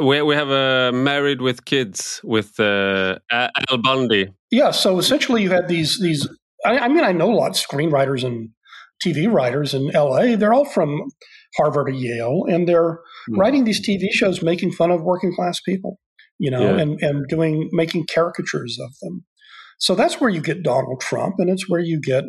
we 0.02 0.20
we 0.22 0.34
have 0.34 0.50
a 0.50 0.88
uh, 0.88 0.92
married 0.92 1.40
with 1.40 1.64
kids 1.64 2.20
with 2.24 2.58
uh, 2.60 3.18
Al 3.30 3.78
Bundy. 3.82 4.32
Yeah, 4.50 4.70
so 4.70 4.98
essentially 4.98 5.42
you 5.42 5.50
had 5.50 5.68
these 5.68 5.98
these. 6.00 6.28
I, 6.64 6.78
I 6.78 6.88
mean, 6.88 7.04
I 7.04 7.12
know 7.12 7.32
a 7.32 7.34
lot 7.34 7.50
of 7.50 7.56
screenwriters 7.56 8.24
and 8.24 8.50
TV 9.04 9.30
writers 9.32 9.74
in 9.74 9.88
LA. 9.88 10.36
They're 10.36 10.52
all 10.52 10.64
from 10.64 11.02
Harvard 11.56 11.88
or 11.88 11.92
Yale, 11.92 12.44
and 12.48 12.68
they're 12.68 12.98
mm. 13.30 13.36
writing 13.36 13.64
these 13.64 13.86
TV 13.86 14.11
shows 14.11 14.42
making 14.42 14.72
fun 14.72 14.90
of 14.90 15.02
working 15.02 15.34
class 15.34 15.61
people, 15.61 15.98
you 16.38 16.50
know, 16.50 16.74
yeah. 16.74 16.82
and 16.82 17.02
and 17.02 17.26
doing 17.28 17.68
making 17.72 18.06
caricatures 18.06 18.78
of 18.82 18.90
them. 19.00 19.24
So 19.78 19.94
that's 19.94 20.20
where 20.20 20.30
you 20.30 20.40
get 20.40 20.64
Donald 20.64 21.00
Trump, 21.00 21.36
and 21.38 21.48
it's 21.48 21.68
where 21.68 21.80
you 21.80 22.00
get 22.00 22.24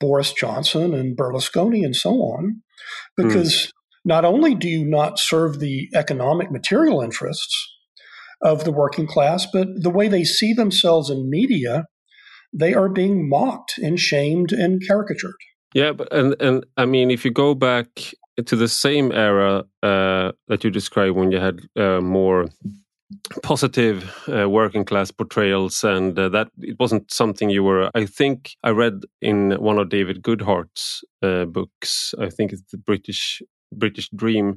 Boris 0.00 0.32
Johnson 0.32 0.94
and 0.94 1.16
Berlusconi 1.16 1.84
and 1.84 1.94
so 1.94 2.10
on, 2.10 2.62
because 3.16 3.54
mm. 3.54 3.70
not 4.04 4.24
only 4.24 4.54
do 4.54 4.68
you 4.68 4.84
not 4.84 5.18
serve 5.18 5.60
the 5.60 5.88
economic 5.94 6.50
material 6.50 7.00
interests 7.00 7.68
of 8.42 8.64
the 8.64 8.72
working 8.72 9.06
class, 9.06 9.46
but 9.52 9.68
the 9.76 9.90
way 9.90 10.08
they 10.08 10.24
see 10.24 10.52
themselves 10.52 11.08
in 11.08 11.30
media, 11.30 11.84
they 12.52 12.74
are 12.74 12.88
being 12.88 13.28
mocked 13.28 13.78
and 13.78 13.98
shamed 13.98 14.52
and 14.52 14.82
caricatured. 14.86 15.36
Yeah, 15.74 15.92
but 15.92 16.12
and 16.12 16.36
and 16.40 16.66
I 16.76 16.86
mean, 16.86 17.10
if 17.10 17.24
you 17.24 17.30
go 17.30 17.54
back 17.54 18.14
to 18.46 18.56
the 18.56 18.68
same 18.68 19.12
era 19.12 19.64
uh, 19.82 20.32
that 20.48 20.64
you 20.64 20.70
described 20.70 21.16
when 21.16 21.30
you 21.30 21.38
had 21.38 21.60
uh, 21.76 22.00
more 22.00 22.48
positive 23.42 24.26
uh, 24.28 24.48
working 24.48 24.84
class 24.84 25.10
portrayals 25.10 25.84
and 25.84 26.18
uh, 26.18 26.28
that 26.30 26.48
it 26.58 26.78
wasn't 26.78 27.12
something 27.12 27.50
you 27.50 27.62
were 27.62 27.90
i 27.94 28.06
think 28.06 28.56
i 28.64 28.70
read 28.70 29.02
in 29.20 29.52
one 29.60 29.78
of 29.78 29.90
david 29.90 30.22
goodhart's 30.22 31.04
uh, 31.22 31.44
books 31.44 32.14
i 32.18 32.30
think 32.30 32.52
it's 32.52 32.62
the 32.72 32.78
british 32.78 33.42
british 33.70 34.08
dream 34.16 34.56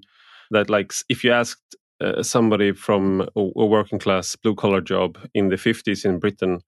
that 0.52 0.70
like 0.70 0.94
if 1.10 1.22
you 1.24 1.34
asked 1.34 1.76
uh, 2.02 2.24
somebody 2.24 2.72
from 2.72 3.22
a, 3.36 3.40
a 3.58 3.66
working 3.66 4.00
class 4.00 4.36
blue 4.38 4.56
collar 4.56 4.82
job 4.82 5.18
in 5.34 5.50
the 5.50 5.58
50s 5.58 6.06
in 6.06 6.20
britain 6.20 6.62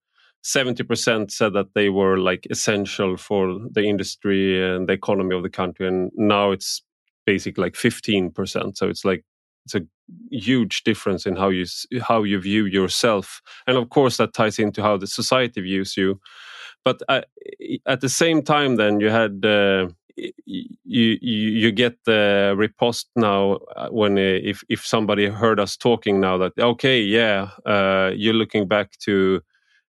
70% 0.44 1.30
said 1.30 1.52
that 1.52 1.74
they 1.74 1.88
were 1.88 2.18
like 2.18 2.46
essential 2.50 3.16
for 3.16 3.58
the 3.70 3.82
industry 3.82 4.62
and 4.74 4.88
the 4.88 4.92
economy 4.92 5.34
of 5.34 5.42
the 5.42 5.50
country 5.50 5.86
and 5.86 6.10
now 6.14 6.50
it's 6.52 6.82
basically 7.26 7.62
like 7.62 7.74
15% 7.74 8.76
so 8.76 8.88
it's 8.88 9.04
like 9.04 9.24
it's 9.64 9.74
a 9.74 9.86
huge 10.30 10.84
difference 10.84 11.26
in 11.26 11.36
how 11.36 11.50
you 11.50 11.66
how 12.00 12.22
you 12.22 12.40
view 12.40 12.64
yourself. 12.64 13.42
And 13.66 13.76
of 13.76 13.90
course 13.90 14.16
that 14.16 14.32
ties 14.32 14.58
into 14.58 14.82
how 14.82 14.96
the 14.96 15.06
society 15.06 15.60
views 15.60 15.96
you. 15.96 16.20
But 16.84 17.02
uh, 17.08 17.22
at 17.86 18.00
the 18.00 18.08
same 18.08 18.42
time 18.42 18.76
then 18.76 19.00
you 19.00 19.10
had 19.10 19.44
uh, 19.44 19.88
you, 20.16 20.64
you 20.84 21.16
you 21.20 21.72
get 21.72 21.98
the 22.04 22.54
riposte 22.56 23.10
now 23.14 23.58
uh, 23.76 23.88
when 23.90 24.16
uh, 24.18 24.38
if 24.42 24.64
if 24.68 24.86
somebody 24.86 25.26
heard 25.26 25.60
us 25.60 25.76
talking 25.76 26.20
now 26.20 26.38
that 26.38 26.52
okay 26.58 27.00
yeah 27.00 27.50
uh, 27.66 28.10
you're 28.14 28.34
looking 28.34 28.66
back 28.66 28.98
to 29.00 29.42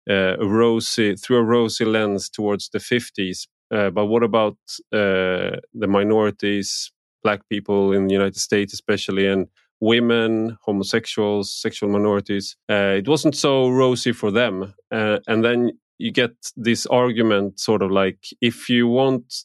a 0.08 0.44
rosy 0.44 1.16
through 1.16 1.38
a 1.38 1.42
rosy 1.42 1.84
lens 1.84 2.28
towards 2.28 2.70
the 2.70 2.78
50s 2.78 3.46
but 3.70 4.06
what 4.06 4.22
about 4.22 4.56
the 4.90 5.60
minorities 5.74 6.90
black 7.22 7.40
people 7.48 7.92
in 7.92 8.06
the 8.06 8.14
united 8.14 8.36
states 8.36 8.72
especially 8.72 9.26
and 9.26 9.48
women, 9.80 10.58
homosexuals, 10.62 11.52
sexual 11.52 11.88
minorities. 11.88 12.56
Uh, 12.70 12.96
it 12.96 13.08
wasn't 13.08 13.36
so 13.36 13.68
rosy 13.68 14.12
for 14.12 14.30
them. 14.30 14.74
Uh, 14.90 15.18
and 15.26 15.44
then 15.44 15.72
you 15.98 16.12
get 16.12 16.32
this 16.56 16.86
argument 16.86 17.60
sort 17.60 17.82
of 17.82 17.90
like 17.90 18.24
if 18.40 18.68
you 18.68 18.86
want, 18.86 19.44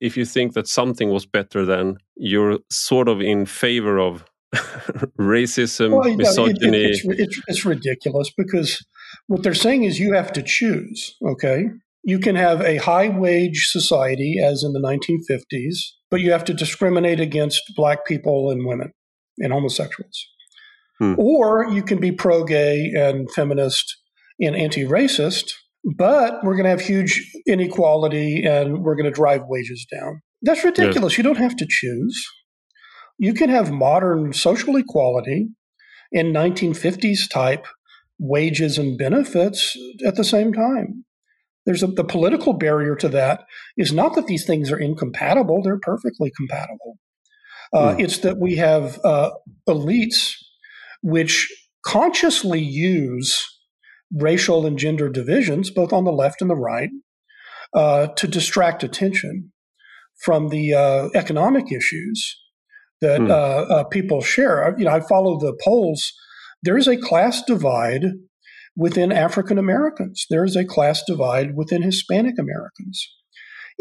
if 0.00 0.16
you 0.16 0.24
think 0.24 0.54
that 0.54 0.68
something 0.68 1.10
was 1.10 1.26
better 1.26 1.64
then, 1.64 1.96
you're 2.16 2.58
sort 2.70 3.08
of 3.08 3.20
in 3.20 3.46
favor 3.46 3.98
of 3.98 4.24
racism, 5.18 5.98
well, 5.98 6.16
misogyny. 6.16 6.84
It, 6.84 7.04
it, 7.04 7.20
it's, 7.20 7.40
it's 7.46 7.64
ridiculous 7.64 8.30
because 8.36 8.84
what 9.26 9.42
they're 9.42 9.54
saying 9.54 9.84
is 9.84 9.98
you 9.98 10.14
have 10.14 10.32
to 10.32 10.42
choose, 10.42 11.16
okay? 11.26 11.66
You 12.04 12.18
can 12.18 12.34
have 12.36 12.60
a 12.60 12.78
high 12.78 13.08
wage 13.08 13.66
society 13.66 14.38
as 14.42 14.64
in 14.64 14.72
the 14.72 14.80
1950s, 14.80 15.76
but 16.10 16.20
you 16.20 16.32
have 16.32 16.44
to 16.44 16.54
discriminate 16.54 17.20
against 17.20 17.62
black 17.76 18.04
people 18.04 18.50
and 18.50 18.66
women 18.66 18.92
and 19.38 19.52
homosexuals. 19.52 20.26
Hmm. 20.98 21.14
Or 21.16 21.68
you 21.70 21.82
can 21.82 21.98
be 21.98 22.12
pro 22.12 22.44
gay 22.44 22.92
and 22.96 23.30
feminist 23.32 23.96
and 24.40 24.56
anti 24.56 24.84
racist, 24.84 25.50
but 25.96 26.42
we're 26.42 26.54
going 26.54 26.64
to 26.64 26.70
have 26.70 26.80
huge 26.80 27.30
inequality 27.46 28.44
and 28.44 28.82
we're 28.82 28.96
going 28.96 29.06
to 29.06 29.10
drive 29.10 29.42
wages 29.46 29.86
down. 29.90 30.20
That's 30.42 30.64
ridiculous. 30.64 31.14
Yeah. 31.14 31.18
You 31.18 31.22
don't 31.22 31.42
have 31.42 31.56
to 31.56 31.66
choose. 31.68 32.26
You 33.18 33.34
can 33.34 33.50
have 33.50 33.70
modern 33.70 34.32
social 34.32 34.76
equality 34.76 35.48
in 36.10 36.32
1950s 36.32 37.30
type 37.30 37.66
wages 38.18 38.78
and 38.78 38.98
benefits 38.98 39.76
at 40.06 40.16
the 40.16 40.24
same 40.24 40.52
time. 40.52 41.04
There's 41.64 41.82
a, 41.82 41.86
the 41.86 42.04
political 42.04 42.52
barrier 42.52 42.96
to 42.96 43.08
that 43.10 43.44
is 43.76 43.92
not 43.92 44.14
that 44.14 44.26
these 44.26 44.44
things 44.44 44.70
are 44.70 44.78
incompatible, 44.78 45.62
they're 45.62 45.78
perfectly 45.78 46.32
compatible. 46.36 46.98
Uh, 47.72 47.94
mm. 47.94 48.00
It's 48.00 48.18
that 48.18 48.38
we 48.38 48.56
have 48.56 49.00
uh, 49.04 49.30
elites 49.68 50.34
which 51.02 51.48
consciously 51.84 52.60
use 52.60 53.46
racial 54.14 54.66
and 54.66 54.78
gender 54.78 55.08
divisions, 55.08 55.70
both 55.70 55.92
on 55.92 56.04
the 56.04 56.12
left 56.12 56.42
and 56.42 56.50
the 56.50 56.56
right, 56.56 56.90
uh, 57.74 58.08
to 58.08 58.26
distract 58.26 58.84
attention 58.84 59.52
from 60.24 60.48
the 60.48 60.74
uh, 60.74 61.08
economic 61.14 61.72
issues 61.72 62.38
that 63.00 63.20
mm. 63.20 63.90
people 63.90 64.20
share. 64.20 64.74
You 64.78 64.84
know, 64.84 64.92
I 64.92 65.00
follow 65.00 65.38
the 65.38 65.56
polls. 65.64 66.12
There 66.62 66.76
is 66.76 66.86
a 66.86 66.96
class 66.96 67.42
divide 67.42 68.04
within 68.76 69.12
African 69.12 69.58
Americans. 69.58 70.26
There 70.30 70.44
is 70.44 70.56
a 70.56 70.64
class 70.64 71.02
divide 71.06 71.56
within 71.56 71.82
Hispanic 71.82 72.38
Americans. 72.38 73.06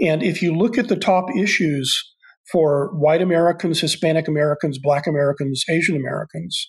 And 0.02 0.24
if 0.24 0.42
you 0.42 0.56
look 0.56 0.78
at 0.78 0.88
the 0.88 0.96
top 0.96 1.26
issues 1.38 2.14
for 2.52 2.92
white 2.98 3.22
Americans, 3.22 3.80
Hispanic 3.80 4.28
Americans, 4.28 4.80
Black 4.82 5.08
Americans, 5.08 5.64
Asian 5.70 5.96
Americans 5.96 6.68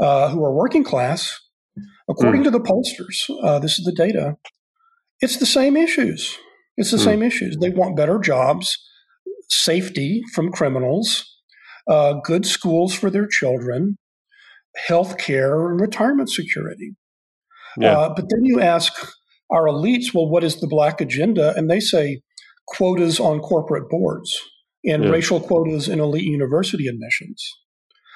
uh, 0.00 0.28
who 0.28 0.44
are 0.44 0.54
working 0.54 0.84
class, 0.84 1.38
according 2.08 2.42
mm. 2.42 2.44
to 2.44 2.50
the 2.50 2.60
pollsters, 2.60 3.42
uh, 3.42 3.58
this 3.58 3.78
is 3.78 3.84
the 3.84 3.92
data, 3.92 4.36
it's 5.20 5.38
the 5.38 5.46
same 5.46 5.76
issues. 5.76 6.36
It's 6.76 6.90
the 6.90 6.98
mm. 6.98 7.04
same 7.04 7.22
issues. 7.22 7.56
They 7.56 7.70
want 7.70 7.96
better 7.96 8.18
jobs, 8.18 8.78
safety 9.48 10.22
from 10.34 10.52
criminals, 10.52 11.24
uh, 11.88 12.14
good 12.22 12.46
schools 12.46 12.94
for 12.94 13.10
their 13.10 13.26
children, 13.26 13.98
health 14.86 15.18
care, 15.18 15.68
and 15.68 15.80
retirement 15.80 16.30
security. 16.30 16.94
Yeah. 17.76 17.98
Uh, 17.98 18.08
but 18.14 18.26
then 18.30 18.44
you 18.44 18.60
ask 18.60 18.92
our 19.50 19.66
elites, 19.66 20.14
well, 20.14 20.28
what 20.28 20.44
is 20.44 20.60
the 20.60 20.66
black 20.66 21.00
agenda? 21.00 21.54
And 21.56 21.70
they 21.70 21.80
say 21.80 22.22
quotas 22.66 23.18
on 23.18 23.40
corporate 23.40 23.88
boards 23.88 24.38
and 24.84 25.04
yeah. 25.04 25.10
racial 25.10 25.40
quotas 25.40 25.88
in 25.88 26.00
elite 26.00 26.24
university 26.24 26.86
admissions. 26.86 27.48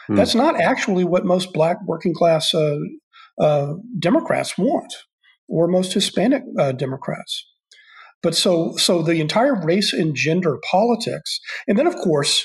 Hmm. 0.07 0.17
That's 0.17 0.35
not 0.35 0.61
actually 0.61 1.05
what 1.05 1.25
most 1.25 1.53
black 1.53 1.79
working 1.87 2.15
class 2.15 2.53
uh, 2.55 2.77
uh, 3.41 3.75
Democrats 3.99 4.59
want, 4.59 4.93
or 5.49 5.69
most 5.69 5.93
Hispanic 5.93 6.43
uh, 6.59 6.73
Democrats. 6.73 7.49
But 8.23 8.35
so, 8.35 8.77
so 8.77 9.03
the 9.03 9.21
entire 9.21 9.61
race 9.65 9.93
and 9.93 10.15
gender 10.15 10.59
politics, 10.71 11.41
and 11.67 11.79
then 11.79 11.87
of 11.87 11.97
course, 11.97 12.45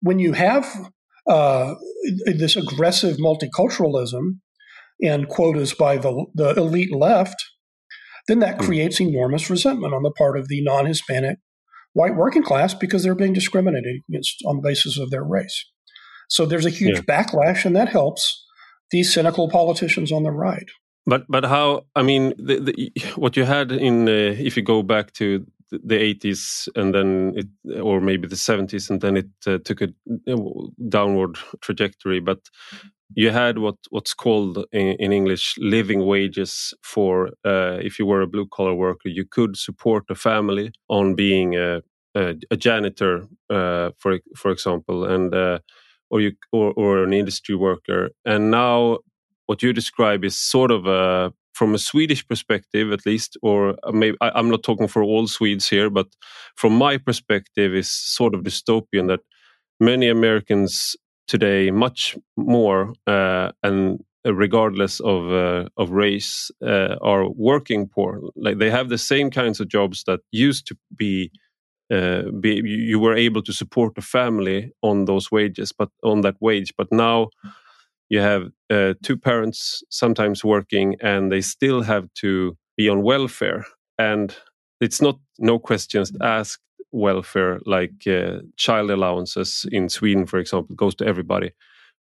when 0.00 0.18
you 0.18 0.32
have 0.32 0.90
uh, 1.28 1.74
this 2.26 2.56
aggressive 2.56 3.16
multiculturalism 3.16 4.38
and 5.02 5.28
quotas 5.28 5.74
by 5.74 5.96
the, 5.96 6.26
the 6.34 6.54
elite 6.56 6.94
left, 6.94 7.36
then 8.26 8.40
that 8.40 8.58
hmm. 8.58 8.64
creates 8.66 9.00
enormous 9.00 9.48
resentment 9.50 9.94
on 9.94 10.02
the 10.02 10.10
part 10.10 10.38
of 10.38 10.48
the 10.48 10.62
non-Hispanic 10.62 11.38
white 11.92 12.16
working 12.16 12.42
class 12.42 12.74
because 12.74 13.02
they're 13.02 13.14
being 13.14 13.32
discriminated 13.32 14.02
against 14.08 14.36
on 14.46 14.56
the 14.56 14.62
basis 14.62 14.98
of 14.98 15.10
their 15.10 15.24
race. 15.24 15.64
So 16.28 16.46
there's 16.46 16.66
a 16.66 16.70
huge 16.70 16.96
yeah. 16.96 17.02
backlash, 17.02 17.64
and 17.64 17.74
that 17.74 17.88
helps 17.88 18.44
these 18.90 19.12
cynical 19.12 19.48
politicians 19.48 20.12
on 20.12 20.22
the 20.22 20.30
right. 20.30 20.68
But 21.06 21.24
but 21.28 21.44
how? 21.44 21.86
I 21.96 22.02
mean, 22.02 22.34
the, 22.36 22.60
the, 22.60 22.92
what 23.16 23.36
you 23.36 23.44
had 23.44 23.72
in 23.72 24.08
uh, 24.08 24.36
if 24.38 24.56
you 24.56 24.62
go 24.62 24.82
back 24.82 25.12
to 25.14 25.46
the 25.70 26.14
80s 26.14 26.68
and 26.76 26.94
then 26.94 27.32
it 27.36 27.80
or 27.80 28.00
maybe 28.00 28.26
the 28.26 28.36
70s 28.36 28.90
and 28.90 29.00
then 29.00 29.16
it 29.16 29.28
uh, 29.46 29.58
took 29.64 29.80
a 29.82 29.88
downward 30.88 31.36
trajectory. 31.60 32.20
But 32.20 32.40
you 33.14 33.30
had 33.30 33.58
what 33.58 33.76
what's 33.90 34.12
called 34.12 34.66
in, 34.70 34.88
in 34.98 35.12
english 35.12 35.54
living 35.58 36.04
wages 36.04 36.74
for 36.82 37.28
uh, 37.44 37.78
if 37.80 37.98
you 37.98 38.04
were 38.04 38.20
a 38.20 38.26
blue 38.26 38.46
collar 38.46 38.74
worker 38.74 39.08
you 39.08 39.24
could 39.24 39.56
support 39.56 40.04
a 40.10 40.14
family 40.14 40.70
on 40.90 41.14
being 41.14 41.56
a, 41.56 41.80
a, 42.14 42.34
a 42.50 42.56
janitor 42.56 43.26
uh, 43.48 43.90
for 43.98 44.18
for 44.36 44.50
example 44.50 45.06
and 45.06 45.34
uh, 45.34 45.58
or 46.10 46.20
you 46.20 46.32
or, 46.52 46.72
or 46.74 47.04
an 47.04 47.12
industry 47.12 47.54
worker. 47.54 48.10
And 48.24 48.50
now 48.50 48.98
what 49.46 49.62
you 49.62 49.72
describe 49.72 50.24
is 50.24 50.36
sort 50.36 50.70
of 50.70 50.86
a 50.86 51.32
from 51.58 51.74
a 51.74 51.78
Swedish 51.78 52.26
perspective, 52.26 52.92
at 52.92 53.04
least, 53.04 53.36
or 53.42 53.74
maybe 53.92 54.16
I, 54.20 54.38
am 54.38 54.48
not 54.48 54.62
talking 54.62 54.88
for 54.88 55.02
all 55.02 55.26
Swedes 55.26 55.68
here, 55.68 55.90
but 55.90 56.06
from 56.54 56.72
my 56.72 56.98
perspective, 56.98 57.74
is 57.74 57.90
sort 57.90 58.34
of 58.34 58.42
dystopian 58.42 59.08
that 59.08 59.20
many 59.80 60.08
Americans 60.08 60.96
today 61.26 61.70
much 61.70 62.16
more 62.36 62.94
uh, 63.06 63.50
and 63.62 64.00
regardless 64.24 65.00
of 65.00 65.32
uh, 65.32 65.68
of 65.76 65.90
race 65.90 66.50
uh, 66.62 66.96
are 67.02 67.28
working 67.28 67.88
poor 67.88 68.20
like 68.34 68.58
they 68.58 68.70
have 68.70 68.88
the 68.88 68.98
same 68.98 69.30
kinds 69.30 69.60
of 69.60 69.68
jobs 69.68 70.04
that 70.06 70.20
used 70.32 70.66
to 70.66 70.76
be 70.96 71.30
uh, 71.90 72.22
be, 72.40 72.60
you 72.64 72.98
were 72.98 73.14
able 73.14 73.42
to 73.42 73.52
support 73.52 73.96
a 73.96 74.02
family 74.02 74.70
on 74.82 75.06
those 75.06 75.30
wages, 75.30 75.72
but 75.72 75.88
on 76.02 76.20
that 76.20 76.36
wage. 76.40 76.72
But 76.76 76.88
now 76.92 77.30
you 78.08 78.20
have 78.20 78.48
uh, 78.70 78.94
two 79.02 79.16
parents 79.16 79.82
sometimes 79.90 80.44
working, 80.44 80.96
and 81.00 81.30
they 81.30 81.40
still 81.40 81.82
have 81.82 82.12
to 82.14 82.56
be 82.76 82.88
on 82.88 83.02
welfare. 83.02 83.66
And 83.98 84.34
it's 84.80 85.02
not 85.02 85.18
no 85.38 85.58
questions 85.58 86.12
asked 86.20 86.62
welfare 86.92 87.60
like 87.66 88.06
uh, 88.06 88.38
child 88.56 88.90
allowances 88.90 89.66
in 89.70 89.88
Sweden, 89.88 90.26
for 90.26 90.38
example, 90.38 90.74
goes 90.74 90.94
to 90.96 91.06
everybody, 91.06 91.50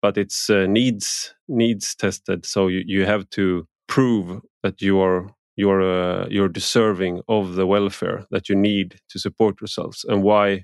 but 0.01 0.17
it's 0.17 0.49
uh, 0.49 0.65
needs 0.67 1.33
needs 1.47 1.95
tested. 1.95 2.45
So 2.45 2.67
you, 2.67 2.83
you 2.85 3.05
have 3.05 3.29
to 3.31 3.67
prove 3.87 4.41
that 4.63 4.81
you 4.81 4.99
are 5.01 5.29
you're 5.55 5.81
uh, 5.81 6.27
you're 6.29 6.47
deserving 6.49 7.21
of 7.27 7.55
the 7.55 7.67
welfare 7.67 8.25
that 8.31 8.47
you 8.47 8.55
need 8.55 8.99
to 9.09 9.19
support 9.19 9.59
yourselves 9.59 10.05
and 10.07 10.23
why 10.23 10.61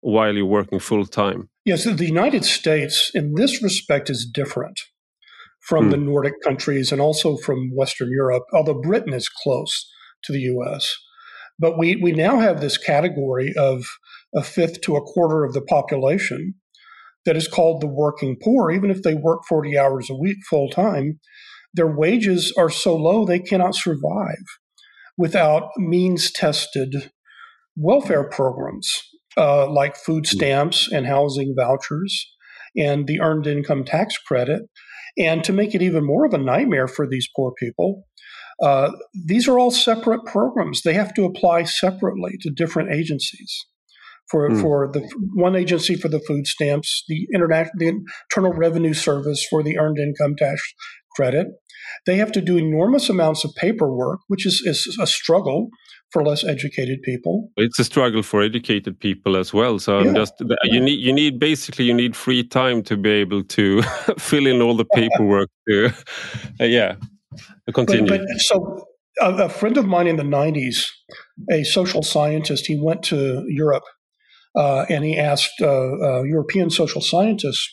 while 0.00 0.34
you're 0.34 0.44
working 0.44 0.78
full 0.78 1.06
time 1.06 1.48
yes 1.64 1.84
the 1.84 2.06
united 2.06 2.44
states 2.44 3.10
in 3.14 3.34
this 3.34 3.62
respect 3.62 4.10
is 4.10 4.26
different 4.26 4.80
from 5.60 5.84
hmm. 5.84 5.90
the 5.90 5.96
nordic 5.96 6.34
countries 6.42 6.92
and 6.92 7.00
also 7.00 7.36
from 7.36 7.70
western 7.74 8.10
europe 8.10 8.44
although 8.52 8.80
britain 8.80 9.12
is 9.12 9.28
close 9.28 9.90
to 10.22 10.32
the 10.32 10.40
us 10.40 10.96
but 11.58 11.78
we, 11.78 11.94
we 11.94 12.10
now 12.10 12.40
have 12.40 12.60
this 12.60 12.76
category 12.76 13.54
of 13.56 13.84
a 14.34 14.42
fifth 14.42 14.80
to 14.80 14.96
a 14.96 15.02
quarter 15.02 15.44
of 15.44 15.52
the 15.52 15.62
population 15.62 16.54
that 17.24 17.36
is 17.36 17.48
called 17.48 17.80
the 17.80 17.86
working 17.86 18.36
poor. 18.42 18.70
Even 18.70 18.90
if 18.90 19.02
they 19.02 19.14
work 19.14 19.42
40 19.48 19.78
hours 19.78 20.10
a 20.10 20.14
week 20.14 20.38
full 20.48 20.68
time 20.68 21.20
their 21.76 21.92
wages 21.92 22.52
are 22.56 22.70
so 22.70 22.94
low 22.94 23.24
they 23.24 23.40
cannot 23.40 23.74
survive 23.74 24.44
without 25.16 25.70
means 25.76 26.30
tested 26.30 27.10
welfare 27.76 28.28
programs 28.28 29.02
uh, 29.36 29.70
like 29.70 29.96
food 29.96 30.26
hmm. 30.26 30.36
stamps 30.36 30.90
and 30.90 31.06
housing 31.06 31.54
vouchers 31.56 32.26
and 32.76 33.06
the 33.06 33.20
earned 33.20 33.46
income 33.46 33.84
tax 33.84 34.16
credit. 34.18 34.62
And 35.16 35.44
to 35.44 35.52
make 35.52 35.74
it 35.74 35.82
even 35.82 36.04
more 36.04 36.26
of 36.26 36.34
a 36.34 36.38
nightmare 36.38 36.88
for 36.88 37.06
these 37.08 37.28
poor 37.36 37.52
people, 37.58 38.04
uh, 38.62 38.90
these 39.26 39.48
are 39.48 39.58
all 39.58 39.70
separate 39.70 40.24
programs. 40.24 40.82
They 40.82 40.94
have 40.94 41.14
to 41.14 41.24
apply 41.24 41.64
separately 41.64 42.32
to 42.42 42.50
different 42.50 42.92
agencies. 42.92 43.66
For, 44.30 44.48
mm. 44.48 44.60
for 44.60 44.90
the 44.90 45.06
one 45.34 45.54
agency 45.54 45.96
for 45.96 46.08
the 46.08 46.18
food 46.18 46.46
stamps, 46.46 47.04
the, 47.08 47.28
the 47.30 48.02
Internal 48.32 48.54
Revenue 48.54 48.94
Service 48.94 49.46
for 49.50 49.62
the 49.62 49.78
earned 49.78 49.98
income 49.98 50.34
tax 50.36 50.62
credit, 51.14 51.48
they 52.06 52.16
have 52.16 52.32
to 52.32 52.40
do 52.40 52.56
enormous 52.56 53.10
amounts 53.10 53.44
of 53.44 53.52
paperwork, 53.56 54.20
which 54.28 54.46
is, 54.46 54.62
is 54.64 54.96
a 54.98 55.06
struggle 55.06 55.68
for 56.14 56.22
less 56.22 56.44
educated 56.44 57.02
people. 57.02 57.50
It's 57.56 57.80
a 57.80 57.84
struggle 57.84 58.22
for 58.22 58.40
educated 58.40 59.00
people 59.00 59.36
as 59.36 59.52
well. 59.52 59.80
So 59.80 59.98
yeah. 59.98 60.08
I'm 60.08 60.14
just 60.14 60.34
you 60.62 60.80
need 60.80 61.00
you 61.00 61.12
need 61.12 61.40
basically 61.40 61.84
you 61.86 61.92
need 61.92 62.14
free 62.14 62.44
time 62.44 62.84
to 62.84 62.96
be 62.96 63.10
able 63.10 63.42
to 63.42 63.82
fill 64.18 64.46
in 64.46 64.62
all 64.62 64.76
the 64.76 64.84
paperwork. 64.84 65.50
to, 65.68 65.86
uh, 66.60 66.64
yeah, 66.64 66.94
continue. 67.74 68.08
But, 68.08 68.20
but 68.20 68.40
so 68.40 68.86
a, 69.20 69.32
a, 69.46 69.48
friend 69.48 69.76
of 69.76 69.86
mine 69.86 70.06
in 70.06 70.16
the 70.16 70.22
'90s, 70.22 70.88
a 71.50 71.64
social 71.64 72.04
scientist, 72.04 72.66
he 72.66 72.80
went 72.80 73.02
to 73.04 73.44
Europe 73.48 73.86
uh, 74.54 74.86
and 74.88 75.04
he 75.04 75.18
asked 75.18 75.60
uh, 75.60 75.66
uh 75.66 76.22
European 76.22 76.70
social 76.70 77.02
scientists, 77.02 77.68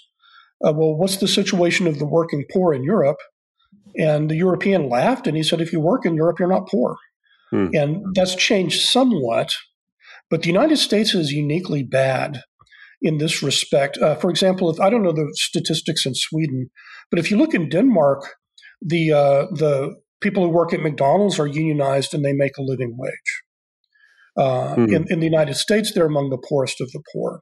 uh, 0.66 0.74
"Well, 0.74 0.96
what's 0.98 1.18
the 1.18 1.28
situation 1.28 1.86
of 1.86 2.00
the 2.00 2.08
working 2.08 2.44
poor 2.52 2.74
in 2.74 2.84
Europe?" 2.84 3.20
And 3.98 4.32
the 4.32 4.36
European 4.36 4.90
laughed 4.90 5.28
and 5.28 5.36
he 5.36 5.44
said, 5.44 5.60
if 5.60 5.74
you 5.74 5.82
work 5.82 6.06
in 6.06 6.16
Europe, 6.16 6.40
you're 6.40 6.48
not 6.48 6.68
poor. 6.68 6.96
Hmm. 7.52 7.68
And 7.74 8.06
that's 8.16 8.36
changed 8.36 8.82
somewhat. 8.82 9.54
But 10.30 10.42
the 10.42 10.48
United 10.48 10.78
States 10.78 11.14
is 11.14 11.32
uniquely 11.32 11.84
bad 11.84 12.44
in 13.02 13.18
this 13.18 13.44
respect. 13.44 13.98
Uh, 13.98 14.16
for 14.16 14.30
example, 14.30 14.70
if 14.70 14.80
I 14.80 14.90
don't 14.90 15.04
know 15.04 15.12
the 15.12 15.30
statistics 15.34 16.06
in 16.06 16.16
Sweden, 16.16 16.70
but 17.10 17.20
if 17.20 17.30
you 17.30 17.38
look 17.38 17.54
in 17.54 17.70
Denmark, 17.70 18.36
the 18.82 19.12
uh, 19.12 19.46
the 19.52 19.96
people 20.22 20.44
who 20.44 20.50
work 20.50 20.74
at 20.74 20.82
McDonald's 20.82 21.40
are 21.40 21.48
unionized 21.48 22.14
and 22.14 22.24
they 22.24 22.34
make 22.34 22.58
a 22.58 22.62
living 22.62 22.96
wage. 22.98 23.44
Uh, 24.38 24.76
hmm. 24.76 24.94
in, 24.94 25.06
in, 25.10 25.20
the 25.20 25.26
United 25.26 25.56
States, 25.56 25.92
they're 25.92 26.06
among 26.06 26.30
the 26.30 26.38
poorest 26.38 26.80
of 26.80 26.90
the 26.92 27.04
poor, 27.12 27.42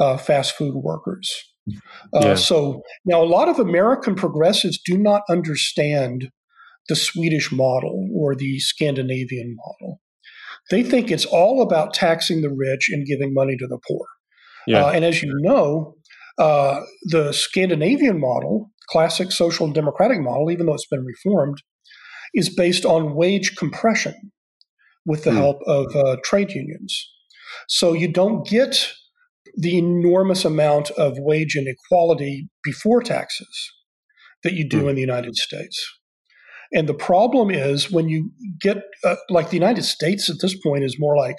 uh, 0.00 0.16
fast 0.16 0.56
food 0.56 0.74
workers. 0.74 1.32
Uh, 2.12 2.20
yeah. 2.20 2.34
So 2.34 2.82
now 3.04 3.22
a 3.22 3.24
lot 3.24 3.48
of 3.48 3.60
American 3.60 4.16
progressives 4.16 4.80
do 4.84 4.98
not 4.98 5.22
understand 5.28 6.30
the 6.88 6.96
Swedish 6.96 7.52
model 7.52 8.08
or 8.14 8.34
the 8.34 8.58
Scandinavian 8.58 9.56
model. 9.56 10.00
They 10.70 10.82
think 10.82 11.10
it's 11.10 11.24
all 11.24 11.62
about 11.62 11.94
taxing 11.94 12.42
the 12.42 12.50
rich 12.50 12.88
and 12.90 13.06
giving 13.06 13.32
money 13.32 13.56
to 13.56 13.66
the 13.66 13.78
poor. 13.86 14.06
Yeah. 14.66 14.84
Uh, 14.84 14.90
and 14.90 15.04
as 15.04 15.22
you 15.22 15.32
know, 15.38 15.94
uh, 16.38 16.80
the 17.04 17.32
Scandinavian 17.32 18.20
model, 18.20 18.70
classic 18.90 19.32
social 19.32 19.70
democratic 19.72 20.20
model, 20.20 20.50
even 20.50 20.66
though 20.66 20.74
it's 20.74 20.86
been 20.86 21.04
reformed, 21.04 21.62
is 22.34 22.54
based 22.54 22.84
on 22.84 23.14
wage 23.14 23.56
compression 23.56 24.14
with 25.04 25.24
the 25.24 25.30
mm. 25.30 25.36
help 25.36 25.62
of 25.66 25.94
uh, 25.94 26.16
trade 26.24 26.50
unions. 26.50 27.08
So 27.68 27.92
you 27.92 28.08
don't 28.08 28.46
get 28.46 28.92
the 29.56 29.78
enormous 29.78 30.44
amount 30.44 30.90
of 30.90 31.14
wage 31.16 31.56
inequality 31.56 32.48
before 32.62 33.00
taxes 33.00 33.72
that 34.42 34.52
you 34.52 34.68
do 34.68 34.82
mm. 34.82 34.90
in 34.90 34.94
the 34.96 35.00
United 35.00 35.36
States. 35.36 35.98
And 36.72 36.88
the 36.88 36.94
problem 36.94 37.50
is 37.50 37.90
when 37.90 38.08
you 38.08 38.30
get, 38.60 38.78
uh, 39.04 39.16
like 39.30 39.50
the 39.50 39.56
United 39.56 39.84
States 39.84 40.28
at 40.28 40.36
this 40.40 40.58
point 40.60 40.84
is 40.84 40.96
more 40.98 41.16
like 41.16 41.36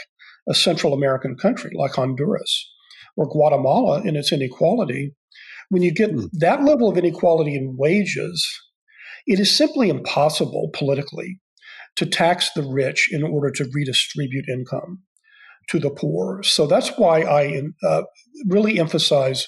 a 0.47 0.53
Central 0.53 0.93
American 0.93 1.36
country, 1.36 1.71
like 1.75 1.93
Honduras 1.93 2.69
or 3.15 3.28
Guatemala 3.28 4.01
in 4.03 4.15
its 4.15 4.32
inequality. 4.32 5.13
When 5.69 5.82
you 5.82 5.93
get 5.93 6.11
mm. 6.11 6.30
that 6.34 6.63
level 6.63 6.89
of 6.89 6.97
inequality 6.97 7.55
in 7.55 7.75
wages, 7.78 8.47
it 9.25 9.39
is 9.39 9.55
simply 9.55 9.89
impossible 9.89 10.69
politically 10.73 11.41
to 11.97 12.05
tax 12.05 12.51
the 12.55 12.63
rich 12.63 13.09
in 13.11 13.23
order 13.23 13.51
to 13.51 13.69
redistribute 13.73 14.45
income 14.47 14.99
to 15.69 15.80
the 15.80 15.89
poor. 15.89 16.41
So 16.43 16.67
that's 16.67 16.89
why 16.97 17.21
I 17.23 17.61
uh, 17.86 18.03
really 18.45 18.80
emphasize 18.80 19.47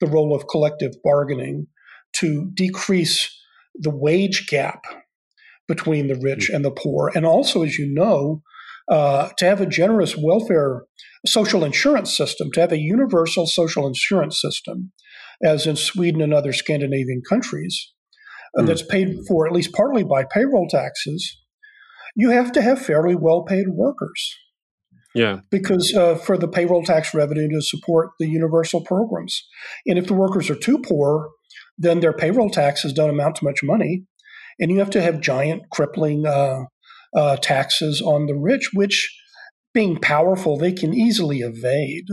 the 0.00 0.06
role 0.06 0.34
of 0.34 0.48
collective 0.48 0.92
bargaining 1.02 1.68
to 2.16 2.50
decrease 2.52 3.30
the 3.74 3.90
wage 3.90 4.46
gap 4.48 4.84
between 5.66 6.08
the 6.08 6.16
rich 6.16 6.50
and 6.50 6.64
the 6.64 6.70
poor. 6.70 7.10
And 7.14 7.24
also, 7.24 7.62
as 7.62 7.78
you 7.78 7.92
know, 7.92 8.42
uh, 8.88 9.30
to 9.38 9.46
have 9.46 9.60
a 9.60 9.66
generous 9.66 10.16
welfare 10.16 10.84
social 11.26 11.64
insurance 11.64 12.14
system, 12.14 12.50
to 12.52 12.60
have 12.60 12.72
a 12.72 12.78
universal 12.78 13.46
social 13.46 13.86
insurance 13.86 14.40
system, 14.40 14.92
as 15.42 15.66
in 15.66 15.76
Sweden 15.76 16.20
and 16.20 16.34
other 16.34 16.52
Scandinavian 16.52 17.22
countries, 17.28 17.92
uh, 18.58 18.62
mm. 18.62 18.66
that's 18.66 18.82
paid 18.82 19.16
for 19.26 19.46
at 19.46 19.52
least 19.52 19.72
partly 19.72 20.04
by 20.04 20.24
payroll 20.24 20.68
taxes, 20.68 21.40
you 22.14 22.30
have 22.30 22.52
to 22.52 22.62
have 22.62 22.78
fairly 22.78 23.14
well 23.14 23.42
paid 23.42 23.68
workers. 23.68 24.36
Yeah. 25.14 25.40
Because 25.50 25.94
uh, 25.94 26.16
for 26.16 26.36
the 26.36 26.48
payroll 26.48 26.82
tax 26.82 27.14
revenue 27.14 27.48
to 27.48 27.62
support 27.62 28.10
the 28.18 28.28
universal 28.28 28.82
programs. 28.82 29.46
And 29.86 29.96
if 29.96 30.08
the 30.08 30.14
workers 30.14 30.50
are 30.50 30.56
too 30.56 30.78
poor, 30.78 31.30
then 31.78 32.00
their 32.00 32.12
payroll 32.12 32.50
taxes 32.50 32.92
don't 32.92 33.10
amount 33.10 33.36
to 33.36 33.44
much 33.44 33.60
money. 33.62 34.04
And 34.58 34.70
you 34.70 34.78
have 34.78 34.90
to 34.90 35.02
have 35.02 35.20
giant, 35.20 35.62
crippling 35.70 36.26
uh, 36.26 36.64
uh, 37.16 37.36
taxes 37.36 38.00
on 38.00 38.26
the 38.26 38.34
rich, 38.34 38.70
which, 38.72 39.14
being 39.72 39.98
powerful, 39.98 40.56
they 40.56 40.72
can 40.72 40.94
easily 40.94 41.40
evade. 41.40 42.06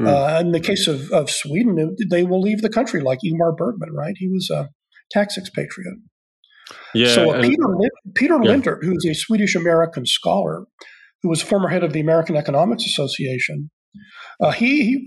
Mm. 0.00 0.40
in 0.40 0.52
the 0.52 0.60
case 0.60 0.88
of, 0.88 1.10
of 1.10 1.28
Sweden, 1.28 1.94
they 2.10 2.24
will 2.24 2.40
leave 2.40 2.62
the 2.62 2.70
country, 2.70 3.02
like 3.02 3.18
Ingmar 3.22 3.54
Bergman, 3.54 3.92
right? 3.92 4.14
He 4.16 4.28
was 4.28 4.48
a 4.50 4.70
tax 5.10 5.36
expatriate. 5.36 5.98
Yeah, 6.94 7.14
so 7.14 7.32
uh, 7.32 7.42
Peter, 7.42 7.64
Peter 8.14 8.38
yeah. 8.42 8.50
Lindert, 8.50 8.82
who 8.82 8.96
is 8.96 9.04
a 9.04 9.14
Swedish 9.14 9.54
American 9.54 10.06
scholar, 10.06 10.64
who 11.22 11.28
was 11.28 11.42
former 11.42 11.68
head 11.68 11.84
of 11.84 11.92
the 11.92 12.00
American 12.00 12.36
Economics 12.36 12.86
Association, 12.86 13.70
uh, 14.40 14.52
he, 14.52 14.84
he, 14.84 15.06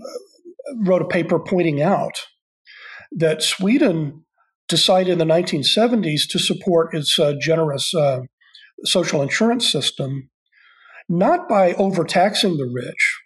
wrote 0.86 1.02
a 1.02 1.06
paper 1.06 1.38
pointing 1.38 1.82
out 1.82 2.22
that 3.12 3.42
Sweden 3.42 4.23
decided 4.68 5.12
in 5.12 5.18
the 5.18 5.24
1970s 5.24 6.28
to 6.30 6.38
support 6.38 6.94
its 6.94 7.18
uh, 7.18 7.34
generous 7.40 7.94
uh, 7.94 8.20
social 8.84 9.22
insurance 9.22 9.70
system, 9.70 10.30
not 11.08 11.48
by 11.48 11.74
overtaxing 11.74 12.56
the 12.56 12.70
rich, 12.72 13.20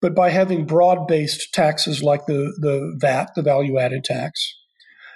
but 0.00 0.14
by 0.14 0.30
having 0.30 0.66
broad 0.66 1.06
based 1.06 1.52
taxes 1.54 2.02
like 2.02 2.26
the, 2.26 2.52
the 2.60 2.96
VAT, 2.98 3.30
the 3.36 3.42
value 3.42 3.78
added 3.78 4.04
tax, 4.04 4.54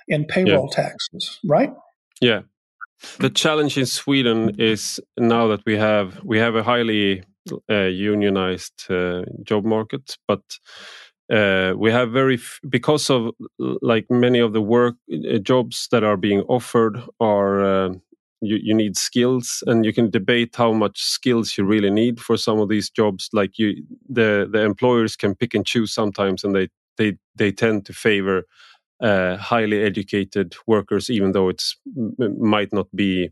and 0.09 0.29
payroll 0.29 0.69
yeah. 0.71 0.85
taxes, 0.85 1.39
right? 1.45 1.73
Yeah. 2.21 2.43
The 3.19 3.31
challenge 3.31 3.77
in 3.77 3.87
Sweden 3.87 4.57
is 4.59 5.01
now 5.19 5.49
that 5.49 5.61
we 5.67 5.77
have 5.77 6.23
we 6.25 6.39
have 6.39 6.55
a 6.55 6.63
highly 6.63 7.25
uh, 7.71 7.83
unionized 7.83 8.91
uh, 8.91 9.23
job 9.43 9.65
market, 9.65 10.17
but 10.27 10.41
uh, 11.33 11.75
we 11.77 11.91
have 11.91 12.13
very 12.13 12.39
because 12.69 13.11
of 13.11 13.33
like 13.59 14.11
many 14.11 14.39
of 14.39 14.53
the 14.53 14.63
work 14.63 14.97
uh, 15.13 15.39
jobs 15.39 15.89
that 15.91 16.05
are 16.05 16.17
being 16.17 16.43
offered 16.43 17.03
are 17.21 17.65
uh, 17.65 17.89
you, 18.41 18.59
you 18.63 18.75
need 18.75 18.97
skills 18.97 19.63
and 19.67 19.85
you 19.85 19.93
can 19.93 20.11
debate 20.11 20.55
how 20.55 20.73
much 20.73 21.03
skills 21.03 21.59
you 21.59 21.65
really 21.65 21.91
need 21.91 22.21
for 22.21 22.37
some 22.37 22.61
of 22.61 22.69
these 22.69 22.91
jobs. 22.91 23.29
Like 23.33 23.59
you 23.59 23.83
the 24.09 24.49
the 24.51 24.63
employers 24.63 25.17
can 25.17 25.35
pick 25.35 25.55
and 25.55 25.67
choose 25.67 25.93
sometimes 25.93 26.45
and 26.45 26.55
they 26.55 26.69
they 26.97 27.17
they 27.35 27.51
tend 27.51 27.87
to 27.87 27.93
favor 27.93 28.45
uh, 29.01 29.37
highly 29.37 29.83
educated 29.83 30.55
workers 30.67 31.11
even 31.11 31.33
though 31.33 31.49
it's 31.49 31.77
might 32.39 32.73
not 32.73 32.87
be 32.95 33.31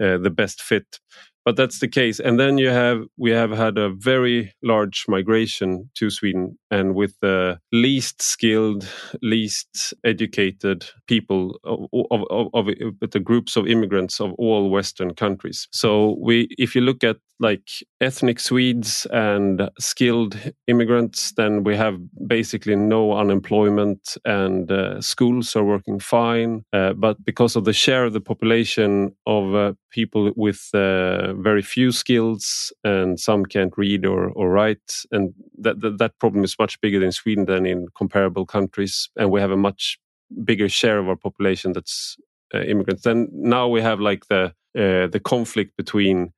uh, 0.00 0.16
the 0.18 0.30
best 0.30 0.62
fit 0.62 1.00
but 1.46 1.54
that's 1.54 1.78
the 1.78 1.88
case. 1.88 2.18
And 2.18 2.40
then 2.40 2.58
you 2.58 2.70
have 2.70 3.04
we 3.16 3.30
have 3.30 3.52
had 3.52 3.78
a 3.78 3.90
very 3.90 4.52
large 4.64 5.04
migration 5.08 5.88
to 5.94 6.10
sweden 6.10 6.58
and 6.72 6.96
with 6.96 7.14
the 7.22 7.60
least 7.72 8.20
skilled 8.20 8.86
least 9.22 9.94
educated 10.04 10.84
people 11.06 11.60
of, 11.62 11.86
of, 12.10 12.24
of, 12.30 12.48
of 12.52 13.10
the 13.12 13.20
groups 13.20 13.56
of 13.56 13.68
immigrants 13.68 14.20
of 14.20 14.32
all 14.38 14.70
western 14.70 15.14
countries. 15.14 15.68
So 15.70 16.16
we 16.20 16.48
if 16.58 16.74
you 16.74 16.80
look 16.80 17.04
at 17.04 17.18
like 17.38 17.68
ethnic 18.00 18.40
swedes 18.40 19.06
and 19.12 19.70
skilled 19.78 20.36
immigrants 20.66 21.32
then 21.36 21.64
we 21.64 21.76
have 21.76 21.98
basically 22.26 22.74
no 22.74 23.12
unemployment 23.12 24.16
and 24.24 24.72
uh, 24.72 25.00
schools 25.00 25.54
are 25.54 25.64
working 25.64 26.00
fine. 26.00 26.64
Uh, 26.72 26.94
but 26.94 27.22
because 27.24 27.54
of 27.54 27.64
the 27.64 27.74
share 27.74 28.04
of 28.04 28.14
the 28.14 28.20
population 28.20 29.14
of 29.26 29.54
uh, 29.54 29.74
people 29.90 30.32
with 30.34 30.70
uh, 30.74 31.34
very 31.36 31.62
few 31.62 31.92
skills 31.92 32.72
and 32.84 33.18
some 33.20 33.44
can't 33.44 33.72
read 33.76 34.04
or, 34.04 34.30
or 34.30 34.50
write. 34.50 34.92
And 35.10 35.34
that, 35.58 35.80
that, 35.80 35.98
that 35.98 36.18
problem 36.18 36.44
is 36.44 36.58
much 36.58 36.80
bigger 36.80 37.02
in 37.04 37.12
sweden 37.12 37.46
than 37.46 37.66
in 37.66 37.88
comparable 37.96 38.46
countries. 38.46 39.08
And 39.16 39.30
we 39.30 39.40
have 39.40 39.50
a 39.50 39.56
much 39.56 39.98
bigger 40.44 40.68
share 40.68 40.98
of 40.98 41.08
our 41.08 41.16
population 41.16 41.72
that's 41.72 42.16
uh, 42.54 42.60
immigrants. 42.60 43.02
Then 43.02 43.28
now 43.32 43.68
we 43.68 43.80
have 43.82 44.00
like 44.00 44.26
the 44.28 44.52
uh, 44.76 45.06
the 45.06 45.20
conflict 45.24 45.74
between 45.78 46.32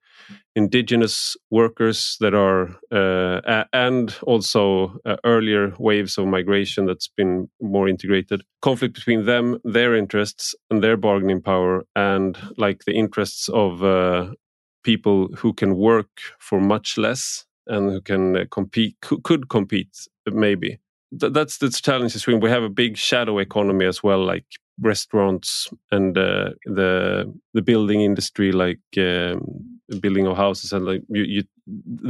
indigenous 0.54 1.36
workers 1.50 2.16
that 2.20 2.34
are 2.34 2.68
uh, 2.90 3.64
and 3.72 4.16
also 4.22 4.98
uh, 5.04 5.16
earlier 5.24 5.72
waves 5.78 6.18
of 6.18 6.26
migration 6.26 6.86
that's 6.86 7.08
been 7.08 7.48
more 7.60 7.88
integrated. 7.88 8.42
Conflict 8.62 8.94
between 8.94 9.26
them 9.26 9.58
their 9.64 9.94
interests 9.94 10.54
and 10.70 10.82
their 10.82 10.96
bargaining 10.96 11.42
power 11.42 11.84
and 11.94 12.38
like 12.56 12.84
the 12.84 12.92
interests 12.92 13.48
of 13.48 13.82
uh, 13.82 14.30
people 14.88 15.28
who 15.36 15.52
can 15.52 15.76
work 15.76 16.12
for 16.38 16.60
much 16.60 16.96
less 16.96 17.44
and 17.66 17.90
who 17.90 18.00
can 18.00 18.36
uh, 18.36 18.44
compete 18.50 18.96
could 19.28 19.44
compete 19.48 19.94
maybe. 20.32 20.78
That's 21.12 21.58
the 21.58 21.68
challenge 21.70 22.14
in 22.16 22.40
we 22.40 22.50
have 22.50 22.62
a 22.62 22.76
big 22.84 22.96
shadow 22.96 23.38
economy 23.38 23.86
as 23.86 24.02
well 24.02 24.24
like 24.24 24.46
restaurants 24.80 25.68
and 25.90 26.16
uh, 26.16 26.50
the 26.64 26.90
the 27.52 27.62
building 27.62 28.00
industry 28.00 28.50
like 28.52 28.86
um, 28.96 29.40
building 30.00 30.26
of 30.26 30.36
houses 30.36 30.72
and 30.72 30.84
like 30.86 31.02
you, 31.08 31.24
you 31.34 31.42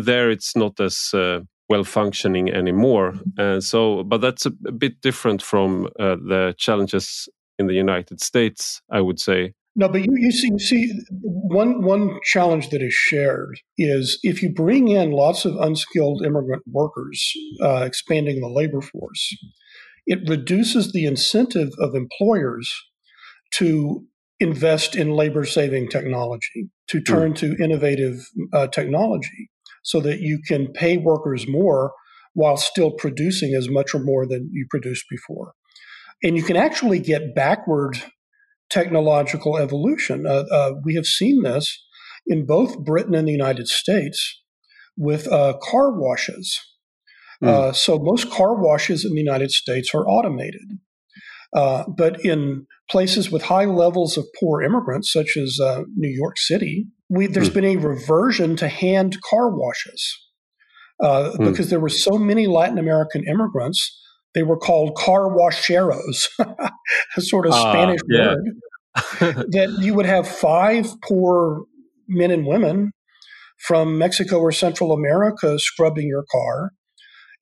there 0.06 0.30
it's 0.30 0.54
not 0.54 0.78
as 0.80 1.10
uh, 1.14 1.40
well 1.68 1.84
functioning 1.84 2.48
anymore. 2.50 3.14
And 3.36 3.64
so 3.64 4.04
but 4.04 4.20
that's 4.20 4.46
a, 4.46 4.52
a 4.66 4.72
bit 4.72 5.00
different 5.00 5.42
from 5.42 5.86
uh, 5.98 6.16
the 6.32 6.54
challenges 6.58 7.28
in 7.58 7.66
the 7.66 7.74
united 7.74 8.20
states 8.20 8.80
i 8.90 9.00
would 9.00 9.18
say 9.18 9.52
no, 9.78 9.88
but 9.88 10.04
you, 10.04 10.12
you 10.16 10.32
see, 10.32 10.48
you 10.50 10.58
see, 10.58 10.92
one 11.10 11.82
one 11.82 12.18
challenge 12.24 12.70
that 12.70 12.82
is 12.82 12.92
shared 12.92 13.60
is 13.78 14.18
if 14.24 14.42
you 14.42 14.52
bring 14.52 14.88
in 14.88 15.12
lots 15.12 15.44
of 15.44 15.54
unskilled 15.54 16.24
immigrant 16.26 16.64
workers, 16.66 17.32
uh, 17.62 17.84
expanding 17.84 18.40
the 18.40 18.48
labor 18.48 18.80
force, 18.80 19.36
it 20.04 20.28
reduces 20.28 20.90
the 20.90 21.06
incentive 21.06 21.70
of 21.78 21.94
employers 21.94 22.68
to 23.52 24.04
invest 24.40 24.96
in 24.96 25.12
labor 25.12 25.44
saving 25.44 25.88
technology, 25.88 26.70
to 26.88 26.98
hmm. 26.98 27.04
turn 27.04 27.32
mm. 27.34 27.36
to 27.36 27.62
innovative 27.62 28.28
uh, 28.52 28.66
technology, 28.66 29.48
so 29.84 30.00
that 30.00 30.18
you 30.18 30.40
can 30.44 30.72
pay 30.72 30.98
workers 30.98 31.46
more 31.46 31.92
while 32.34 32.56
still 32.56 32.90
producing 32.90 33.54
as 33.54 33.68
much 33.68 33.94
or 33.94 34.00
more 34.00 34.26
than 34.26 34.50
you 34.52 34.66
produced 34.70 35.04
before. 35.08 35.52
And 36.24 36.36
you 36.36 36.42
can 36.42 36.56
actually 36.56 36.98
get 36.98 37.36
backward 37.36 38.02
technological 38.70 39.56
evolution. 39.56 40.26
Uh, 40.26 40.44
uh, 40.52 40.72
we 40.84 40.94
have 40.94 41.06
seen 41.06 41.42
this 41.42 41.82
in 42.26 42.46
both 42.46 42.78
Britain 42.84 43.14
and 43.14 43.26
the 43.26 43.32
United 43.32 43.68
States 43.68 44.40
with 44.96 45.30
uh, 45.32 45.54
car 45.62 45.92
washes. 45.92 46.60
Mm. 47.42 47.72
so 47.72 48.00
most 48.00 48.30
car 48.30 48.60
washes 48.60 49.04
in 49.04 49.12
the 49.12 49.20
United 49.20 49.52
States 49.52 49.94
are 49.94 50.04
automated. 50.08 50.80
Uh, 51.54 51.84
but 51.96 52.22
in 52.24 52.66
places 52.90 53.30
with 53.30 53.42
high 53.42 53.64
levels 53.64 54.16
of 54.16 54.26
poor 54.38 54.62
immigrants, 54.62 55.12
such 55.12 55.36
as 55.36 55.58
uh, 55.60 55.82
New 55.96 56.10
York 56.10 56.36
City, 56.36 56.86
we, 57.08 57.26
there's 57.26 57.50
mm. 57.50 57.54
been 57.54 57.64
a 57.64 57.76
reversion 57.76 58.56
to 58.56 58.68
hand 58.68 59.16
car 59.22 59.50
washes 59.50 60.18
uh, 61.02 61.32
mm. 61.32 61.50
because 61.50 61.70
there 61.70 61.80
were 61.80 61.88
so 61.88 62.18
many 62.18 62.46
Latin 62.46 62.78
American 62.78 63.24
immigrants 63.26 63.98
they 64.38 64.44
were 64.44 64.56
called 64.56 64.94
car 64.94 65.28
washeros, 65.28 66.28
a 67.16 67.20
sort 67.20 67.44
of 67.44 67.52
uh, 67.52 67.72
Spanish 67.72 68.00
yeah. 68.08 68.28
word. 68.28 68.50
that 69.50 69.78
you 69.80 69.94
would 69.94 70.06
have 70.06 70.28
five 70.28 70.86
poor 71.02 71.64
men 72.06 72.30
and 72.30 72.46
women 72.46 72.92
from 73.58 73.98
Mexico 73.98 74.38
or 74.38 74.52
Central 74.52 74.92
America 74.92 75.58
scrubbing 75.58 76.06
your 76.06 76.24
car 76.30 76.70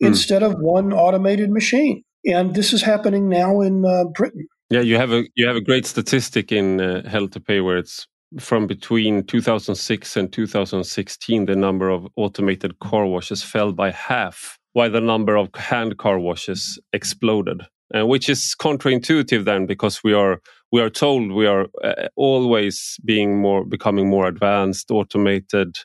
mm. 0.03 0.07
instead 0.07 0.43
of 0.43 0.55
one 0.55 0.91
automated 0.95 1.51
machine. 1.51 2.03
And 2.25 2.55
this 2.55 2.73
is 2.73 2.81
happening 2.81 3.29
now 3.29 3.61
in 3.61 3.85
uh, 3.85 4.05
Britain. 4.15 4.47
Yeah, 4.71 4.81
you 4.81 4.97
have 4.97 5.13
a 5.13 5.25
you 5.35 5.47
have 5.47 5.57
a 5.57 5.61
great 5.61 5.85
statistic 5.85 6.51
in 6.51 6.81
uh, 6.81 7.07
Hell 7.07 7.29
to 7.29 7.41
Pay 7.41 7.61
where 7.61 7.77
it's 7.77 8.07
from 8.41 8.67
between 8.67 9.23
2006 9.25 10.17
and 10.17 10.33
2016 10.33 11.47
the 11.47 11.55
number 11.55 11.91
of 11.91 12.09
automated 12.17 12.79
car 12.79 13.07
washes 13.07 13.43
fell 13.43 13.73
by 13.73 13.91
half 13.91 14.59
while 14.77 14.91
the 14.91 15.01
number 15.01 15.37
of 15.37 15.49
hand 15.55 15.97
car 15.97 16.19
washes 16.19 16.79
exploded, 16.93 17.63
uh, 17.95 18.07
which 18.07 18.29
is 18.29 18.55
counterintuitive 18.61 19.47
then 19.47 19.65
because 19.65 20.05
we 20.05 20.13
are 20.13 20.39
we 20.71 20.83
are 20.83 20.91
told 20.91 21.33
we 21.33 21.47
are 21.47 21.67
uh, 21.83 22.09
always 22.15 22.99
being 23.03 23.41
more 23.41 23.65
becoming 23.65 24.11
more 24.11 24.27
advanced, 24.27 24.91
automated. 24.91 25.79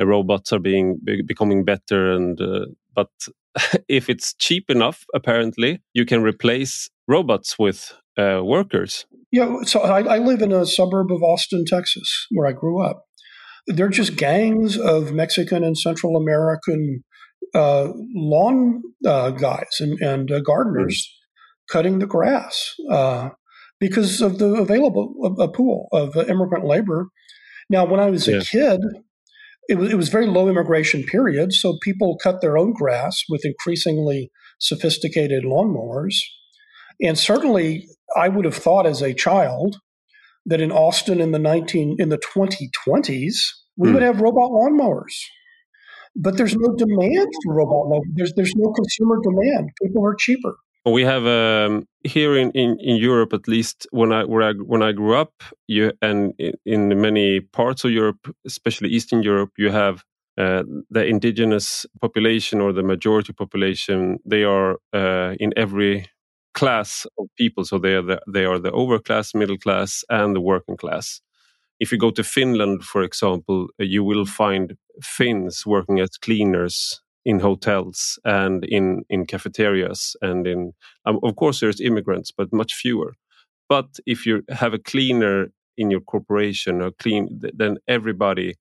Uh, 0.00 0.06
robots 0.06 0.52
are 0.52 0.58
being 0.58 0.98
be, 1.04 1.22
becoming 1.22 1.64
better, 1.64 2.10
and 2.10 2.40
uh, 2.40 2.66
but 2.96 3.10
if 3.88 4.10
it's 4.10 4.34
cheap 4.34 4.70
enough, 4.70 5.04
apparently 5.14 5.80
you 5.94 6.04
can 6.04 6.20
replace 6.20 6.90
robots 7.06 7.56
with 7.60 7.92
uh, 8.18 8.40
workers. 8.42 9.06
Yeah, 9.30 9.62
so 9.66 9.82
I, 9.82 10.16
I 10.16 10.18
live 10.18 10.42
in 10.42 10.50
a 10.50 10.66
suburb 10.66 11.12
of 11.12 11.22
Austin, 11.22 11.64
Texas, 11.64 12.26
where 12.32 12.48
I 12.48 12.52
grew 12.52 12.82
up. 12.82 13.04
They're 13.68 13.88
just 13.88 14.16
gangs 14.16 14.76
of 14.76 15.12
Mexican 15.12 15.62
and 15.62 15.78
Central 15.78 16.16
American 16.16 17.04
uh, 17.56 17.92
lawn 18.14 18.82
uh, 19.04 19.30
guys 19.30 19.80
and, 19.80 19.98
and 20.00 20.30
uh, 20.30 20.40
gardeners 20.40 20.96
mm. 20.96 21.72
cutting 21.72 21.98
the 21.98 22.06
grass 22.06 22.74
uh, 22.90 23.30
because 23.80 24.20
of 24.20 24.38
the 24.38 24.54
available 24.54 25.36
a, 25.40 25.48
pool 25.48 25.88
of 25.92 26.16
uh, 26.16 26.24
immigrant 26.26 26.64
labor. 26.64 27.08
Now, 27.68 27.84
when 27.84 28.00
I 28.00 28.10
was 28.10 28.28
yeah. 28.28 28.36
a 28.36 28.40
kid, 28.42 28.80
it 29.68 29.76
was, 29.78 29.90
it 29.90 29.96
was 29.96 30.08
very 30.08 30.26
low 30.26 30.48
immigration 30.48 31.02
period, 31.02 31.52
so 31.52 31.78
people 31.82 32.18
cut 32.22 32.40
their 32.40 32.56
own 32.56 32.72
grass 32.72 33.24
with 33.28 33.44
increasingly 33.44 34.30
sophisticated 34.58 35.44
lawnmowers. 35.44 36.14
And 37.02 37.18
certainly, 37.18 37.88
I 38.16 38.28
would 38.28 38.44
have 38.44 38.54
thought 38.54 38.86
as 38.86 39.02
a 39.02 39.14
child 39.14 39.76
that 40.46 40.60
in 40.60 40.70
Austin 40.70 41.20
in 41.20 41.32
the 41.32 41.38
nineteen 41.40 41.96
in 41.98 42.08
the 42.08 42.18
twenty 42.32 42.70
twenties 42.84 43.52
we 43.76 43.88
mm. 43.88 43.94
would 43.94 44.02
have 44.02 44.20
robot 44.20 44.50
lawnmowers 44.50 45.16
but 46.16 46.36
there's 46.36 46.56
no 46.56 46.74
demand 46.74 47.28
for 47.44 47.54
robot 47.54 47.86
lawnmowers. 47.86 48.02
There's 48.14 48.34
there's 48.34 48.54
no 48.56 48.72
consumer 48.72 49.16
demand. 49.22 49.70
People 49.82 50.04
are 50.06 50.14
cheaper. 50.14 50.56
We 50.84 51.02
have 51.02 51.26
um, 51.26 51.88
here 52.04 52.36
in, 52.36 52.52
in, 52.52 52.78
in 52.78 52.94
Europe, 52.96 53.32
at 53.32 53.48
least 53.48 53.88
when 53.90 54.12
I, 54.12 54.24
where 54.24 54.42
I 54.42 54.52
when 54.52 54.82
I 54.82 54.92
grew 54.92 55.16
up, 55.16 55.32
you 55.66 55.92
and 56.00 56.32
in, 56.38 56.52
in 56.64 57.00
many 57.00 57.40
parts 57.40 57.84
of 57.84 57.90
Europe, 57.90 58.32
especially 58.46 58.90
Eastern 58.90 59.22
Europe, 59.22 59.50
you 59.58 59.70
have 59.70 60.04
uh, 60.38 60.62
the 60.90 61.04
indigenous 61.04 61.86
population 62.00 62.60
or 62.60 62.72
the 62.72 62.84
majority 62.84 63.32
population. 63.32 64.18
They 64.24 64.44
are 64.44 64.76
uh, 64.92 65.34
in 65.40 65.52
every 65.56 66.08
class 66.54 67.04
of 67.18 67.26
people, 67.36 67.64
so 67.64 67.78
they 67.78 67.94
are 67.94 68.02
the, 68.02 68.20
they 68.32 68.44
are 68.44 68.58
the 68.58 68.70
overclass, 68.70 69.34
middle 69.34 69.58
class, 69.58 70.04
and 70.08 70.36
the 70.36 70.40
working 70.40 70.76
class. 70.76 71.20
If 71.78 71.92
you 71.92 71.98
go 71.98 72.10
to 72.10 72.24
Finland, 72.24 72.84
for 72.84 73.02
example, 73.02 73.68
uh, 73.80 73.84
you 73.84 74.04
will 74.04 74.26
find 74.26 74.76
Finns 75.02 75.66
working 75.66 76.00
as 76.00 76.16
cleaners 76.16 77.00
in 77.24 77.40
hotels 77.40 78.18
and 78.24 78.64
in 78.64 79.04
in 79.10 79.26
cafeterias 79.26 80.16
and 80.22 80.46
in 80.46 80.72
um, 81.04 81.18
of 81.22 81.34
course 81.34 81.58
there's 81.58 81.80
immigrants 81.80 82.30
but 82.30 82.52
much 82.52 82.72
fewer 82.72 83.14
but 83.68 83.86
if 84.06 84.24
you 84.24 84.42
have 84.48 84.72
a 84.72 84.78
cleaner 84.78 85.48
in 85.76 85.90
your 85.90 86.00
corporation 86.00 86.80
or 86.80 86.92
clean 86.92 87.40
then 87.52 87.78
everybody 87.88 88.54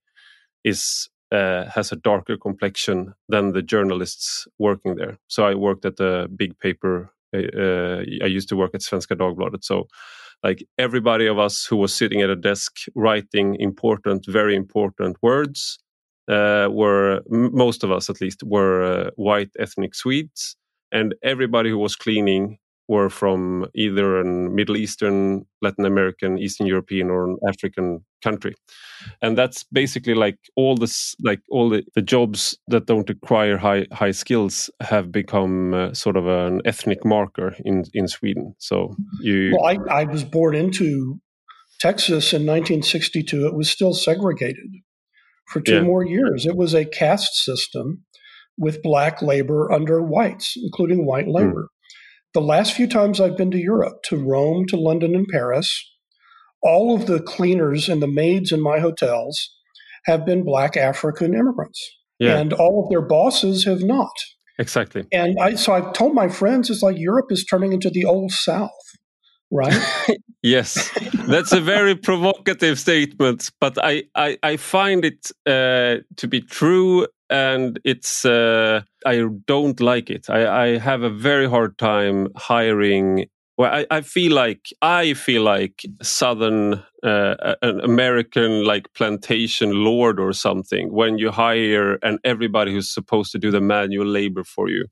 is 0.64 1.10
uh, 1.32 1.66
has 1.70 1.92
a 1.92 1.96
darker 1.96 2.38
complexion 2.38 3.14
than 3.30 3.52
the 3.54 3.62
journalists 3.62 4.48
working 4.60 4.96
there. 4.96 5.18
So 5.28 5.46
I 5.46 5.56
worked 5.56 5.86
at 5.86 6.00
a 6.00 6.28
big 6.28 6.58
paper. 6.60 7.12
Uh, 7.34 8.04
I 8.24 8.28
used 8.28 8.50
to 8.50 8.56
work 8.56 8.76
at 8.76 8.82
Svenska 8.82 9.16
Dagbladet. 9.16 9.64
So, 9.64 9.88
like 10.46 10.60
everybody 10.78 11.26
of 11.26 11.38
us 11.40 11.66
who 11.66 11.78
was 11.84 11.94
sitting 11.94 12.22
at 12.22 12.30
a 12.30 12.36
desk 12.36 12.72
writing 12.94 13.48
important, 13.70 14.26
very 14.28 14.56
important 14.56 15.18
words, 15.22 15.80
uh, 16.28 16.68
were 16.72 17.22
most 17.30 17.84
of 17.84 17.92
us 17.92 18.10
at 18.10 18.22
least 18.22 18.44
were 18.44 18.84
uh, 18.84 19.10
white 19.16 19.52
ethnic 19.58 19.96
Swedes, 19.96 20.56
and 20.92 21.16
everybody 21.24 21.70
who 21.72 21.80
was 21.80 21.96
cleaning 21.96 22.44
were 22.88 23.10
from 23.10 23.66
either 23.76 24.20
a 24.20 24.26
Middle 24.26 24.78
Eastern, 24.78 25.46
Latin 25.62 25.86
American, 25.86 26.38
Eastern 26.38 26.68
European, 26.68 27.10
or 27.10 27.26
an 27.26 27.38
African 27.48 28.06
country, 28.24 28.54
and 29.22 29.38
that's 29.38 29.64
basically 29.64 30.14
like 30.14 30.38
all 30.56 30.76
this, 30.76 31.16
like 31.24 31.42
all 31.50 31.70
the, 31.70 31.84
the 31.96 32.02
jobs 32.02 32.58
that 32.68 32.86
don't 32.86 33.10
require 33.10 33.58
high 33.58 33.86
high 33.92 34.12
skills 34.12 34.70
have 34.82 35.12
become 35.12 35.74
uh, 35.74 35.94
sort 35.94 36.18
of 36.18 36.28
an 36.28 36.62
ethnic 36.66 37.06
marker 37.06 37.56
in 37.64 37.84
in 37.94 38.08
Sweden. 38.08 38.56
So 38.60 38.96
you, 39.22 39.56
well, 39.58 39.66
I, 39.66 40.02
I 40.02 40.04
was 40.06 40.24
born 40.24 40.56
into 40.56 41.20
Texas 41.80 42.34
in 42.34 42.46
1962. 42.46 43.48
It 43.48 43.56
was 43.56 43.70
still 43.70 43.94
segregated 43.94 44.72
for 45.48 45.62
two 45.62 45.76
yeah. 45.76 45.82
more 45.82 46.06
years. 46.06 46.46
It 46.46 46.56
was 46.56 46.74
a 46.74 46.86
caste 46.86 47.36
system 47.36 48.06
with 48.58 48.82
black 48.82 49.22
labor 49.22 49.72
under 49.72 50.02
whites, 50.02 50.54
including 50.56 51.06
white 51.06 51.26
hmm. 51.26 51.36
labor. 51.36 51.64
Mm. 51.64 51.75
The 52.36 52.42
last 52.42 52.74
few 52.74 52.86
times 52.86 53.22
I've 53.22 53.38
been 53.38 53.52
to 53.52 53.58
Europe, 53.58 54.04
to 54.10 54.18
Rome, 54.18 54.66
to 54.68 54.76
London, 54.76 55.16
and 55.16 55.26
Paris, 55.26 55.90
all 56.62 56.94
of 56.94 57.06
the 57.06 57.22
cleaners 57.22 57.88
and 57.88 58.02
the 58.02 58.10
maids 58.10 58.52
in 58.52 58.62
my 58.62 58.80
hotels 58.80 59.56
have 60.04 60.26
been 60.26 60.44
black 60.44 60.76
African 60.76 61.34
immigrants. 61.34 61.82
Yeah. 62.20 62.38
And 62.38 62.52
all 62.52 62.84
of 62.84 62.90
their 62.90 63.02
bosses 63.02 63.64
have 63.64 63.84
not. 63.84 64.12
Exactly. 64.60 65.06
And 65.14 65.38
I, 65.40 65.56
so 65.56 65.72
I've 65.72 65.94
told 65.94 66.14
my 66.14 66.28
friends, 66.28 66.70
it's 66.70 66.84
like 66.84 66.98
Europe 66.98 67.28
is 67.30 67.46
turning 67.46 67.72
into 67.72 67.90
the 67.90 68.04
old 68.04 68.32
South, 68.32 68.70
right? 69.50 69.82
yes, 70.44 70.92
that's 71.30 71.54
a 71.54 71.62
very 71.62 71.96
provocative 71.96 72.78
statement, 72.80 73.50
but 73.62 73.78
I, 73.82 74.04
I, 74.14 74.38
I 74.44 74.58
find 74.58 75.06
it 75.06 75.32
uh, 75.46 76.04
to 76.18 76.28
be 76.28 76.42
true 76.42 77.08
and 77.30 77.80
it's 77.84 78.26
uh, 78.26 78.82
I 79.06 79.26
don't 79.48 79.80
like 79.80 80.10
it. 80.10 80.30
I, 80.30 80.64
I 80.64 80.78
have 80.78 81.04
a 81.04 81.10
very 81.10 81.50
hard 81.50 81.78
time 81.78 82.30
hiring. 82.36 83.26
Well, 83.58 83.74
I, 83.74 83.86
I 83.90 84.02
feel 84.02 84.34
like 84.34 84.68
I 84.82 85.14
feel 85.14 85.44
like 85.44 85.86
Southern 86.02 86.84
uh, 87.04 87.56
an 87.62 87.80
American 87.82 88.66
like 88.66 88.94
plantation 88.94 89.84
lord 89.84 90.20
or 90.20 90.34
something 90.34 90.92
when 90.92 91.18
you 91.18 91.32
hire 91.32 91.96
and 92.04 92.20
everybody 92.24 92.74
who's 92.74 92.94
supposed 92.94 93.32
to 93.32 93.40
do 93.40 93.52
the 93.52 93.62
manual 93.62 94.08
labor 94.08 94.44
for 94.44 94.70
you 94.70 94.86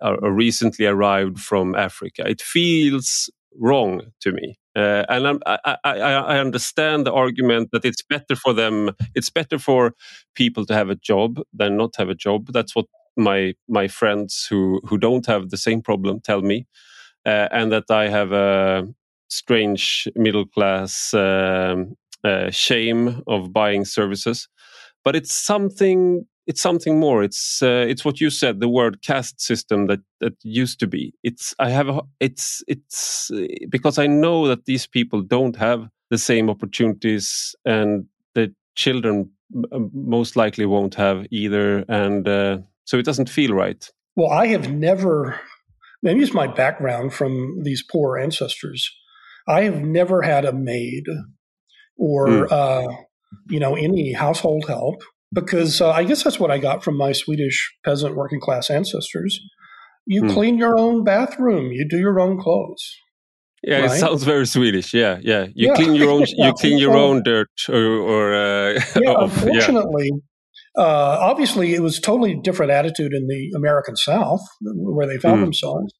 are, 0.00 0.22
are 0.22 0.32
recently 0.32 0.86
arrived 0.86 1.38
from 1.38 1.74
Africa. 1.74 2.28
It 2.28 2.40
feels 2.40 3.30
wrong 3.58 4.02
to 4.20 4.32
me. 4.32 4.58
Uh, 4.76 5.06
and 5.08 5.42
I, 5.46 5.58
I, 5.64 5.76
I, 5.84 6.38
understand 6.38 7.06
the 7.06 7.12
argument 7.12 7.70
that 7.72 7.86
it's 7.86 8.02
better 8.02 8.36
for 8.36 8.52
them. 8.52 8.90
It's 9.14 9.30
better 9.30 9.58
for 9.58 9.94
people 10.34 10.66
to 10.66 10.74
have 10.74 10.90
a 10.90 10.96
job 10.96 11.40
than 11.54 11.78
not 11.78 11.96
have 11.96 12.10
a 12.10 12.14
job. 12.14 12.52
That's 12.52 12.76
what 12.76 12.84
my 13.16 13.54
my 13.68 13.88
friends 13.88 14.46
who 14.50 14.82
who 14.86 14.98
don't 14.98 15.24
have 15.26 15.48
the 15.48 15.56
same 15.56 15.80
problem 15.80 16.20
tell 16.20 16.42
me, 16.42 16.66
uh, 17.24 17.48
and 17.52 17.72
that 17.72 17.90
I 17.90 18.08
have 18.08 18.32
a 18.32 18.86
strange 19.28 20.08
middle 20.14 20.44
class 20.44 21.14
um, 21.14 21.96
uh, 22.22 22.50
shame 22.50 23.22
of 23.26 23.54
buying 23.54 23.86
services. 23.86 24.46
But 25.04 25.16
it's 25.16 25.34
something 25.34 26.26
it's 26.46 26.60
something 26.60 27.00
more. 27.00 27.22
It's 27.22 27.62
uh, 27.62 27.86
it's 27.88 28.04
what 28.04 28.20
you 28.20 28.30
said. 28.30 28.60
The 28.60 28.68
word 28.68 29.02
caste 29.02 29.40
system 29.40 29.86
that 29.88 30.00
that 30.20 30.34
used 30.42 30.78
to 30.80 30.86
be. 30.86 31.12
It's 31.22 31.54
I 31.58 31.70
have 31.70 31.88
a, 31.88 32.02
it's 32.20 32.62
it's 32.68 33.30
because 33.68 33.98
I 33.98 34.06
know 34.06 34.46
that 34.46 34.64
these 34.64 34.86
people 34.86 35.22
don't 35.22 35.56
have 35.56 35.88
the 36.10 36.18
same 36.18 36.48
opportunities, 36.48 37.54
and 37.64 38.06
the 38.34 38.54
children 38.76 39.30
most 39.92 40.36
likely 40.36 40.66
won't 40.66 40.94
have 40.94 41.26
either, 41.30 41.84
and 41.88 42.28
uh, 42.28 42.58
so 42.84 42.96
it 42.96 43.04
doesn't 43.04 43.30
feel 43.30 43.52
right. 43.52 43.90
Well, 44.14 44.30
I 44.30 44.46
have 44.48 44.72
never. 44.72 45.40
Maybe 46.02 46.22
it's 46.22 46.34
my 46.34 46.46
background 46.46 47.12
from 47.12 47.62
these 47.62 47.82
poor 47.82 48.18
ancestors. 48.18 48.88
I 49.48 49.62
have 49.62 49.82
never 49.82 50.22
had 50.22 50.44
a 50.44 50.52
maid 50.52 51.04
or 51.96 52.26
mm. 52.28 52.52
uh, 52.52 52.92
you 53.48 53.58
know 53.58 53.74
any 53.74 54.12
household 54.12 54.66
help 54.68 55.02
because 55.32 55.80
uh, 55.80 55.90
I 55.90 56.04
guess 56.04 56.22
that's 56.22 56.40
what 56.40 56.50
I 56.50 56.58
got 56.58 56.84
from 56.84 56.96
my 56.96 57.12
Swedish 57.12 57.74
peasant 57.84 58.16
working 58.16 58.40
class 58.40 58.70
ancestors. 58.70 59.40
You 60.06 60.22
hmm. 60.22 60.30
clean 60.30 60.58
your 60.58 60.78
own 60.78 61.04
bathroom, 61.04 61.72
you 61.72 61.86
do 61.88 61.98
your 61.98 62.20
own 62.20 62.40
clothes. 62.40 62.96
Yeah, 63.62 63.80
right? 63.80 63.90
it 63.90 63.98
sounds 63.98 64.22
very 64.22 64.46
Swedish. 64.46 64.94
Yeah, 64.94 65.18
yeah. 65.22 65.46
You 65.54 65.68
yeah. 65.68 65.74
clean 65.74 65.94
your 65.94 66.10
own. 66.10 66.24
you 66.28 66.52
clean 66.52 66.78
your 66.78 66.96
own 66.96 67.22
dirt, 67.22 67.50
or, 67.68 67.74
or 67.74 68.34
uh, 68.34 68.72
yeah. 68.96 69.14
unfortunately, 69.18 70.10
yeah. 70.12 70.82
Uh, 70.82 71.18
obviously, 71.20 71.74
it 71.74 71.80
was 71.80 71.98
totally 71.98 72.34
different 72.34 72.70
attitude 72.70 73.12
in 73.12 73.26
the 73.26 73.50
American 73.56 73.96
South 73.96 74.42
where 74.60 75.06
they 75.06 75.18
found 75.18 75.38
mm. 75.38 75.44
themselves, 75.44 75.92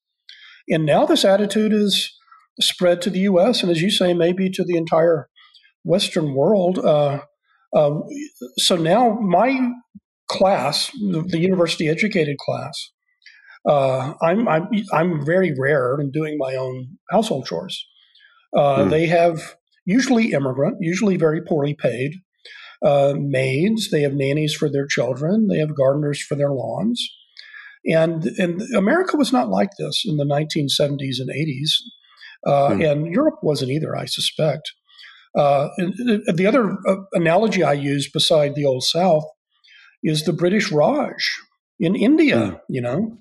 and 0.68 0.84
now 0.84 1.06
this 1.06 1.24
attitude 1.24 1.72
is 1.72 2.14
spread 2.60 3.02
to 3.02 3.10
the 3.10 3.20
U.S. 3.20 3.62
and, 3.62 3.72
as 3.72 3.82
you 3.82 3.90
say, 3.90 4.14
maybe 4.14 4.48
to 4.50 4.62
the 4.64 4.76
entire 4.76 5.28
Western 5.82 6.34
world. 6.34 6.78
Uh, 6.78 7.20
um, 7.76 8.02
so 8.58 8.76
now 8.76 9.18
my 9.20 9.70
class, 10.28 10.90
the, 10.92 11.24
the 11.26 11.38
university 11.38 11.88
educated 11.88 12.36
class, 12.38 12.90
uh, 13.68 14.14
I'm, 14.22 14.48
I'm, 14.48 14.68
I'm 14.92 15.24
very 15.24 15.54
rare 15.58 15.96
in 16.00 16.10
doing 16.10 16.36
my 16.38 16.54
own 16.54 16.98
household 17.10 17.46
chores. 17.46 17.86
Uh, 18.56 18.84
hmm. 18.84 18.90
They 18.90 19.06
have 19.06 19.56
usually 19.84 20.32
immigrant, 20.32 20.78
usually 20.80 21.16
very 21.16 21.42
poorly 21.42 21.74
paid 21.74 22.14
uh, 22.84 23.14
maids. 23.16 23.90
They 23.90 24.02
have 24.02 24.14
nannies 24.14 24.54
for 24.54 24.70
their 24.70 24.86
children. 24.86 25.48
They 25.48 25.58
have 25.58 25.76
gardeners 25.76 26.22
for 26.22 26.36
their 26.36 26.50
lawns. 26.50 27.06
And, 27.84 28.26
and 28.38 28.62
America 28.74 29.16
was 29.16 29.32
not 29.32 29.48
like 29.48 29.70
this 29.78 30.02
in 30.04 30.16
the 30.16 30.24
1970s 30.24 31.20
and 31.20 31.30
80s. 31.30 31.70
Uh, 32.46 32.74
hmm. 32.74 32.82
And 32.82 33.12
Europe 33.12 33.38
wasn't 33.42 33.72
either, 33.72 33.96
I 33.96 34.06
suspect. 34.06 34.72
Uh, 35.36 35.68
the 35.76 36.46
other 36.46 36.78
uh, 36.86 36.96
analogy 37.12 37.62
I 37.62 37.74
use 37.74 38.10
beside 38.10 38.54
the 38.54 38.64
Old 38.64 38.84
South 38.84 39.24
is 40.02 40.24
the 40.24 40.32
British 40.32 40.72
Raj 40.72 41.14
in 41.78 41.94
India, 41.94 42.36
mm. 42.36 42.60
you 42.68 42.80
know, 42.80 43.18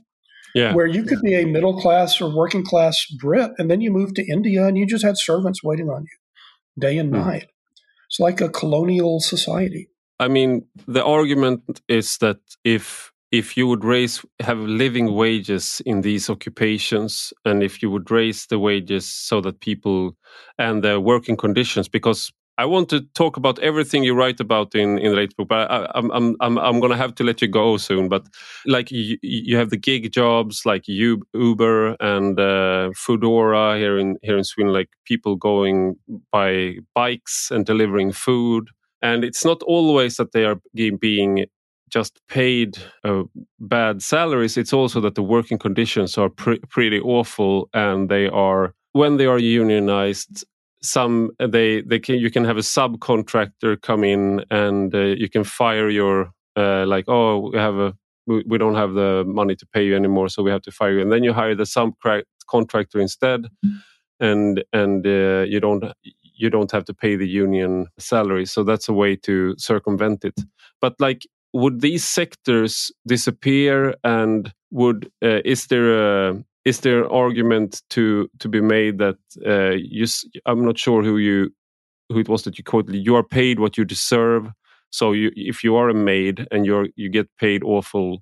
yeah. 0.53 0.73
where 0.73 0.85
you 0.85 1.03
could 1.03 1.21
be 1.21 1.33
a 1.33 1.45
middle 1.45 1.79
class 1.81 2.21
or 2.21 2.33
working 2.33 2.63
class 2.63 3.05
Brit, 3.19 3.51
and 3.57 3.69
then 3.69 3.81
you 3.81 3.91
move 3.91 4.13
to 4.13 4.25
India 4.25 4.65
and 4.65 4.77
you 4.77 4.85
just 4.85 5.03
had 5.03 5.17
servants 5.17 5.63
waiting 5.63 5.89
on 5.89 6.03
you 6.03 6.17
day 6.79 6.97
and 6.97 7.11
mm. 7.11 7.25
night. 7.25 7.47
It's 8.09 8.19
like 8.19 8.39
a 8.39 8.49
colonial 8.49 9.19
society. 9.19 9.89
I 10.19 10.29
mean, 10.29 10.65
the 10.87 11.03
argument 11.03 11.81
is 11.89 12.17
that 12.19 12.39
if 12.63 13.11
if 13.35 13.57
you 13.57 13.67
would 13.67 13.83
raise 13.83 14.23
have 14.39 14.59
living 14.59 15.13
wages 15.13 15.81
in 15.85 16.01
these 16.01 16.29
occupations 16.29 17.33
and 17.43 17.61
if 17.61 17.81
you 17.81 17.91
would 17.91 18.09
raise 18.09 18.45
the 18.47 18.57
wages 18.57 19.05
so 19.05 19.41
that 19.41 19.59
people 19.59 20.15
and 20.57 20.83
the 20.83 21.01
working 21.01 21.35
conditions 21.35 21.89
because 21.89 22.31
I 22.57 22.65
want 22.65 22.87
to 22.91 23.01
talk 23.13 23.35
about 23.35 23.59
everything 23.59 24.05
you 24.05 24.13
write 24.15 24.39
about 24.39 24.75
in 24.75 24.97
in 24.99 25.11
the 25.11 25.17
latest 25.17 25.35
book, 25.35 25.49
but 25.49 25.69
I, 25.69 25.91
am 25.93 26.09
I'm 26.11 26.35
I'm 26.39 26.57
I'm 26.57 26.79
gonna 26.79 26.95
have 26.95 27.13
to 27.15 27.23
let 27.25 27.41
you 27.41 27.49
go 27.49 27.75
soon. 27.75 28.07
But 28.07 28.23
like 28.65 28.91
you, 28.91 29.17
you 29.21 29.57
have 29.57 29.71
the 29.71 29.77
gig 29.77 30.13
jobs 30.13 30.65
like 30.65 30.87
Uber 30.87 31.97
and 31.99 32.39
uh, 32.39 32.91
Foodora 32.95 33.77
here 33.77 33.97
in 33.97 34.15
here 34.21 34.37
in 34.37 34.45
Sweden, 34.45 34.71
like 34.71 34.87
people 35.03 35.35
going 35.35 35.97
by 36.31 36.77
bikes 36.93 37.51
and 37.51 37.65
delivering 37.65 38.13
food, 38.13 38.69
and 39.01 39.25
it's 39.25 39.43
not 39.43 39.61
always 39.63 40.15
that 40.15 40.31
they 40.31 40.45
are 40.45 40.61
being 40.97 41.45
just 41.89 42.19
paid 42.27 42.77
uh, 43.03 43.23
bad 43.59 44.01
salaries, 44.01 44.57
it's 44.57 44.73
also 44.73 44.99
that 45.01 45.15
the 45.15 45.23
working 45.23 45.57
conditions 45.57 46.17
are 46.17 46.29
pre- 46.29 46.59
pretty 46.69 46.99
awful, 46.99 47.69
and 47.73 48.09
they 48.09 48.27
are 48.27 48.73
when 48.93 49.17
they 49.17 49.25
are 49.25 49.39
unionized. 49.39 50.45
Some 50.81 51.31
they 51.39 51.81
they 51.81 51.99
can 51.99 52.19
you 52.19 52.29
can 52.29 52.45
have 52.45 52.57
a 52.57 52.61
subcontractor 52.61 53.81
come 53.81 54.03
in 54.03 54.45
and 54.51 54.93
uh, 54.93 54.99
you 54.99 55.29
can 55.29 55.43
fire 55.43 55.89
your 55.89 56.31
uh, 56.55 56.85
like 56.85 57.05
oh 57.07 57.49
we 57.51 57.57
have 57.57 57.75
a 57.75 57.93
we 58.27 58.57
don't 58.57 58.75
have 58.75 58.93
the 58.93 59.23
money 59.27 59.55
to 59.55 59.65
pay 59.67 59.85
you 59.85 59.95
anymore, 59.95 60.29
so 60.29 60.43
we 60.43 60.51
have 60.51 60.63
to 60.63 60.71
fire 60.71 60.93
you, 60.93 61.01
and 61.01 61.11
then 61.11 61.23
you 61.23 61.33
hire 61.33 61.55
the 61.55 61.63
subcontractor 61.63 62.99
instead, 62.99 63.47
and 64.19 64.63
and 64.73 65.05
uh, 65.05 65.45
you 65.47 65.59
don't 65.59 65.83
you 66.37 66.49
don't 66.49 66.71
have 66.71 66.85
to 66.85 66.93
pay 66.93 67.15
the 67.15 67.27
union 67.27 67.87
salary. 67.97 68.45
So 68.45 68.63
that's 68.63 68.89
a 68.89 68.93
way 68.93 69.15
to 69.17 69.55
circumvent 69.57 70.25
it. 70.25 70.39
But 70.81 70.95
like 70.99 71.25
would 71.55 71.79
these 71.79 72.03
sectors 72.03 72.91
disappear? 73.07 73.95
And 74.03 74.53
would 74.71 75.09
uh, 75.23 75.39
is 75.45 75.67
there 75.67 76.29
a 76.29 76.43
is 76.65 76.81
there 76.81 77.03
an 77.03 77.11
argument 77.11 77.81
to 77.91 78.29
to 78.39 78.49
be 78.49 78.59
made 78.59 78.97
that 78.97 79.17
uh, 79.45 79.75
you 79.77 80.05
i'm 80.45 80.65
not 80.65 80.77
sure 80.77 81.03
who 81.03 81.17
you 81.17 81.49
who 82.09 82.19
it 82.19 82.27
was 82.27 82.43
that 82.43 82.57
you 82.57 82.63
quoted 82.63 82.95
you 82.95 83.15
are 83.15 83.23
paid 83.23 83.59
what 83.59 83.77
you 83.77 83.85
deserve. 83.85 84.51
So 84.91 85.11
you, 85.11 85.31
if 85.35 85.63
you 85.63 85.75
are 85.75 85.89
a 85.89 85.93
maid 85.93 86.47
and 86.51 86.65
you're 86.65 86.87
you 86.95 87.09
get 87.09 87.27
paid 87.39 87.63
awful 87.63 88.19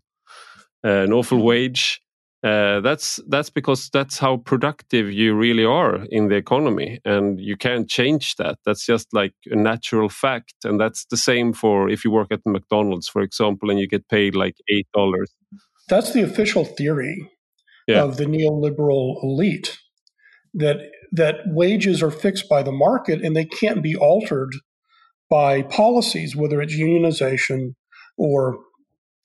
uh, 0.85 1.03
an 1.03 1.13
awful 1.13 1.41
wage, 1.41 2.01
uh, 2.43 2.81
that's 2.81 3.19
that's 3.29 3.49
because 3.49 3.89
that's 3.89 4.17
how 4.17 4.37
productive 4.37 5.11
you 5.11 5.33
really 5.33 5.65
are 5.65 6.05
in 6.09 6.27
the 6.27 6.35
economy, 6.35 6.99
and 7.05 7.39
you 7.39 7.55
can't 7.55 7.89
change 7.89 8.35
that. 8.35 8.57
That's 8.65 8.85
just 8.85 9.13
like 9.13 9.33
a 9.45 9.55
natural 9.55 10.09
fact, 10.09 10.53
and 10.63 10.79
that's 10.79 11.05
the 11.05 11.17
same 11.17 11.53
for 11.53 11.89
if 11.89 12.03
you 12.03 12.11
work 12.11 12.31
at 12.31 12.41
McDonald's, 12.45 13.07
for 13.07 13.21
example, 13.21 13.69
and 13.69 13.79
you 13.79 13.87
get 13.87 14.09
paid 14.09 14.35
like 14.35 14.55
eight 14.69 14.87
dollars. 14.93 15.31
That's 15.89 16.13
the 16.13 16.21
official 16.21 16.65
theory 16.65 17.29
yeah. 17.87 18.03
of 18.03 18.17
the 18.17 18.25
neoliberal 18.25 19.23
elite 19.23 19.77
that 20.53 20.77
that 21.11 21.35
wages 21.47 22.01
are 22.01 22.11
fixed 22.11 22.49
by 22.49 22.63
the 22.63 22.71
market 22.71 23.21
and 23.21 23.35
they 23.35 23.45
can't 23.45 23.83
be 23.83 23.95
altered 23.95 24.53
by 25.29 25.61
policies, 25.61 26.35
whether 26.35 26.61
it's 26.61 26.75
unionization 26.75 27.75
or 28.17 28.57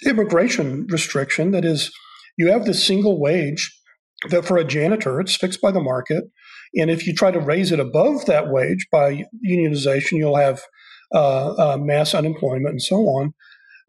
immigration 0.07 0.87
restriction. 0.89 1.51
That 1.51 1.65
is, 1.65 1.91
you 2.39 2.51
have 2.51 2.65
the 2.65 2.73
single 2.73 3.21
wage 3.21 3.75
that 4.31 4.47
for 4.47 4.57
a 4.57 4.65
janitor 4.65 5.21
it's 5.21 5.37
fixed 5.37 5.61
by 5.61 5.71
the 5.71 5.81
market, 5.81 6.25
and 6.75 6.91
if 6.91 7.07
you 7.07 7.15
try 7.15 7.31
to 7.31 7.41
raise 7.41 7.73
it 7.73 7.81
above 7.81 8.25
that 8.27 8.49
wage 8.49 8.87
by 8.91 9.25
unionization, 9.47 10.13
you'll 10.13 10.37
have 10.37 10.63
uh, 11.15 11.55
uh, 11.55 11.77
mass 11.79 12.15
unemployment 12.15 12.71
and 12.71 12.83
so 12.83 12.97
on. 12.97 13.35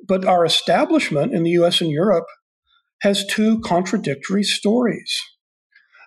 But 0.08 0.26
our 0.26 0.45
establishment 0.45 1.34
in 1.34 1.43
the 1.43 1.52
U.S. 1.52 1.82
and 1.82 1.91
Europe 1.91 2.28
has 3.02 3.26
two 3.26 3.60
contradictory 3.60 4.43
stories. 4.43 5.14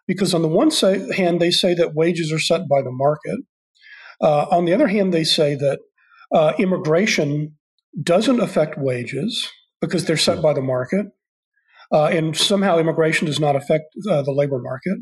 Because 0.06 0.34
on 0.34 0.42
the 0.42 0.48
one 0.48 0.70
hand, 1.14 1.40
they 1.40 1.50
say 1.50 1.74
that 1.74 1.94
wages 1.94 2.32
are 2.32 2.38
set 2.38 2.68
by 2.68 2.82
the 2.82 2.90
market. 2.90 3.38
Uh, 4.20 4.46
on 4.50 4.64
the 4.64 4.72
other 4.72 4.88
hand, 4.88 5.12
they 5.12 5.24
say 5.24 5.54
that 5.54 5.80
uh, 6.34 6.54
immigration 6.58 7.56
doesn't 8.02 8.40
affect 8.40 8.78
wages 8.78 9.48
because 9.80 10.04
they're 10.04 10.16
set 10.16 10.42
by 10.42 10.52
the 10.52 10.62
market. 10.62 11.06
Uh, 11.92 12.06
and 12.06 12.36
somehow 12.36 12.78
immigration 12.78 13.26
does 13.26 13.38
not 13.38 13.54
affect 13.54 13.84
uh, 14.10 14.22
the 14.22 14.32
labor 14.32 14.58
market. 14.58 14.98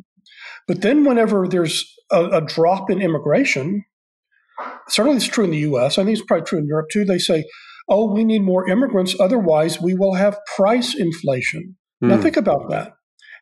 But 0.66 0.82
then, 0.82 1.04
whenever 1.04 1.46
there's 1.46 1.84
a, 2.10 2.24
a, 2.26 2.40
drop 2.40 2.90
in 2.90 3.00
immigration, 3.00 3.84
certainly 4.88 5.16
it's 5.16 5.26
true 5.26 5.44
in 5.44 5.50
the 5.50 5.58
US, 5.58 5.98
I 5.98 6.04
think 6.04 6.18
it's 6.18 6.26
probably 6.26 6.46
true 6.46 6.58
in 6.58 6.66
Europe 6.66 6.88
too, 6.92 7.04
they 7.04 7.18
say, 7.18 7.44
oh, 7.88 8.12
we 8.12 8.24
need 8.24 8.42
more 8.42 8.68
immigrants, 8.68 9.16
otherwise, 9.18 9.80
we 9.80 9.94
will 9.94 10.14
have 10.14 10.38
price 10.56 10.94
inflation. 10.94 11.76
Mm. 12.02 12.08
Now, 12.08 12.16
hmm. 12.16 12.22
think 12.22 12.36
about 12.36 12.70
that. 12.70 12.92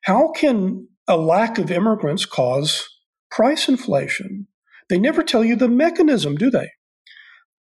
How 0.04 0.32
can 0.32 0.88
a 1.06 1.16
lack 1.16 1.58
of 1.58 1.70
immigrants 1.70 2.24
cause 2.24 2.86
price 3.30 3.68
inflation? 3.68 4.46
They 4.88 4.98
never 4.98 5.22
tell 5.22 5.44
you 5.44 5.54
the 5.54 5.68
mechanism, 5.68 6.36
do 6.36 6.50
they? 6.50 6.70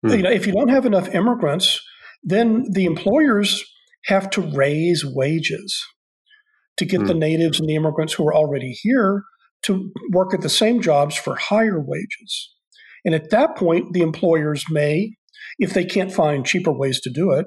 Mm. 0.05 0.17
You 0.17 0.23
know, 0.23 0.31
if 0.31 0.47
you 0.47 0.53
don't 0.53 0.69
have 0.69 0.85
enough 0.85 1.13
immigrants, 1.13 1.81
then 2.23 2.65
the 2.71 2.85
employers 2.85 3.63
have 4.05 4.29
to 4.31 4.41
raise 4.41 5.03
wages 5.05 5.83
to 6.77 6.85
get 6.85 7.01
mm. 7.01 7.07
the 7.07 7.13
natives 7.13 7.59
and 7.59 7.67
the 7.67 7.75
immigrants 7.75 8.13
who 8.13 8.27
are 8.27 8.35
already 8.35 8.71
here 8.71 9.23
to 9.63 9.91
work 10.11 10.33
at 10.33 10.41
the 10.41 10.49
same 10.49 10.81
jobs 10.81 11.15
for 11.15 11.35
higher 11.35 11.79
wages. 11.79 12.53
And 13.03 13.15
at 13.15 13.29
that 13.31 13.55
point, 13.55 13.93
the 13.93 14.01
employers 14.01 14.65
may, 14.69 15.13
if 15.59 15.73
they 15.73 15.85
can't 15.85 16.11
find 16.11 16.45
cheaper 16.45 16.71
ways 16.71 16.99
to 17.01 17.09
do 17.09 17.31
it, 17.31 17.45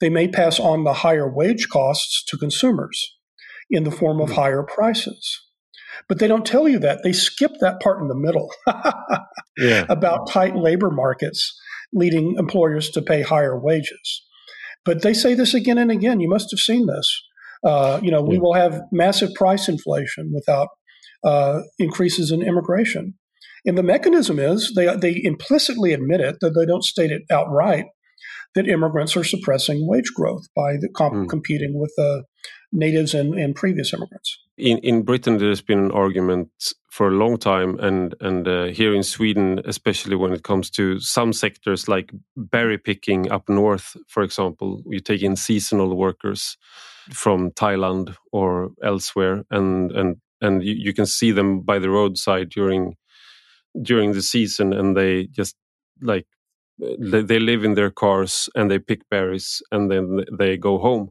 they 0.00 0.10
may 0.10 0.28
pass 0.28 0.58
on 0.58 0.84
the 0.84 0.92
higher 0.92 1.32
wage 1.32 1.68
costs 1.68 2.24
to 2.28 2.36
consumers 2.36 3.16
in 3.70 3.84
the 3.84 3.90
form 3.90 4.20
of 4.20 4.30
hmm. 4.30 4.34
higher 4.34 4.62
prices. 4.62 5.40
But 6.08 6.18
they 6.18 6.26
don't 6.26 6.46
tell 6.46 6.68
you 6.68 6.78
that. 6.80 7.02
They 7.02 7.12
skip 7.12 7.52
that 7.60 7.80
part 7.80 8.00
in 8.00 8.08
the 8.08 8.16
middle 8.16 8.50
yeah. 9.58 9.84
about 9.90 10.30
tight 10.30 10.56
labor 10.56 10.90
markets 10.90 11.58
leading 11.92 12.36
employers 12.38 12.90
to 12.90 13.02
pay 13.02 13.22
higher 13.22 13.58
wages. 13.58 14.22
But 14.84 15.02
they 15.02 15.14
say 15.14 15.34
this 15.34 15.54
again 15.54 15.78
and 15.78 15.90
again. 15.90 16.20
You 16.20 16.28
must 16.28 16.50
have 16.50 16.60
seen 16.60 16.86
this. 16.86 17.22
Uh, 17.64 18.00
you 18.02 18.10
know, 18.10 18.22
we 18.22 18.38
will 18.38 18.54
have 18.54 18.80
massive 18.90 19.32
price 19.34 19.68
inflation 19.68 20.32
without 20.34 20.68
uh, 21.24 21.60
increases 21.78 22.30
in 22.32 22.42
immigration. 22.42 23.14
And 23.64 23.78
the 23.78 23.82
mechanism 23.84 24.38
is 24.40 24.72
they, 24.74 24.94
they 24.96 25.20
implicitly 25.22 25.92
admit 25.92 26.20
it, 26.20 26.36
that 26.40 26.50
they 26.50 26.66
don't 26.66 26.82
state 26.82 27.12
it 27.12 27.22
outright, 27.30 27.84
that 28.56 28.68
immigrants 28.68 29.16
are 29.16 29.22
suppressing 29.22 29.86
wage 29.86 30.12
growth 30.14 30.42
by 30.56 30.72
the 30.72 30.88
comp- 30.94 31.14
mm. 31.14 31.28
competing 31.28 31.78
with 31.78 31.92
the 31.96 32.24
natives 32.72 33.14
and, 33.14 33.34
and 33.34 33.54
previous 33.54 33.92
immigrants. 33.92 34.38
In, 34.56 34.78
in 34.78 35.02
Britain, 35.02 35.38
there's 35.38 35.60
been 35.60 35.78
an 35.78 35.92
argument 35.92 36.50
for 36.90 37.08
a 37.08 37.12
long 37.12 37.38
time, 37.38 37.78
and 37.78 38.14
and 38.20 38.46
uh, 38.46 38.64
here 38.66 38.94
in 38.94 39.02
Sweden, 39.02 39.60
especially 39.64 40.16
when 40.16 40.32
it 40.32 40.42
comes 40.42 40.70
to 40.70 40.98
some 41.00 41.32
sectors 41.32 41.88
like 41.88 42.12
berry 42.36 42.78
picking 42.78 43.30
up 43.30 43.48
north, 43.48 43.96
for 44.08 44.22
example, 44.22 44.82
you 44.86 45.00
take 45.00 45.22
in 45.22 45.36
seasonal 45.36 45.96
workers 45.96 46.56
from 47.10 47.50
Thailand 47.50 48.14
or 48.30 48.70
elsewhere, 48.82 49.44
and 49.50 49.90
and 49.92 50.16
and 50.40 50.62
you, 50.62 50.74
you 50.74 50.92
can 50.92 51.06
see 51.06 51.32
them 51.32 51.60
by 51.60 51.78
the 51.78 51.90
roadside 51.90 52.50
during 52.50 52.96
during 53.80 54.12
the 54.12 54.22
season, 54.22 54.72
and 54.72 54.96
they 54.96 55.26
just 55.26 55.56
like 56.02 56.26
they 56.78 57.38
live 57.38 57.64
in 57.64 57.74
their 57.74 57.90
cars 57.90 58.48
and 58.54 58.70
they 58.70 58.78
pick 58.78 59.08
berries 59.08 59.62
and 59.70 59.90
then 59.90 60.24
they 60.36 60.56
go 60.56 60.78
home. 60.78 61.10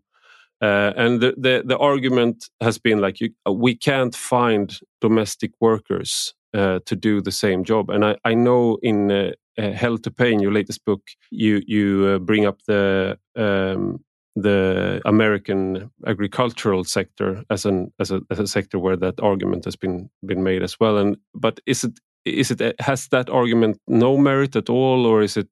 Uh, 0.61 0.93
and 0.95 1.21
the, 1.21 1.33
the, 1.37 1.63
the 1.65 1.77
argument 1.77 2.49
has 2.61 2.77
been 2.77 2.99
like 2.99 3.19
you, 3.19 3.31
uh, 3.47 3.51
we 3.51 3.75
can't 3.75 4.15
find 4.15 4.79
domestic 4.99 5.51
workers 5.59 6.33
uh, 6.53 6.79
to 6.85 6.95
do 6.95 7.21
the 7.21 7.31
same 7.31 7.63
job. 7.63 7.89
And 7.89 8.05
I, 8.05 8.17
I 8.23 8.33
know 8.35 8.77
in 8.83 9.11
uh, 9.11 9.31
uh 9.57 9.71
Hell 9.71 9.97
to 9.97 10.11
Pay, 10.11 10.33
in 10.33 10.39
your 10.39 10.51
latest 10.51 10.85
book, 10.85 11.01
you 11.31 11.61
you 11.65 12.13
uh, 12.15 12.19
bring 12.19 12.45
up 12.45 12.59
the 12.67 13.17
um, 13.35 14.03
the 14.35 15.01
American 15.05 15.89
agricultural 16.05 16.83
sector 16.83 17.43
as 17.49 17.65
an 17.65 17.91
as 17.99 18.11
a 18.11 18.21
as 18.29 18.39
a 18.39 18.47
sector 18.47 18.79
where 18.79 18.97
that 18.97 19.19
argument 19.19 19.65
has 19.65 19.75
been 19.75 20.09
been 20.25 20.43
made 20.43 20.63
as 20.63 20.79
well. 20.79 20.97
And 20.97 21.17
but 21.33 21.59
is 21.65 21.83
it 21.83 21.99
is 22.25 22.51
it 22.51 22.79
has 22.79 23.07
that 23.07 23.29
argument 23.29 23.79
no 23.87 24.17
merit 24.17 24.55
at 24.55 24.69
all, 24.69 25.05
or 25.05 25.21
is 25.21 25.37
it 25.37 25.47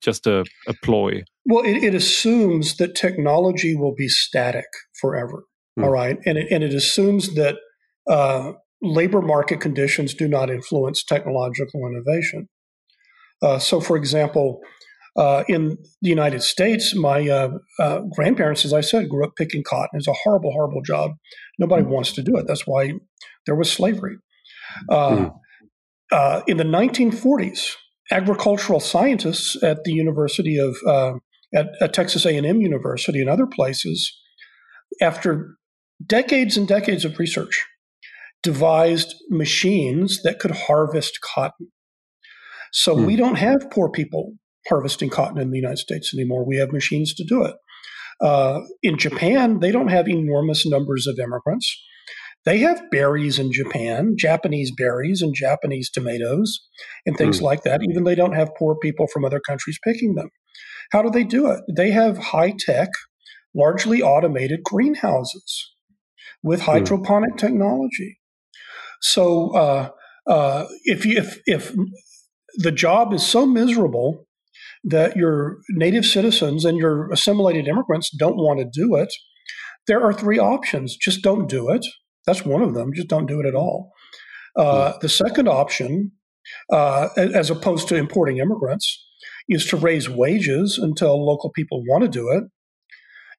just 0.00 0.26
a, 0.26 0.44
a 0.66 0.74
ploy? 0.82 1.22
Well, 1.48 1.64
it, 1.64 1.84
it, 1.84 1.94
assumes 1.94 2.76
that 2.76 2.96
technology 2.96 3.76
will 3.76 3.94
be 3.94 4.08
static 4.08 4.66
forever. 5.00 5.44
Mm. 5.78 5.84
All 5.84 5.90
right, 5.90 6.18
and 6.26 6.38
it, 6.38 6.48
and 6.50 6.64
it 6.64 6.74
assumes 6.74 7.34
that 7.34 7.56
uh, 8.10 8.52
labor 8.82 9.22
market 9.22 9.60
conditions 9.60 10.14
do 10.14 10.26
not 10.26 10.50
influence 10.50 11.04
technological 11.04 11.86
innovation. 11.86 12.48
Uh, 13.42 13.58
so, 13.58 13.80
for 13.80 13.96
example, 13.96 14.60
uh, 15.16 15.44
in 15.48 15.78
the 16.02 16.08
United 16.08 16.42
States, 16.42 16.94
my 16.94 17.28
uh, 17.28 17.50
uh, 17.78 18.00
grandparents, 18.14 18.64
as 18.64 18.72
I 18.72 18.80
said, 18.80 19.08
grew 19.08 19.24
up 19.24 19.36
picking 19.36 19.62
cotton. 19.62 19.98
It's 19.98 20.08
a 20.08 20.12
horrible, 20.24 20.52
horrible 20.52 20.82
job. 20.82 21.12
Nobody 21.58 21.84
mm. 21.84 21.88
wants 21.88 22.12
to 22.12 22.22
do 22.22 22.36
it. 22.36 22.46
That's 22.46 22.66
why 22.66 22.92
there 23.46 23.54
was 23.54 23.70
slavery. 23.70 24.16
Mm. 24.90 25.32
in 26.48 26.56
the 26.56 26.64
1940s, 26.64 27.76
agricultural 28.10 28.80
scientists 28.80 29.62
at 29.62 29.84
the 29.84 29.92
University 29.92 30.58
of 30.58 30.76
uh, 30.86 31.14
at, 31.54 31.68
at, 31.80 31.92
Texas 31.92 32.26
A&M 32.26 32.60
University 32.60 33.20
and 33.20 33.30
other 33.30 33.46
places, 33.46 34.12
after 35.00 35.56
decades 36.04 36.56
and 36.56 36.66
decades 36.68 37.04
of 37.04 37.18
research, 37.18 37.64
devised 38.42 39.14
machines 39.30 40.22
that 40.22 40.38
could 40.38 40.52
harvest 40.52 41.20
cotton. 41.20 41.68
So 42.72 42.96
hmm. 42.96 43.06
we 43.06 43.16
don't 43.16 43.36
have 43.36 43.70
poor 43.70 43.90
people 43.90 44.34
harvesting 44.68 45.10
cotton 45.10 45.38
in 45.38 45.50
the 45.50 45.56
United 45.56 45.78
States 45.78 46.12
anymore. 46.12 46.44
We 46.44 46.56
have 46.56 46.72
machines 46.72 47.14
to 47.14 47.24
do 47.24 47.44
it. 47.44 47.54
Uh, 48.20 48.60
in 48.82 48.98
Japan, 48.98 49.60
they 49.60 49.70
don't 49.70 49.88
have 49.88 50.08
enormous 50.08 50.66
numbers 50.66 51.06
of 51.06 51.18
immigrants. 51.18 51.82
They 52.44 52.58
have 52.58 52.90
berries 52.90 53.38
in 53.38 53.52
Japan, 53.52 54.14
Japanese 54.16 54.70
berries 54.70 55.20
and 55.20 55.34
Japanese 55.34 55.90
tomatoes 55.90 56.60
and 57.04 57.16
things 57.16 57.40
mm. 57.40 57.42
like 57.42 57.64
that, 57.64 57.80
even 57.82 58.04
they 58.04 58.14
don't 58.14 58.34
have 58.34 58.54
poor 58.56 58.76
people 58.80 59.08
from 59.08 59.24
other 59.24 59.40
countries 59.40 59.78
picking 59.82 60.14
them. 60.14 60.30
How 60.92 61.02
do 61.02 61.10
they 61.10 61.24
do 61.24 61.50
it? 61.50 61.60
They 61.74 61.90
have 61.90 62.18
high 62.18 62.54
tech, 62.58 62.88
largely 63.54 64.02
automated 64.02 64.60
greenhouses 64.64 65.72
with 66.42 66.60
hmm. 66.60 66.72
hydroponic 66.72 67.34
mm. 67.34 67.38
technology. 67.38 68.18
So 69.00 69.50
uh, 69.54 69.90
uh, 70.26 70.66
if, 70.84 71.04
you, 71.04 71.18
if, 71.18 71.38
if 71.46 71.74
the 72.56 72.72
job 72.72 73.12
is 73.12 73.26
so 73.26 73.46
miserable 73.46 74.26
that 74.84 75.16
your 75.16 75.58
native 75.70 76.04
citizens 76.04 76.64
and 76.64 76.78
your 76.78 77.10
assimilated 77.12 77.66
immigrants 77.68 78.10
don't 78.16 78.36
want 78.36 78.60
to 78.60 78.66
do 78.72 78.94
it, 78.96 79.12
there 79.86 80.02
are 80.02 80.12
three 80.12 80.38
options. 80.38 80.96
Just 80.96 81.22
don't 81.22 81.48
do 81.48 81.70
it 81.70 81.84
that's 82.26 82.44
one 82.44 82.62
of 82.62 82.74
them. 82.74 82.92
Just 82.92 83.08
don't 83.08 83.26
do 83.26 83.40
it 83.40 83.46
at 83.46 83.54
all. 83.54 83.92
Uh, 84.56 84.92
hmm. 84.92 84.98
The 85.00 85.08
second 85.08 85.48
option, 85.48 86.12
uh, 86.72 87.08
as 87.16 87.50
opposed 87.50 87.88
to 87.88 87.96
importing 87.96 88.38
immigrants, 88.38 89.05
is 89.48 89.66
to 89.66 89.76
raise 89.76 90.08
wages 90.08 90.78
until 90.78 91.24
local 91.24 91.50
people 91.50 91.82
want 91.86 92.02
to 92.02 92.08
do 92.08 92.30
it. 92.30 92.44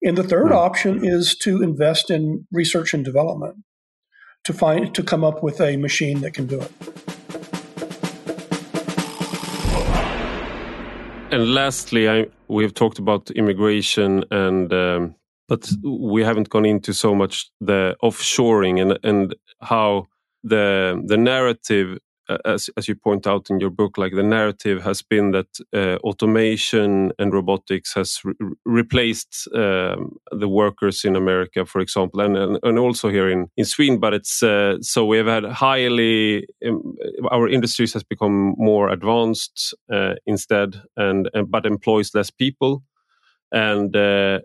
And 0.08 0.18
the 0.18 0.24
third 0.24 0.49
hmm. 0.49 0.53
option 0.53 1.03
is 1.03 1.36
to 1.39 1.62
invest 1.62 2.10
in 2.10 2.47
research 2.51 2.93
and 2.93 3.03
development 3.03 3.58
to 4.43 4.53
find 4.53 4.93
to 4.95 5.03
come 5.03 5.24
up 5.24 5.43
with 5.43 5.60
a 5.60 5.76
machine 5.78 6.22
that 6.22 6.34
can 6.34 6.47
do 6.47 6.62
it. 6.62 6.72
And 11.30 11.53
lastly, 11.53 12.08
I, 12.10 12.28
we've 12.47 12.74
talked 12.74 12.99
about 12.99 13.30
immigration 13.32 14.24
and 14.32 14.72
um, 14.72 15.16
but 15.49 15.70
we 15.84 16.24
haven't 16.24 16.49
gone 16.49 16.66
into 16.66 16.93
so 16.93 17.14
much 17.14 17.51
the 17.60 17.95
offshoring 18.01 18.82
and 18.82 18.99
and 19.03 19.36
how 19.62 20.08
the 20.43 21.01
the 21.05 21.18
narrative 21.18 21.97
as 22.45 22.69
as 22.78 22.88
you 22.88 22.95
point 22.95 23.28
out 23.28 23.49
in 23.49 23.59
your 23.59 23.69
book 23.69 23.97
like 23.97 24.13
the 24.13 24.23
narrative 24.23 24.84
has 24.84 25.01
been 25.01 25.32
that 25.32 25.47
uh, 25.73 25.97
automation 26.03 27.11
and 27.19 27.34
robotics 27.34 27.93
has 27.93 28.19
re 28.23 28.34
replaced 28.65 29.47
um, 29.53 30.17
the 30.32 30.47
workers 30.47 31.05
in 31.05 31.15
America 31.15 31.65
for 31.65 31.82
example 31.82 32.19
and 32.21 32.38
and, 32.38 32.59
and 32.63 32.80
also 32.80 33.09
here 33.09 33.30
in 33.30 33.47
in 33.57 33.65
Sweden 33.65 33.99
but 33.99 34.13
it's 34.13 34.43
uh, 34.43 34.78
so 34.82 35.05
we 35.05 35.17
have 35.17 35.28
had 35.28 35.45
highly 35.45 36.45
um, 36.65 36.95
our 37.32 37.47
industries 37.47 37.93
has 37.93 38.03
become 38.03 38.55
more 38.57 38.89
advanced 38.89 39.73
uh, 39.91 40.15
instead 40.25 40.82
and, 40.95 41.30
and, 41.34 41.49
but 41.49 41.65
employs 41.65 42.13
less 42.13 42.30
people. 42.30 42.84
And 43.51 43.95
uh, 43.95 44.39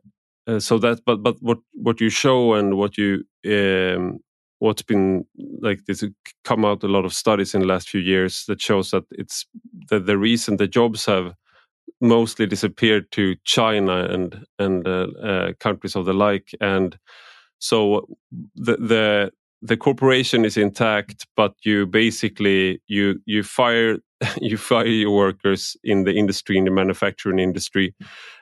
uh, 0.47 0.61
so 0.61 0.79
that 0.79 1.01
but 1.05 1.23
but 1.23 1.37
what 1.41 1.59
what 1.73 2.01
you 2.01 2.09
show 2.09 2.55
and 2.55 2.77
what 2.77 2.97
you 2.97 3.25
um, 3.47 4.21
what's 4.63 4.83
been 4.83 5.27
like 5.61 5.81
there's 5.87 6.05
come 6.45 6.65
out 6.65 6.85
a 6.85 6.89
lot 6.89 7.05
of 7.05 7.13
studies 7.13 7.53
in 7.53 7.61
the 7.63 7.67
last 7.67 7.91
few 7.91 8.01
years 8.01 8.45
that 8.47 8.61
shows 8.61 8.93
that 8.93 9.03
it's 9.11 9.45
that 9.91 10.07
the 10.07 10.17
reason 10.17 10.57
the 10.57 10.69
jobs 10.69 11.05
have 11.05 11.35
mostly 12.01 12.47
disappeared 12.47 13.11
to 13.11 13.35
China 13.45 14.05
and 14.05 14.47
and 14.61 14.87
uh, 14.87 15.09
uh, 15.21 15.53
countries 15.59 15.97
of 15.97 16.05
the 16.05 16.13
like. 16.13 16.51
And 16.61 16.97
so 17.59 18.07
the 18.55 18.77
the 18.77 19.33
the 19.63 19.77
corporation 19.77 20.45
is 20.45 20.57
intact 20.57 21.27
but 21.37 21.55
you 21.65 21.87
basically 21.87 22.81
you 22.87 23.21
you 23.27 23.43
fire 23.43 23.99
you 24.41 24.57
fire 24.57 24.87
your 24.87 25.17
workers 25.17 25.77
in 25.83 26.05
the 26.05 26.13
industry 26.13 26.57
in 26.57 26.65
the 26.65 26.71
manufacturing 26.71 27.39
industry 27.39 27.95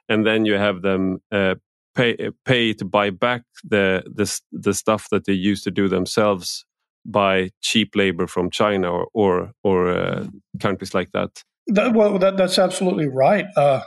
and 0.08 0.26
then 0.26 0.46
you 0.46 0.54
have 0.54 0.80
them 0.80 1.18
uh, 1.30 1.54
pay 1.94 2.30
pay 2.44 2.72
to 2.74 2.84
buy 2.84 3.10
back 3.10 3.42
the 3.64 4.02
the 4.06 4.40
the 4.52 4.74
stuff 4.74 5.08
that 5.10 5.24
they 5.24 5.32
used 5.32 5.64
to 5.64 5.70
do 5.70 5.88
themselves 5.88 6.64
by 7.04 7.50
cheap 7.60 7.94
labor 7.94 8.26
from 8.26 8.50
China 8.50 8.90
or 8.90 9.08
or, 9.12 9.52
or 9.62 9.88
uh, 9.90 10.26
countries 10.60 10.94
like 10.94 11.12
that. 11.12 11.42
that 11.68 11.94
well, 11.94 12.18
that, 12.18 12.36
that's 12.36 12.58
absolutely 12.58 13.08
right. 13.08 13.46
Uh, 13.56 13.82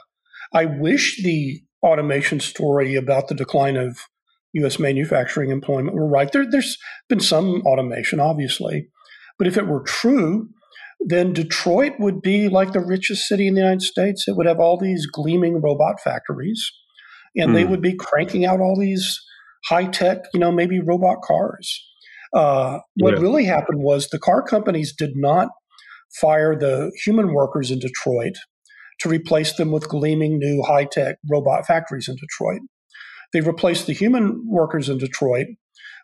I 0.54 0.66
wish 0.66 1.22
the 1.24 1.62
automation 1.84 2.40
story 2.40 2.96
about 2.96 3.28
the 3.28 3.36
decline 3.36 3.76
of 3.76 3.98
U.S. 4.54 4.80
manufacturing 4.80 5.50
employment 5.50 5.96
were 5.96 6.08
right. 6.08 6.32
There, 6.32 6.50
there's 6.50 6.78
been 7.10 7.20
some 7.20 7.62
automation, 7.66 8.20
obviously, 8.20 8.88
but 9.38 9.48
if 9.48 9.58
it 9.58 9.68
were 9.68 9.82
true, 9.82 10.50
then 11.00 11.34
Detroit 11.34 11.94
would 12.00 12.22
be 12.22 12.48
like 12.48 12.72
the 12.72 12.80
richest 12.80 13.28
city 13.28 13.48
in 13.48 13.56
the 13.56 13.62
United 13.62 13.82
States. 13.82 14.28
It 14.28 14.38
would 14.38 14.46
have 14.46 14.60
all 14.60 14.78
these 14.78 15.06
gleaming 15.06 15.60
robot 15.62 16.00
factories 16.02 16.72
and 17.36 17.52
mm. 17.52 17.54
they 17.54 17.64
hmm. 17.64 17.72
would 17.72 17.82
be 17.82 17.96
cranking 17.96 18.46
out 18.46 18.60
all 18.60 18.80
these 18.80 19.20
high 19.66 19.86
tech, 19.86 20.20
you 20.34 20.40
know, 20.40 20.52
maybe 20.52 20.80
robot 20.80 21.22
cars. 21.24 21.82
Uh, 22.34 22.80
what 22.98 23.16
yeah. 23.16 23.22
really 23.22 23.46
happened 23.46 23.82
was 23.82 24.08
the 24.08 24.20
car 24.20 24.42
companies 24.42 24.94
did 24.96 25.12
not 25.16 25.50
fire 26.20 26.58
the 26.58 26.92
human 27.06 27.34
workers 27.34 27.72
in 27.72 27.80
Detroit 27.80 28.34
to 29.00 29.10
replace 29.10 29.56
them 29.56 29.72
with 29.72 29.90
gleaming 29.90 30.38
new 30.38 30.64
high 30.64 30.86
tech 30.86 31.18
robot 31.30 31.66
factories 31.66 32.08
in 32.08 32.16
Detroit. 32.16 32.62
They 33.34 33.42
replaced 33.42 33.88
the 33.88 33.94
human 33.94 34.44
workers 34.48 34.90
in 34.90 34.98
Detroit 35.00 35.48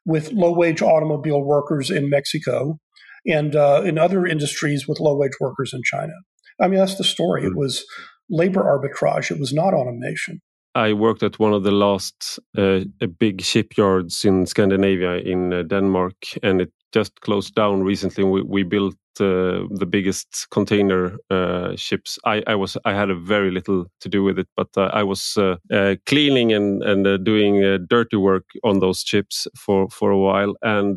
with 0.05 0.31
low 0.31 0.51
wage 0.51 0.81
automobile 0.81 1.43
workers 1.43 1.91
in 1.91 2.09
Mexico 2.09 2.79
and 3.27 3.55
uh, 3.55 3.83
in 3.85 3.97
other 3.97 4.25
industries 4.25 4.87
with 4.87 4.99
low 4.99 5.15
wage 5.15 5.33
workers 5.39 5.71
in 5.73 5.81
China. 5.83 6.13
I 6.61 6.67
mean, 6.67 6.79
that's 6.79 6.95
the 6.95 7.03
story. 7.03 7.43
Mm. 7.43 7.47
It 7.47 7.51
hmm. 7.51 7.59
was 7.59 7.85
labor 8.29 8.63
arbitrage, 8.63 9.31
it 9.31 9.39
was 9.39 9.53
not 9.53 9.73
automation. 9.73 10.41
I 10.75 10.93
worked 10.93 11.23
at 11.23 11.39
one 11.39 11.53
of 11.53 11.63
the 11.63 11.71
last 11.71 12.39
uh, 12.57 12.81
big 13.19 13.41
shipyards 13.41 14.23
in 14.23 14.45
Scandinavia 14.45 15.17
in 15.17 15.51
uh, 15.51 15.63
Denmark, 15.63 16.15
and 16.43 16.61
it 16.61 16.71
just 16.91 17.21
closed 17.21 17.55
down 17.55 17.83
recently. 17.83 18.23
We, 18.23 18.41
we 18.43 18.63
built 18.63 18.95
uh, 19.19 19.65
the 19.71 19.87
biggest 19.89 20.47
container 20.51 21.17
uh, 21.29 21.75
ships. 21.75 22.19
I, 22.25 22.43
I, 22.47 22.55
was 22.55 22.77
I 22.85 22.93
had 22.93 23.09
a 23.09 23.15
very 23.15 23.51
little 23.51 23.85
to 24.01 24.09
do 24.09 24.23
with 24.23 24.39
it, 24.39 24.47
but 24.55 24.69
uh, 24.77 24.89
I 24.93 25.03
was 25.03 25.37
uh, 25.37 25.57
cleaning 26.05 26.53
and 26.53 26.83
and 26.83 27.25
doing 27.25 27.85
dirty 27.87 28.17
work 28.17 28.45
on 28.63 28.79
those 28.79 29.01
ships 29.01 29.47
for 29.57 29.89
for 29.89 30.11
a 30.11 30.17
while. 30.17 30.55
And 30.61 30.95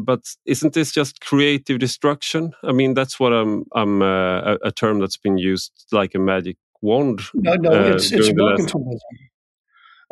but 0.00 0.20
isn't 0.46 0.74
this 0.74 0.92
just 0.92 1.20
creative 1.20 1.78
destruction? 1.78 2.52
I 2.62 2.72
mean, 2.72 2.94
that's 2.94 3.18
what 3.18 3.32
I'm. 3.32 3.64
I'm 3.74 4.02
a 4.02 4.72
term 4.76 5.00
that's 5.00 5.18
been 5.18 5.38
used 5.38 5.72
like 5.90 6.14
a 6.14 6.18
magic 6.18 6.56
wand. 6.84 7.20
No, 7.34 7.54
no, 7.54 7.70
uh, 7.70 7.94
it's, 7.94 8.12
it's 8.12 8.28
mercantilism. 8.28 8.98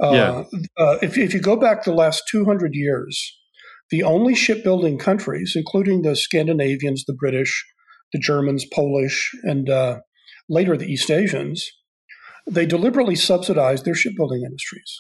Uh, 0.03 0.11
yeah. 0.11 0.45
Uh, 0.79 0.99
if, 1.03 1.17
if 1.19 1.35
you 1.35 1.41
go 1.41 1.57
back 1.57 1.85
the 1.85 1.93
last 1.93 2.25
200 2.31 2.75
years, 2.75 3.39
the 3.91 4.03
only 4.03 4.35
shipbuilding 4.35 4.99
countries, 4.99 5.53
including 5.55 6.03
the 6.03 6.17
Scandinavians, 6.17 7.05
the 7.05 7.15
British, 7.15 7.65
the 8.13 8.19
Germans, 8.19 8.65
Polish, 8.73 9.31
and 9.43 9.69
uh, 9.69 10.01
later 10.49 10.77
the 10.77 10.87
East 10.87 11.11
Asians, 11.11 11.71
they 12.51 12.67
deliberately 12.67 13.15
subsidized 13.15 13.85
their 13.85 13.95
shipbuilding 13.95 14.43
industries. 14.45 14.99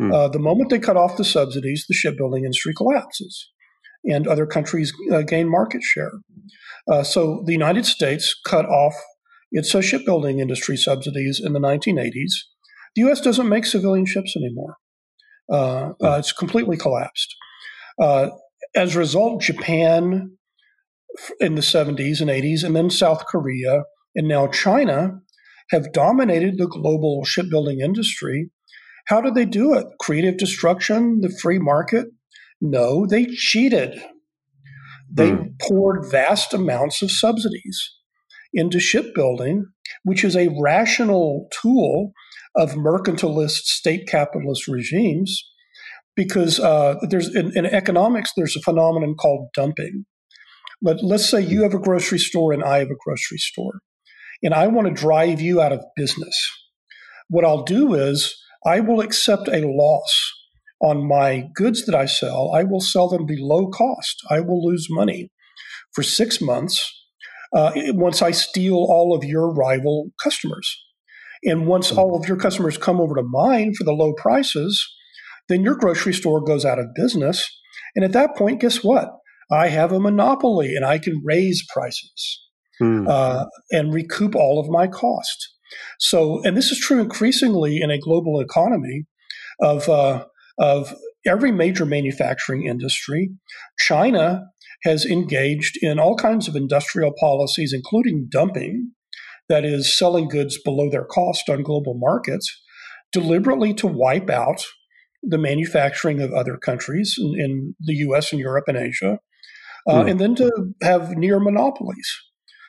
Uh, 0.00 0.28
the 0.28 0.38
moment 0.38 0.70
they 0.70 0.78
cut 0.78 0.96
off 0.96 1.16
the 1.16 1.24
subsidies, 1.24 1.84
the 1.88 1.94
shipbuilding 1.94 2.44
industry 2.44 2.72
collapses 2.72 3.50
and 4.04 4.28
other 4.28 4.46
countries 4.46 4.92
uh, 5.12 5.22
gain 5.22 5.50
market 5.50 5.82
share. 5.82 6.12
Uh, 6.90 7.02
so 7.02 7.42
the 7.46 7.52
United 7.52 7.84
States 7.84 8.34
cut 8.46 8.64
off 8.66 8.94
its 9.50 9.74
a 9.74 9.82
shipbuilding 9.82 10.40
industry 10.40 10.76
subsidies 10.76 11.40
in 11.42 11.52
the 11.52 11.60
1980s. 11.60 12.32
The 12.94 13.02
U.S. 13.02 13.20
doesn't 13.20 13.48
make 13.48 13.64
civilian 13.64 14.06
ships 14.06 14.36
anymore. 14.36 14.76
Uh, 15.50 15.92
uh, 16.02 16.16
it's 16.18 16.32
completely 16.32 16.76
collapsed. 16.76 17.34
Uh, 18.00 18.30
as 18.74 18.94
a 18.94 18.98
result, 18.98 19.42
Japan 19.42 20.32
in 21.40 21.54
the 21.54 21.62
70s 21.62 22.20
and 22.20 22.30
80s, 22.30 22.62
and 22.62 22.76
then 22.76 22.90
South 22.90 23.24
Korea, 23.26 23.84
and 24.14 24.28
now 24.28 24.46
China 24.48 25.20
have 25.70 25.92
dominated 25.92 26.58
the 26.58 26.66
global 26.66 27.24
shipbuilding 27.24 27.80
industry. 27.80 28.50
How 29.06 29.20
did 29.20 29.34
they 29.34 29.46
do 29.46 29.74
it? 29.74 29.86
Creative 30.00 30.36
destruction, 30.36 31.20
the 31.20 31.34
free 31.42 31.58
market? 31.58 32.06
No, 32.60 33.06
they 33.06 33.26
cheated. 33.26 34.02
They 35.10 35.30
mm. 35.30 35.58
poured 35.60 36.10
vast 36.10 36.52
amounts 36.52 37.00
of 37.00 37.10
subsidies 37.10 37.97
into 38.52 38.80
shipbuilding, 38.80 39.66
which 40.04 40.24
is 40.24 40.36
a 40.36 40.54
rational 40.60 41.48
tool 41.62 42.12
of 42.56 42.72
mercantilist 42.72 43.66
state 43.66 44.06
capitalist 44.08 44.68
regimes. 44.68 45.44
Because 46.16 46.58
uh, 46.58 46.96
there's 47.08 47.32
in, 47.34 47.56
in, 47.56 47.64
economics, 47.64 48.32
there's 48.36 48.56
a 48.56 48.60
phenomenon 48.60 49.14
called 49.14 49.50
dumping. 49.54 50.04
But 50.82 50.98
let's 51.02 51.28
say 51.28 51.40
you 51.40 51.62
have 51.62 51.74
a 51.74 51.78
grocery 51.78 52.18
store 52.18 52.52
and 52.52 52.64
I 52.64 52.78
have 52.78 52.90
a 52.90 53.04
grocery 53.04 53.38
store, 53.38 53.80
and 54.42 54.52
I 54.52 54.66
want 54.66 54.88
to 54.88 54.94
drive 54.94 55.40
you 55.40 55.60
out 55.60 55.72
of 55.72 55.84
business. 55.94 56.36
What 57.28 57.44
I'll 57.44 57.62
do 57.62 57.94
is 57.94 58.36
I 58.66 58.80
will 58.80 59.00
accept 59.00 59.46
a 59.48 59.66
loss 59.66 60.32
on 60.80 61.06
my 61.06 61.44
goods 61.54 61.86
that 61.86 61.94
I 61.94 62.06
sell. 62.06 62.52
I 62.52 62.64
will 62.64 62.80
sell 62.80 63.08
them 63.08 63.24
below 63.24 63.68
cost. 63.68 64.20
I 64.28 64.40
will 64.40 64.64
lose 64.64 64.88
money 64.90 65.30
for 65.92 66.02
six 66.02 66.40
months 66.40 66.97
uh, 67.54 67.72
once 67.88 68.22
I 68.22 68.30
steal 68.30 68.76
all 68.76 69.14
of 69.14 69.24
your 69.24 69.52
rival 69.52 70.10
customers. 70.22 70.76
And 71.44 71.66
once 71.66 71.92
all 71.92 72.16
of 72.16 72.26
your 72.26 72.36
customers 72.36 72.76
come 72.76 73.00
over 73.00 73.14
to 73.14 73.22
mine 73.22 73.74
for 73.74 73.84
the 73.84 73.92
low 73.92 74.12
prices, 74.12 74.84
then 75.48 75.62
your 75.62 75.76
grocery 75.76 76.12
store 76.12 76.40
goes 76.42 76.64
out 76.64 76.78
of 76.78 76.94
business. 76.94 77.48
And 77.94 78.04
at 78.04 78.12
that 78.12 78.36
point, 78.36 78.60
guess 78.60 78.82
what? 78.82 79.08
I 79.50 79.68
have 79.68 79.92
a 79.92 80.00
monopoly 80.00 80.74
and 80.74 80.84
I 80.84 80.98
can 80.98 81.22
raise 81.24 81.64
prices 81.72 82.40
hmm. 82.78 83.06
uh, 83.08 83.46
and 83.70 83.94
recoup 83.94 84.34
all 84.34 84.60
of 84.60 84.68
my 84.68 84.86
cost. 84.86 85.54
So, 85.98 86.42
and 86.44 86.56
this 86.56 86.70
is 86.70 86.78
true 86.78 87.00
increasingly 87.00 87.80
in 87.80 87.90
a 87.90 87.98
global 87.98 88.40
economy 88.40 89.04
of, 89.60 89.88
uh, 89.88 90.24
of 90.58 90.94
every 91.26 91.52
major 91.52 91.86
manufacturing 91.86 92.66
industry. 92.66 93.30
China 93.78 94.44
has 94.84 95.04
engaged 95.04 95.76
in 95.82 95.98
all 95.98 96.14
kinds 96.14 96.48
of 96.48 96.56
industrial 96.56 97.12
policies, 97.18 97.72
including 97.72 98.28
dumping, 98.30 98.92
that 99.48 99.64
is, 99.64 99.96
selling 99.96 100.28
goods 100.28 100.58
below 100.62 100.90
their 100.90 101.04
cost 101.04 101.48
on 101.48 101.62
global 101.62 101.94
markets, 101.94 102.62
deliberately 103.12 103.74
to 103.74 103.86
wipe 103.86 104.30
out 104.30 104.62
the 105.22 105.38
manufacturing 105.38 106.20
of 106.20 106.32
other 106.32 106.56
countries 106.56 107.16
in, 107.18 107.34
in 107.40 107.74
the 107.80 107.94
US 107.94 108.32
and 108.32 108.40
Europe 108.40 108.64
and 108.68 108.76
Asia, 108.76 109.18
uh, 109.88 110.02
mm. 110.02 110.10
and 110.10 110.20
then 110.20 110.34
to 110.36 110.50
have 110.82 111.16
near 111.16 111.40
monopolies 111.40 112.08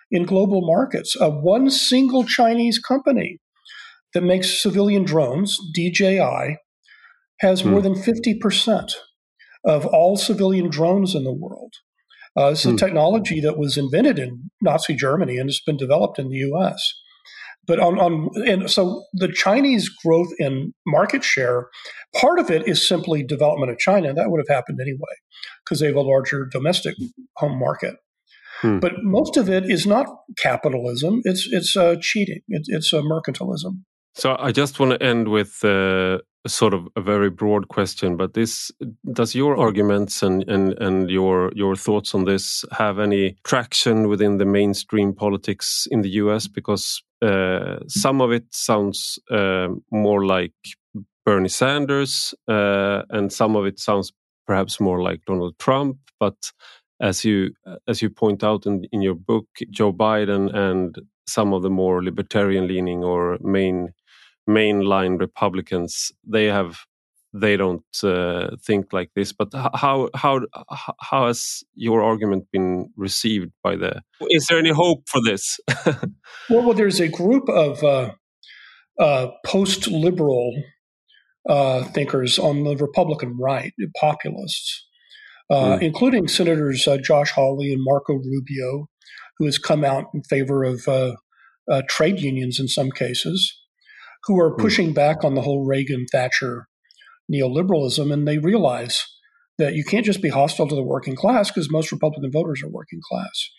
in 0.09 0.23
global 0.23 0.65
markets. 0.65 1.15
Uh, 1.19 1.29
one 1.29 1.69
single 1.69 2.23
Chinese 2.23 2.79
company 2.79 3.39
that 4.13 4.21
makes 4.21 4.61
civilian 4.61 5.03
drones, 5.03 5.59
DJI, 5.75 6.57
has 7.41 7.61
mm. 7.61 7.65
more 7.65 7.81
than 7.81 7.93
50% 7.93 8.93
of 9.65 9.85
all 9.85 10.17
civilian 10.17 10.69
drones 10.69 11.13
in 11.13 11.23
the 11.23 11.33
world. 11.33 11.73
Uh, 12.35 12.51
this 12.51 12.59
is 12.59 12.65
a 12.65 12.69
hmm. 12.71 12.75
technology 12.77 13.41
that 13.41 13.57
was 13.57 13.77
invented 13.77 14.19
in 14.19 14.49
Nazi 14.61 14.95
Germany 14.95 15.37
and 15.37 15.49
has 15.49 15.61
been 15.65 15.77
developed 15.77 16.19
in 16.19 16.29
the 16.29 16.37
U.S. 16.37 16.93
But 17.67 17.79
on, 17.79 17.99
on 17.99 18.29
and 18.47 18.69
so 18.69 19.05
the 19.13 19.27
Chinese 19.27 19.89
growth 19.89 20.29
in 20.39 20.73
market 20.87 21.23
share, 21.23 21.67
part 22.19 22.39
of 22.39 22.49
it 22.49 22.67
is 22.67 22.87
simply 22.87 23.23
development 23.23 23.71
of 23.71 23.77
China. 23.77 24.13
That 24.13 24.31
would 24.31 24.39
have 24.39 24.55
happened 24.55 24.79
anyway 24.81 25.15
because 25.63 25.79
they 25.79 25.87
have 25.87 25.95
a 25.95 26.01
larger 26.01 26.47
domestic 26.51 26.95
home 27.37 27.59
market. 27.59 27.95
Hmm. 28.61 28.79
But 28.79 29.03
most 29.03 29.37
of 29.37 29.49
it 29.49 29.69
is 29.69 29.85
not 29.85 30.07
capitalism. 30.37 31.21
It's 31.23 31.47
it's 31.51 31.77
uh, 31.77 31.95
cheating. 32.01 32.41
It, 32.47 32.63
it's 32.67 32.91
uh, 32.93 33.01
mercantilism. 33.01 33.83
So 34.15 34.35
I 34.39 34.51
just 34.51 34.79
want 34.79 34.91
to 34.93 35.03
end 35.03 35.27
with 35.27 35.63
uh, 35.63 36.19
sort 36.47 36.73
of 36.73 36.87
a 36.95 37.01
very 37.01 37.29
broad 37.29 37.67
question, 37.67 38.15
but 38.15 38.33
this 38.33 38.71
does 39.11 39.35
your 39.35 39.57
arguments 39.57 40.23
and, 40.23 40.43
and, 40.49 40.73
and 40.79 41.09
your 41.09 41.51
your 41.55 41.75
thoughts 41.75 42.15
on 42.15 42.25
this 42.25 42.63
have 42.71 42.99
any 42.99 43.35
traction 43.43 44.07
within 44.07 44.37
the 44.37 44.45
mainstream 44.45 45.13
politics 45.13 45.87
in 45.91 46.01
the 46.01 46.09
US? 46.11 46.47
Because 46.47 47.03
uh, 47.21 47.79
some 47.87 48.21
of 48.21 48.31
it 48.31 48.45
sounds 48.51 49.19
uh, 49.29 49.67
more 49.91 50.25
like 50.25 50.53
Bernie 51.25 51.49
Sanders, 51.49 52.33
uh, 52.47 53.03
and 53.09 53.31
some 53.31 53.55
of 53.55 53.65
it 53.65 53.79
sounds 53.79 54.13
perhaps 54.47 54.79
more 54.79 55.01
like 55.01 55.25
Donald 55.25 55.59
Trump. 55.59 55.97
But 56.19 56.51
as 57.01 57.25
you 57.25 57.51
as 57.87 58.01
you 58.01 58.09
point 58.09 58.43
out 58.43 58.65
in, 58.65 58.85
in 58.91 59.01
your 59.01 59.15
book, 59.15 59.47
Joe 59.69 59.93
Biden 59.93 60.53
and 60.55 60.97
some 61.27 61.53
of 61.53 61.61
the 61.61 61.69
more 61.69 62.03
libertarian 62.03 62.67
leaning 62.67 63.03
or 63.03 63.37
main 63.41 63.93
mainline 64.49 65.19
Republicans 65.19 66.11
they 66.25 66.45
have 66.45 66.79
they 67.33 67.57
don't 67.57 67.83
uh, 68.03 68.55
think 68.61 68.91
like 68.91 69.11
this. 69.15 69.31
But 69.31 69.49
how 69.53 70.09
how 70.15 70.41
how 70.99 71.27
has 71.27 71.63
your 71.75 72.01
argument 72.01 72.45
been 72.51 72.91
received 72.95 73.51
by 73.63 73.75
the? 73.75 74.01
Is 74.29 74.47
there 74.47 74.59
any 74.59 74.71
hope 74.71 75.07
for 75.07 75.21
this? 75.23 75.59
well, 75.85 76.65
well, 76.65 76.73
there's 76.73 76.99
a 76.99 77.07
group 77.07 77.47
of 77.49 77.83
uh, 77.83 78.11
uh, 78.99 79.27
post-liberal 79.45 80.63
uh, 81.47 81.83
thinkers 81.85 82.39
on 82.39 82.63
the 82.63 82.75
Republican 82.75 83.37
right, 83.39 83.73
populists, 83.99 84.87
mm. 85.51 85.81
including 85.81 86.27
Senators 86.27 86.87
uh, 86.87 86.97
Josh 86.97 87.31
Hawley 87.31 87.71
and 87.71 87.83
Marco 87.83 88.13
Rubio, 88.13 88.87
who 89.37 89.45
has 89.45 89.57
come 89.57 89.83
out 89.85 90.05
in 90.13 90.23
favor 90.23 90.63
of 90.63 90.87
trade 91.87 92.19
unions 92.19 92.59
in 92.59 92.67
some 92.67 92.89
cases 92.89 93.58
who 94.25 94.39
are 94.39 94.51
hmm. 94.51 94.61
pushing 94.61 94.93
back 94.93 95.23
on 95.23 95.35
the 95.35 95.41
whole 95.41 95.65
Reagan 95.65 96.05
Thatcher 96.11 96.67
neoliberalism, 97.31 98.11
and 98.11 98.27
they 98.27 98.39
realize 98.39 99.05
that 99.57 99.75
you 99.75 99.83
can't 99.83 100.05
just 100.05 100.21
be 100.21 100.29
hostile 100.29 100.67
to 100.67 100.75
the 100.75 100.83
working 100.83 101.15
class 101.15 101.49
because 101.49 101.69
most 101.69 101.91
Republican 101.91 102.31
voters 102.31 102.63
are 102.63 102.69
working 102.69 103.01
class. 103.07 103.49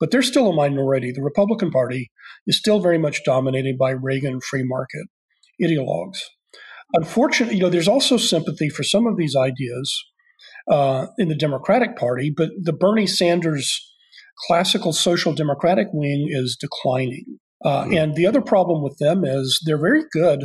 But 0.00 0.10
they're 0.10 0.22
still 0.22 0.48
a 0.48 0.54
minority. 0.54 1.12
The 1.12 1.22
Republican 1.22 1.70
Party 1.70 2.10
is 2.46 2.58
still 2.58 2.80
very 2.80 2.98
much 2.98 3.22
dominated 3.24 3.78
by 3.78 3.90
Reagan 3.90 4.40
free 4.40 4.64
market 4.64 5.06
ideologues. 5.62 6.18
Unfortunately, 6.94 7.56
you 7.56 7.62
know, 7.62 7.70
there's 7.70 7.88
also 7.88 8.16
sympathy 8.16 8.68
for 8.68 8.82
some 8.82 9.06
of 9.06 9.16
these 9.16 9.36
ideas 9.36 10.04
uh, 10.68 11.06
in 11.18 11.28
the 11.28 11.36
Democratic 11.36 11.96
Party, 11.96 12.32
but 12.34 12.50
the 12.60 12.72
Bernie 12.72 13.06
Sanders 13.06 13.92
classical 14.46 14.92
social 14.92 15.32
democratic 15.32 15.88
wing 15.92 16.26
is 16.30 16.56
declining. 16.58 17.38
Uh, 17.64 17.84
mm-hmm. 17.84 17.94
And 17.94 18.14
the 18.14 18.26
other 18.26 18.40
problem 18.40 18.82
with 18.82 18.96
them 18.98 19.24
is 19.24 19.60
they're 19.64 19.78
very 19.78 20.02
good 20.12 20.40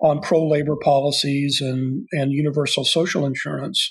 on 0.00 0.20
pro 0.20 0.46
labor 0.46 0.76
policies 0.82 1.60
and, 1.60 2.06
and 2.12 2.32
universal 2.32 2.84
social 2.84 3.24
insurance. 3.24 3.90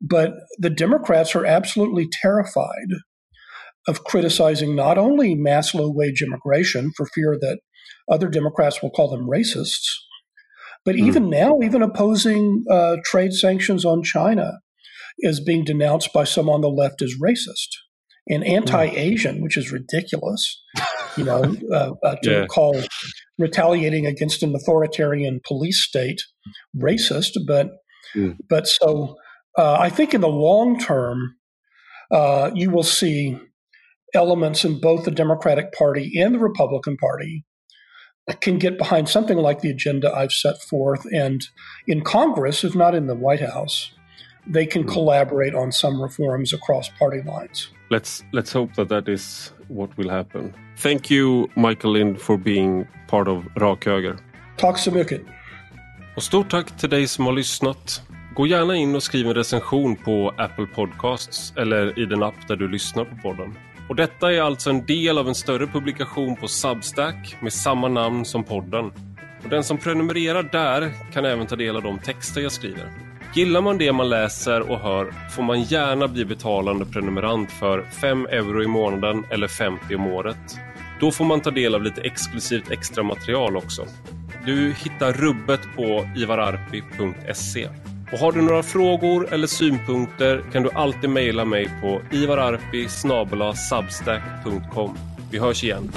But 0.00 0.32
the 0.58 0.70
Democrats 0.70 1.34
are 1.34 1.46
absolutely 1.46 2.08
terrified 2.22 2.88
of 3.88 4.04
criticizing 4.04 4.74
not 4.74 4.98
only 4.98 5.34
mass 5.34 5.74
low 5.74 5.90
wage 5.90 6.22
immigration 6.22 6.92
for 6.96 7.06
fear 7.06 7.36
that 7.40 7.60
other 8.10 8.28
Democrats 8.28 8.82
will 8.82 8.90
call 8.90 9.10
them 9.10 9.28
racists, 9.28 9.86
but 10.84 10.96
mm. 10.96 11.00
even 11.00 11.30
now, 11.30 11.60
even 11.62 11.82
opposing 11.82 12.64
uh, 12.70 12.96
trade 13.04 13.32
sanctions 13.32 13.84
on 13.84 14.02
China 14.02 14.60
is 15.18 15.40
being 15.40 15.64
denounced 15.64 16.12
by 16.12 16.24
some 16.24 16.48
on 16.48 16.60
the 16.60 16.68
left 16.68 17.00
as 17.00 17.14
racist 17.22 17.68
and 18.28 18.42
hmm. 18.42 18.50
anti-Asian, 18.50 19.40
which 19.42 19.56
is 19.56 19.72
ridiculous. 19.72 20.62
You 21.16 21.24
know, 21.24 21.56
uh, 21.72 21.92
uh, 22.02 22.16
to 22.22 22.30
yeah. 22.30 22.46
call 22.46 22.82
retaliating 23.38 24.06
against 24.06 24.42
an 24.42 24.54
authoritarian 24.54 25.40
police 25.46 25.82
state 25.82 26.22
racist, 26.76 27.32
but 27.46 27.70
mm. 28.14 28.36
but 28.48 28.66
so 28.66 29.16
uh, 29.56 29.76
I 29.78 29.88
think 29.88 30.14
in 30.14 30.20
the 30.20 30.28
long 30.28 30.78
term, 30.78 31.36
uh, 32.10 32.50
you 32.54 32.70
will 32.70 32.82
see 32.82 33.38
elements 34.14 34.64
in 34.64 34.80
both 34.80 35.04
the 35.04 35.10
Democratic 35.10 35.72
Party 35.72 36.20
and 36.20 36.34
the 36.34 36.38
Republican 36.38 36.96
Party 36.96 37.44
can 38.40 38.58
get 38.58 38.76
behind 38.76 39.08
something 39.08 39.38
like 39.38 39.60
the 39.60 39.70
agenda 39.70 40.12
I've 40.12 40.32
set 40.32 40.60
forth, 40.62 41.06
and 41.12 41.46
in 41.86 42.02
Congress, 42.02 42.64
if 42.64 42.74
not 42.74 42.94
in 42.94 43.06
the 43.06 43.14
White 43.14 43.40
House, 43.40 43.92
they 44.46 44.66
can 44.66 44.84
mm. 44.84 44.92
collaborate 44.92 45.54
on 45.54 45.72
some 45.72 46.00
reforms 46.00 46.52
across 46.52 46.88
party 46.98 47.22
lines. 47.22 47.70
Let's 47.90 48.24
let's 48.32 48.52
hope 48.52 48.74
that 48.74 48.88
that 48.88 49.08
is 49.08 49.52
what 49.68 49.90
will 49.96 50.10
happen. 50.10 50.52
Thank 50.82 51.10
you 51.10 51.48
Michael 51.54 51.92
Lind 51.92 52.20
for 52.20 52.36
being 52.36 52.86
part 53.08 53.28
of 53.28 53.44
Rak 53.56 53.86
Höger. 53.86 54.16
Tack 54.56 54.78
så 54.78 54.90
mycket. 54.90 55.20
Och 56.16 56.22
stort 56.22 56.50
tack 56.50 56.78
till 56.78 56.90
dig 56.90 57.06
som 57.06 57.26
har 57.26 57.32
lyssnat. 57.32 58.02
Gå 58.34 58.46
gärna 58.46 58.76
in 58.76 58.94
och 58.94 59.02
skriv 59.02 59.26
en 59.26 59.34
recension 59.34 59.96
på 59.96 60.34
Apple 60.36 60.66
Podcasts 60.66 61.52
eller 61.56 61.98
i 61.98 62.06
den 62.06 62.22
app 62.22 62.48
där 62.48 62.56
du 62.56 62.68
lyssnar 62.68 63.04
på 63.04 63.16
podden. 63.16 63.54
Och 63.88 63.96
detta 63.96 64.32
är 64.32 64.40
alltså 64.40 64.70
en 64.70 64.86
del 64.86 65.18
av 65.18 65.28
en 65.28 65.34
större 65.34 65.66
publikation 65.66 66.36
på 66.36 66.48
Substack 66.48 67.36
med 67.40 67.52
samma 67.52 67.88
namn 67.88 68.24
som 68.24 68.44
podden. 68.44 68.92
Och 69.44 69.48
den 69.50 69.64
som 69.64 69.78
prenumererar 69.78 70.42
där 70.42 70.92
kan 71.12 71.24
även 71.24 71.46
ta 71.46 71.56
del 71.56 71.76
av 71.76 71.82
de 71.82 71.98
texter 71.98 72.40
jag 72.40 72.52
skriver. 72.52 73.05
Gillar 73.36 73.60
man 73.60 73.78
det 73.78 73.92
man 73.92 74.08
läser 74.08 74.70
och 74.70 74.78
hör 74.78 75.12
får 75.30 75.42
man 75.42 75.62
gärna 75.62 76.08
bli 76.08 76.24
betalande 76.24 76.84
prenumerant 76.84 77.52
för 77.52 77.82
5 77.82 78.26
euro 78.26 78.62
i 78.62 78.66
månaden 78.66 79.24
eller 79.30 79.48
50 79.48 79.96
om 79.96 80.06
året. 80.06 80.58
Då 81.00 81.10
får 81.10 81.24
man 81.24 81.40
ta 81.40 81.50
del 81.50 81.74
av 81.74 81.82
lite 81.82 82.00
exklusivt 82.00 82.70
extra 82.70 83.02
material 83.02 83.56
också. 83.56 83.86
Du 84.46 84.72
hittar 84.72 85.12
rubbet 85.12 85.60
på 85.76 86.08
ivararpi.se. 86.16 87.68
Och 88.12 88.18
har 88.18 88.32
du 88.32 88.42
några 88.42 88.62
frågor 88.62 89.32
eller 89.32 89.46
synpunkter 89.46 90.44
kan 90.52 90.62
du 90.62 90.70
alltid 90.70 91.10
mejla 91.10 91.44
mig 91.44 91.70
på 91.80 92.00
ivararpi 92.12 92.88
Vi 95.30 95.38
hörs 95.38 95.64
igen. 95.64 95.92